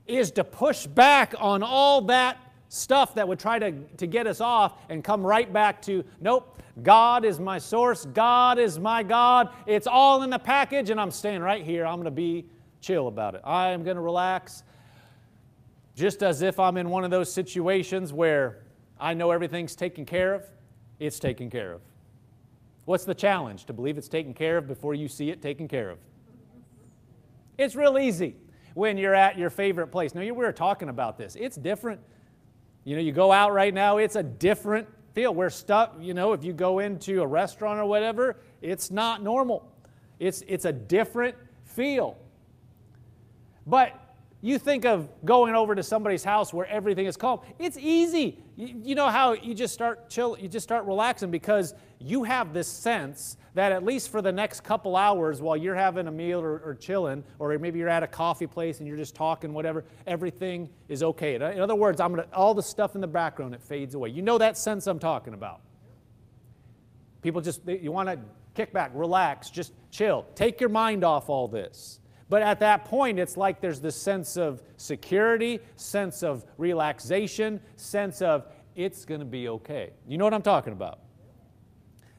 is 0.05 0.29
to 0.33 0.43
push 0.43 0.85
back 0.85 1.33
on 1.39 1.63
all 1.63 2.01
that 2.01 2.37
stuff 2.69 3.15
that 3.15 3.27
would 3.27 3.39
try 3.39 3.57
to, 3.57 3.71
to 3.97 4.05
get 4.05 4.27
us 4.27 4.39
off 4.39 4.75
and 4.89 5.03
come 5.03 5.25
right 5.25 5.51
back 5.51 5.81
to, 5.81 6.05
nope, 6.21 6.61
God 6.83 7.25
is 7.25 7.39
my 7.39 7.57
source, 7.57 8.05
God 8.05 8.59
is 8.59 8.77
my 8.77 9.01
God. 9.01 9.49
It's 9.65 9.87
all 9.87 10.21
in 10.21 10.29
the 10.29 10.37
package, 10.37 10.91
and 10.91 11.01
I'm 11.01 11.09
staying 11.09 11.41
right 11.41 11.65
here. 11.65 11.83
I'm 11.83 11.95
going 11.95 12.05
to 12.05 12.11
be 12.11 12.45
chill 12.79 13.07
about 13.07 13.33
it. 13.33 13.41
I 13.43 13.69
am 13.69 13.83
going 13.83 13.95
to 13.95 14.03
relax 14.03 14.61
just 15.95 16.23
as 16.23 16.41
if 16.41 16.59
I'm 16.59 16.77
in 16.77 16.89
one 16.89 17.03
of 17.03 17.11
those 17.11 17.31
situations 17.31 18.11
where 18.11 18.63
I 18.99 19.13
know 19.13 19.31
everything's 19.31 19.75
taken 19.75 20.05
care 20.05 20.33
of, 20.33 20.43
it's 20.99 21.19
taken 21.19 21.49
care 21.49 21.73
of. 21.73 21.81
What's 22.85 23.05
the 23.05 23.15
challenge? 23.15 23.65
To 23.65 23.73
believe 23.73 23.97
it's 23.97 24.09
taken 24.09 24.33
care 24.33 24.57
of 24.57 24.67
before 24.67 24.93
you 24.93 25.07
see 25.07 25.29
it 25.29 25.41
taken 25.41 25.67
care 25.67 25.89
of. 25.89 25.99
It's 27.57 27.75
real 27.75 27.97
easy 27.97 28.35
when 28.73 28.97
you're 28.97 29.13
at 29.13 29.37
your 29.37 29.49
favorite 29.49 29.87
place. 29.87 30.15
Now, 30.15 30.21
we 30.21 30.31
were 30.31 30.51
talking 30.51 30.89
about 30.89 31.17
this. 31.17 31.35
It's 31.35 31.55
different. 31.55 32.01
You 32.83 32.95
know, 32.95 33.01
you 33.01 33.11
go 33.11 33.31
out 33.31 33.53
right 33.53 33.73
now, 33.73 33.97
it's 33.97 34.15
a 34.15 34.23
different 34.23 34.87
feel. 35.13 35.33
We're 35.33 35.49
stuck, 35.49 35.95
you 35.99 36.13
know, 36.13 36.33
if 36.33 36.43
you 36.43 36.53
go 36.53 36.79
into 36.79 37.21
a 37.21 37.27
restaurant 37.27 37.79
or 37.79 37.85
whatever, 37.85 38.37
it's 38.61 38.91
not 38.91 39.23
normal. 39.23 39.71
It's, 40.19 40.43
it's 40.47 40.65
a 40.65 40.73
different 40.73 41.35
feel. 41.63 42.17
But 43.65 43.93
you 44.43 44.59
think 44.59 44.83
of 44.83 45.07
going 45.23 45.55
over 45.55 45.73
to 45.73 45.81
somebody's 45.81 46.25
house 46.25 46.53
where 46.53 46.67
everything 46.67 47.05
is 47.05 47.15
calm. 47.15 47.39
It's 47.59 47.77
easy. 47.77 48.43
You, 48.57 48.75
you, 48.83 48.93
know 48.93 49.07
how 49.07 49.31
you 49.31 49.53
just 49.53 49.73
start 49.73 50.09
chill, 50.09 50.37
you 50.37 50.49
just 50.49 50.65
start 50.65 50.85
relaxing 50.85 51.31
because 51.31 51.73
you 51.97 52.23
have 52.23 52.53
this 52.53 52.67
sense 52.67 53.37
that 53.53 53.71
at 53.71 53.85
least 53.85 54.11
for 54.11 54.21
the 54.21 54.33
next 54.33 54.65
couple 54.65 54.97
hours 54.97 55.41
while 55.41 55.55
you're 55.55 55.75
having 55.75 56.07
a 56.07 56.11
meal 56.11 56.41
or, 56.41 56.59
or 56.59 56.75
chilling, 56.75 57.23
or 57.39 57.57
maybe 57.57 57.79
you're 57.79 57.87
at 57.87 58.03
a 58.03 58.07
coffee 58.07 58.45
place 58.45 58.79
and 58.79 58.87
you're 58.87 58.97
just 58.97 59.15
talking, 59.15 59.53
whatever, 59.53 59.85
everything 60.07 60.69
is 60.89 61.03
okay. 61.03 61.35
In 61.35 61.61
other 61.61 61.75
words, 61.75 62.01
I'm 62.01 62.13
gonna 62.13 62.27
all 62.33 62.53
the 62.53 62.61
stuff 62.61 62.95
in 62.95 63.01
the 63.01 63.07
background 63.07 63.55
it 63.55 63.63
fades 63.63 63.95
away. 63.95 64.09
You 64.09 64.23
know 64.23 64.37
that 64.39 64.57
sense 64.57 64.87
I'm 64.87 64.99
talking 64.99 65.33
about. 65.33 65.61
People 67.21 67.39
just 67.39 67.61
you 67.65 67.93
want 67.93 68.09
to 68.09 68.19
kick 68.55 68.73
back, 68.73 68.91
relax, 68.93 69.49
just 69.49 69.71
chill, 69.89 70.25
take 70.35 70.59
your 70.59 70.69
mind 70.69 71.05
off 71.05 71.29
all 71.29 71.47
this. 71.47 72.01
But 72.33 72.41
at 72.41 72.61
that 72.61 72.85
point, 72.85 73.19
it's 73.19 73.37
like 73.37 73.61
there's 73.61 73.79
this 73.79 73.95
sense 73.95 74.37
of 74.37 74.63
security, 74.77 75.59
sense 75.75 76.23
of 76.23 76.43
relaxation, 76.57 77.61
sense 77.75 78.23
of 78.23 78.47
it's 78.75 79.05
going 79.05 79.19
to 79.19 79.25
be 79.25 79.49
okay. 79.49 79.91
You 80.07 80.17
know 80.17 80.23
what 80.23 80.33
I'm 80.33 80.41
talking 80.41 80.73
about? 80.73 80.97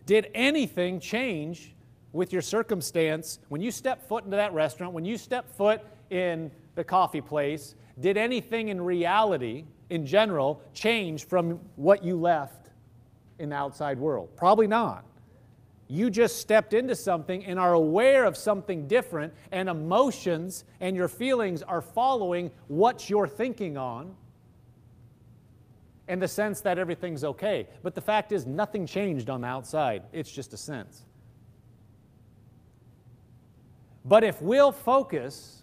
Did 0.07 0.31
anything 0.33 1.01
change 1.01 1.75
with 2.13 2.33
your 2.33 2.43
circumstance 2.43 3.41
when 3.49 3.61
you 3.61 3.73
step 3.73 4.09
foot 4.09 4.25
into 4.25 4.37
that 4.37 4.55
restaurant, 4.55 4.93
when 4.93 5.05
you 5.05 5.19
step 5.19 5.53
foot 5.57 5.81
in 6.11 6.53
the 6.77 6.85
coffee 6.85 7.21
place? 7.21 7.75
Did 7.99 8.17
anything 8.17 8.69
in 8.69 8.81
reality, 8.81 9.65
in 9.91 10.07
general, 10.07 10.63
change 10.75 11.27
from 11.27 11.59
what 11.75 12.05
you 12.05 12.15
left 12.15 12.71
in 13.41 13.49
the 13.49 13.57
outside 13.57 13.99
world? 13.99 14.29
Probably 14.37 14.69
not. 14.69 15.05
You 15.95 16.11
just 16.11 16.41
stepped 16.41 16.75
into 16.75 16.97
something 16.97 17.45
and 17.45 17.57
are 17.57 17.73
aware 17.73 18.25
of 18.25 18.37
something 18.37 18.89
different, 18.89 19.33
and 19.53 19.69
emotions 19.69 20.65
and 20.81 20.97
your 20.97 21.07
feelings 21.07 21.63
are 21.63 21.81
following 21.81 22.51
what 22.67 23.09
you're 23.09 23.29
thinking 23.29 23.77
on 23.77 24.17
in 26.09 26.19
the 26.19 26.27
sense 26.27 26.61
that 26.63 26.81
everything's 26.81 27.23
okay. 27.23 27.69
But 27.85 27.95
the 27.95 28.01
fact 28.01 28.33
is, 28.33 28.45
nothing 28.45 28.89
changed 28.89 29.31
on 29.31 29.43
the 29.43 29.47
outside, 29.47 30.03
it's 30.13 30.33
just 30.33 30.53
a 30.53 30.57
sense. 30.57 31.05
But 34.05 34.25
if 34.25 34.43
we'll 34.43 34.73
focus 34.73 35.63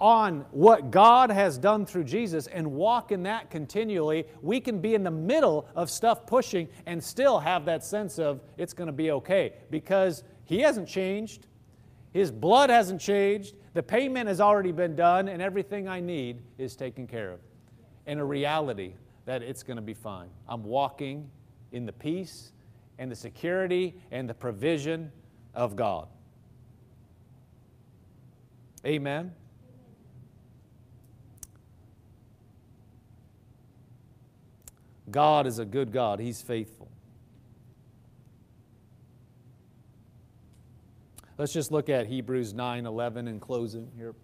on 0.00 0.44
what 0.50 0.90
God 0.90 1.30
has 1.30 1.56
done 1.56 1.86
through 1.86 2.04
Jesus 2.04 2.46
and 2.48 2.72
walk 2.72 3.12
in 3.12 3.22
that 3.22 3.50
continually, 3.50 4.26
we 4.42 4.60
can 4.60 4.80
be 4.80 4.94
in 4.94 5.04
the 5.04 5.10
middle 5.10 5.68
of 5.76 5.90
stuff 5.90 6.26
pushing 6.26 6.68
and 6.86 7.02
still 7.02 7.38
have 7.38 7.64
that 7.66 7.84
sense 7.84 8.18
of 8.18 8.40
it's 8.58 8.72
going 8.72 8.88
to 8.88 8.92
be 8.92 9.12
okay 9.12 9.54
because 9.70 10.24
He 10.44 10.60
hasn't 10.60 10.88
changed. 10.88 11.46
His 12.12 12.30
blood 12.30 12.70
hasn't 12.70 13.00
changed. 13.00 13.54
The 13.72 13.82
payment 13.82 14.28
has 14.28 14.40
already 14.40 14.72
been 14.72 14.94
done, 14.94 15.28
and 15.28 15.42
everything 15.42 15.88
I 15.88 16.00
need 16.00 16.42
is 16.58 16.76
taken 16.76 17.06
care 17.06 17.32
of. 17.32 17.40
And 18.06 18.20
a 18.20 18.24
reality 18.24 18.94
that 19.24 19.42
it's 19.42 19.62
going 19.62 19.76
to 19.76 19.82
be 19.82 19.94
fine. 19.94 20.28
I'm 20.48 20.62
walking 20.62 21.28
in 21.72 21.86
the 21.86 21.92
peace 21.92 22.52
and 22.98 23.10
the 23.10 23.16
security 23.16 23.94
and 24.10 24.28
the 24.28 24.34
provision 24.34 25.10
of 25.54 25.74
God. 25.74 26.08
Amen. 28.86 29.32
God 35.10 35.46
is 35.46 35.58
a 35.58 35.64
good 35.64 35.92
God, 35.92 36.20
He's 36.20 36.42
faithful. 36.42 36.90
Let's 41.36 41.52
just 41.52 41.72
look 41.72 41.88
at 41.88 42.06
Hebrews 42.06 42.54
9 42.54 42.86
11 42.86 43.26
in 43.26 43.40
closing 43.40 43.90
here. 43.96 44.14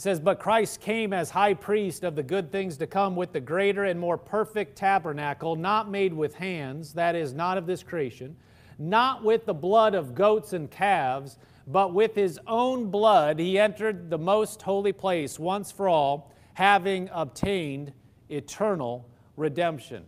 It 0.00 0.04
says, 0.04 0.18
But 0.18 0.38
Christ 0.38 0.80
came 0.80 1.12
as 1.12 1.28
high 1.28 1.52
priest 1.52 2.04
of 2.04 2.16
the 2.16 2.22
good 2.22 2.50
things 2.50 2.78
to 2.78 2.86
come 2.86 3.16
with 3.16 3.34
the 3.34 3.40
greater 3.40 3.84
and 3.84 4.00
more 4.00 4.16
perfect 4.16 4.74
tabernacle, 4.74 5.56
not 5.56 5.90
made 5.90 6.14
with 6.14 6.36
hands, 6.36 6.94
that 6.94 7.14
is, 7.14 7.34
not 7.34 7.58
of 7.58 7.66
this 7.66 7.82
creation, 7.82 8.34
not 8.78 9.22
with 9.22 9.44
the 9.44 9.52
blood 9.52 9.94
of 9.94 10.14
goats 10.14 10.54
and 10.54 10.70
calves, 10.70 11.36
but 11.66 11.92
with 11.92 12.14
his 12.14 12.40
own 12.46 12.90
blood 12.90 13.38
he 13.38 13.58
entered 13.58 14.08
the 14.08 14.16
most 14.16 14.62
holy 14.62 14.94
place 14.94 15.38
once 15.38 15.70
for 15.70 15.86
all, 15.86 16.32
having 16.54 17.10
obtained 17.12 17.92
eternal 18.30 19.06
redemption. 19.36 20.02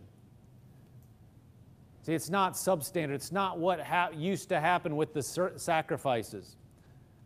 See, 2.01 2.15
it's 2.15 2.31
not 2.31 2.53
substandard. 2.53 3.11
It's 3.11 3.31
not 3.31 3.59
what 3.59 3.79
ha- 3.79 4.09
used 4.11 4.49
to 4.49 4.59
happen 4.59 4.95
with 4.95 5.13
the 5.13 5.21
sacrifices 5.21 6.55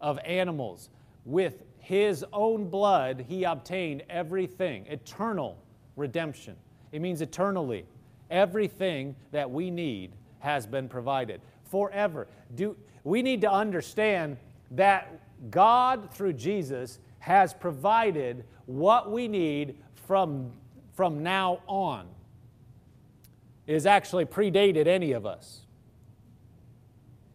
of 0.01 0.19
animals. 0.25 0.89
With 1.23 1.63
his 1.87 2.25
own 2.33 2.69
blood, 2.69 3.23
he 3.29 3.45
obtained 3.45 4.03
everything, 4.09 4.85
eternal 4.87 5.57
redemption. 5.95 6.57
It 6.91 6.99
means 6.99 7.21
eternally. 7.21 7.85
Everything 8.29 9.15
that 9.31 9.49
we 9.49 9.71
need 9.71 10.11
has 10.39 10.67
been 10.67 10.89
provided 10.89 11.39
forever. 11.71 12.27
Do, 12.55 12.75
we 13.05 13.21
need 13.21 13.39
to 13.39 13.49
understand 13.49 14.35
that 14.71 15.17
God, 15.49 16.13
through 16.13 16.33
Jesus, 16.33 16.99
has 17.19 17.53
provided 17.53 18.43
what 18.65 19.09
we 19.09 19.29
need 19.29 19.77
from, 20.07 20.51
from 20.93 21.23
now 21.23 21.61
on. 21.67 22.05
Has 23.65 23.85
actually 23.85 24.25
predated 24.25 24.87
any 24.87 25.13
of 25.13 25.25
us. 25.25 25.61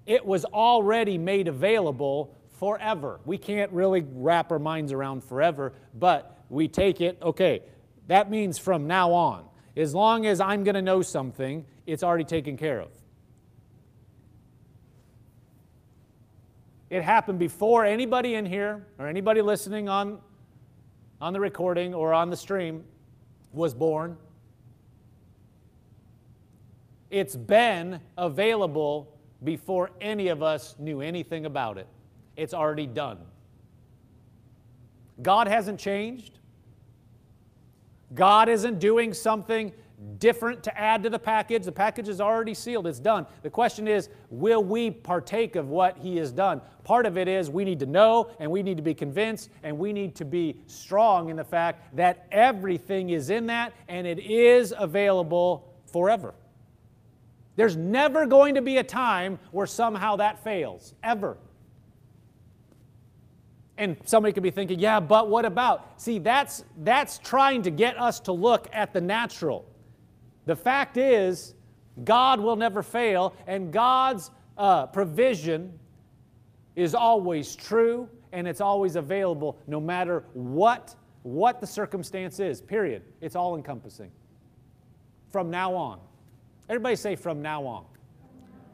It 0.05 0.26
was 0.26 0.44
already 0.44 1.16
made 1.16 1.48
available 1.48 2.36
forever. 2.62 3.18
We 3.24 3.38
can't 3.38 3.72
really 3.72 4.06
wrap 4.14 4.52
our 4.52 4.60
minds 4.60 4.92
around 4.92 5.24
forever, 5.24 5.72
but 5.98 6.44
we 6.48 6.68
take 6.68 7.00
it, 7.00 7.18
okay, 7.20 7.60
that 8.06 8.30
means 8.30 8.56
from 8.56 8.86
now 8.86 9.10
on. 9.12 9.46
As 9.76 9.96
long 9.96 10.26
as 10.26 10.40
I'm 10.40 10.62
going 10.62 10.76
to 10.76 10.82
know 10.82 11.02
something, 11.02 11.64
it's 11.86 12.04
already 12.04 12.22
taken 12.22 12.56
care 12.56 12.78
of. 12.78 12.90
It 16.88 17.02
happened 17.02 17.40
before 17.40 17.84
anybody 17.84 18.36
in 18.36 18.46
here 18.46 18.86
or 18.96 19.08
anybody 19.08 19.42
listening 19.42 19.88
on, 19.88 20.20
on 21.20 21.32
the 21.32 21.40
recording 21.40 21.92
or 21.92 22.14
on 22.14 22.30
the 22.30 22.36
stream 22.36 22.84
was 23.52 23.74
born. 23.74 24.16
It's 27.10 27.34
been 27.34 27.98
available 28.16 29.18
before 29.42 29.90
any 30.00 30.28
of 30.28 30.44
us 30.44 30.76
knew 30.78 31.00
anything 31.00 31.44
about 31.44 31.76
it 31.76 31.88
it's 32.36 32.54
already 32.54 32.86
done. 32.86 33.18
God 35.20 35.48
hasn't 35.48 35.78
changed. 35.78 36.38
God 38.14 38.48
isn't 38.48 38.78
doing 38.78 39.14
something 39.14 39.72
different 40.18 40.62
to 40.64 40.78
add 40.78 41.02
to 41.02 41.10
the 41.10 41.18
package. 41.18 41.64
The 41.64 41.72
package 41.72 42.08
is 42.08 42.20
already 42.20 42.54
sealed, 42.54 42.86
it's 42.86 42.98
done. 42.98 43.26
The 43.42 43.50
question 43.50 43.86
is, 43.86 44.08
will 44.30 44.62
we 44.62 44.90
partake 44.90 45.56
of 45.56 45.68
what 45.68 45.96
He 45.98 46.16
has 46.16 46.32
done? 46.32 46.60
Part 46.84 47.06
of 47.06 47.16
it 47.16 47.28
is 47.28 47.50
we 47.50 47.64
need 47.64 47.78
to 47.80 47.86
know 47.86 48.30
and 48.38 48.50
we 48.50 48.62
need 48.62 48.76
to 48.76 48.82
be 48.82 48.94
convinced 48.94 49.50
and 49.62 49.78
we 49.78 49.92
need 49.92 50.14
to 50.16 50.24
be 50.24 50.56
strong 50.66 51.30
in 51.30 51.36
the 51.36 51.44
fact 51.44 51.96
that 51.96 52.26
everything 52.32 53.10
is 53.10 53.30
in 53.30 53.46
that 53.46 53.72
and 53.88 54.06
it 54.06 54.18
is 54.18 54.74
available 54.76 55.72
forever. 55.86 56.34
There's 57.54 57.76
never 57.76 58.26
going 58.26 58.54
to 58.54 58.62
be 58.62 58.78
a 58.78 58.84
time 58.84 59.38
where 59.50 59.66
somehow 59.66 60.16
that 60.16 60.42
fails, 60.42 60.94
ever. 61.02 61.36
And 63.82 63.96
somebody 64.04 64.32
could 64.32 64.44
be 64.44 64.52
thinking, 64.52 64.78
yeah, 64.78 65.00
but 65.00 65.28
what 65.28 65.44
about? 65.44 66.00
See, 66.00 66.20
that's, 66.20 66.62
that's 66.84 67.18
trying 67.18 67.62
to 67.62 67.70
get 67.72 67.98
us 67.98 68.20
to 68.20 68.32
look 68.32 68.68
at 68.72 68.92
the 68.92 69.00
natural. 69.00 69.68
The 70.46 70.54
fact 70.54 70.96
is, 70.96 71.54
God 72.04 72.38
will 72.38 72.54
never 72.54 72.84
fail, 72.84 73.34
and 73.48 73.72
God's 73.72 74.30
uh, 74.56 74.86
provision 74.86 75.76
is 76.76 76.94
always 76.94 77.56
true 77.56 78.08
and 78.30 78.46
it's 78.46 78.60
always 78.60 78.94
available 78.94 79.58
no 79.66 79.80
matter 79.80 80.26
what, 80.32 80.94
what 81.24 81.60
the 81.60 81.66
circumstance 81.66 82.38
is, 82.38 82.60
period. 82.60 83.02
It's 83.20 83.34
all 83.34 83.56
encompassing. 83.56 84.12
From 85.32 85.50
now 85.50 85.74
on. 85.74 85.98
Everybody 86.68 86.94
say, 86.94 87.16
from 87.16 87.42
now 87.42 87.66
on. 87.66 87.84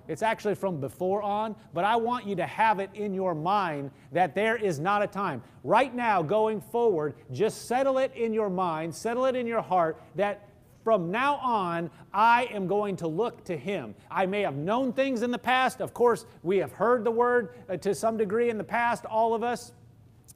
It's 0.09 0.22
actually 0.22 0.54
from 0.54 0.80
before 0.80 1.22
on, 1.22 1.54
but 1.74 1.84
I 1.84 1.96
want 1.96 2.26
you 2.26 2.34
to 2.36 2.46
have 2.46 2.80
it 2.80 2.90
in 2.94 3.14
your 3.14 3.34
mind 3.34 3.90
that 4.12 4.34
there 4.34 4.56
is 4.56 4.80
not 4.80 5.02
a 5.02 5.06
time. 5.06 5.42
Right 5.62 5.94
now, 5.94 6.22
going 6.22 6.61
forward, 6.61 7.14
just 7.30 7.68
settle 7.68 7.98
it 7.98 8.12
in 8.16 8.32
your 8.32 8.50
mind, 8.50 8.94
settle 8.94 9.26
it 9.26 9.36
in 9.36 9.46
your 9.46 9.62
heart 9.62 10.02
that 10.16 10.48
from 10.82 11.11
now 11.11 11.36
on, 11.36 11.90
I 12.14 12.44
am 12.44 12.66
going 12.66 12.96
to 12.96 13.06
look 13.09 13.44
to 13.44 13.56
Him. 13.56 13.94
I 14.11 14.24
may 14.24 14.40
have 14.40 14.56
known 14.56 14.94
things 14.94 15.20
in 15.20 15.30
the 15.30 15.38
past. 15.38 15.82
Of 15.82 15.92
course, 15.92 16.24
we 16.42 16.56
have 16.59 16.72
heard 16.72 17.04
the 17.04 17.11
word 17.11 17.50
uh, 17.68 17.76
to 17.76 17.94
some 17.94 18.16
degree 18.16 18.48
in 18.48 18.56
the 18.56 18.64
past, 18.64 19.04
all 19.04 19.34
of 19.34 19.42
us, 19.42 19.72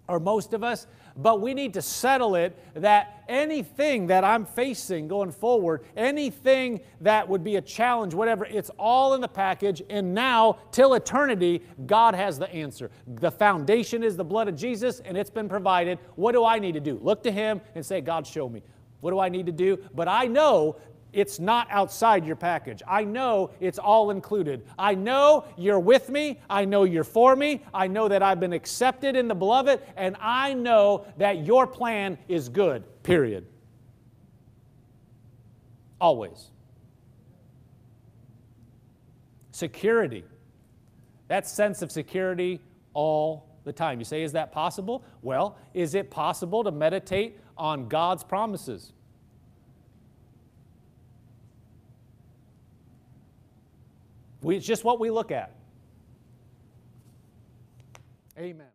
or 0.08 0.20
most 0.20 0.52
of 0.52 0.62
us 0.62 0.86
but 1.16 1.40
we 1.40 1.54
need 1.54 1.74
to 1.74 1.82
settle 1.82 2.34
it 2.34 2.56
that 2.74 3.24
anything 3.28 4.06
that 4.08 4.24
I'm 4.24 4.44
facing 4.44 5.08
going 5.08 5.32
forward, 5.32 5.84
anything 5.96 6.80
that 7.00 7.28
would 7.28 7.42
be 7.42 7.56
a 7.56 7.60
challenge, 7.60 8.14
whatever, 8.14 8.44
it's 8.44 8.70
all 8.78 9.14
in 9.14 9.20
the 9.20 9.28
package. 9.28 9.82
And 9.88 10.14
now, 10.14 10.58
till 10.70 10.94
eternity, 10.94 11.62
God 11.86 12.14
has 12.14 12.38
the 12.38 12.52
answer. 12.52 12.90
The 13.06 13.30
foundation 13.30 14.02
is 14.02 14.16
the 14.16 14.24
blood 14.24 14.48
of 14.48 14.56
Jesus, 14.56 15.00
and 15.00 15.16
it's 15.16 15.30
been 15.30 15.48
provided. 15.48 15.98
What 16.16 16.32
do 16.32 16.44
I 16.44 16.58
need 16.58 16.72
to 16.72 16.80
do? 16.80 16.98
Look 17.02 17.22
to 17.24 17.32
Him 17.32 17.60
and 17.74 17.84
say, 17.84 18.00
God, 18.00 18.26
show 18.26 18.48
me. 18.48 18.62
What 19.00 19.10
do 19.10 19.18
I 19.18 19.28
need 19.28 19.46
to 19.46 19.52
do? 19.52 19.78
But 19.94 20.06
I 20.06 20.26
know 20.26 20.76
it's 21.12 21.38
not 21.38 21.68
outside 21.70 22.24
your 22.24 22.36
package. 22.36 22.82
I 22.86 23.04
know 23.04 23.50
it's 23.60 23.78
all 23.78 24.10
included. 24.10 24.66
I 24.78 24.94
know 24.94 25.44
you're 25.56 25.80
with 25.80 26.08
me. 26.08 26.40
I 26.48 26.64
know 26.64 26.84
you're 26.84 27.04
for 27.04 27.36
me. 27.36 27.62
I 27.74 27.86
know 27.86 28.08
that 28.08 28.22
I've 28.22 28.40
been 28.40 28.52
accepted 28.52 29.14
in 29.14 29.28
the 29.28 29.34
beloved, 29.34 29.80
and 29.96 30.16
I 30.20 30.54
know 30.54 31.06
that 31.18 31.44
your 31.44 31.66
plan 31.66 32.18
is 32.28 32.48
good, 32.48 32.84
period. 33.02 33.46
Always. 36.00 36.50
Security. 39.52 40.24
That 41.28 41.46
sense 41.46 41.82
of 41.82 41.92
security 41.92 42.60
all 42.94 43.52
the 43.64 43.72
time. 43.72 43.98
You 43.98 44.04
say, 44.04 44.22
is 44.22 44.32
that 44.32 44.50
possible? 44.50 45.04
Well, 45.20 45.56
is 45.74 45.94
it 45.94 46.10
possible 46.10 46.64
to 46.64 46.70
meditate 46.70 47.38
on 47.56 47.88
God's 47.88 48.24
promises? 48.24 48.92
We, 54.43 54.57
it's 54.57 54.66
just 54.66 54.84
what 54.84 54.99
we 55.01 55.11
look 55.11 55.30
at. 55.30 55.55
Amen. 58.36 58.71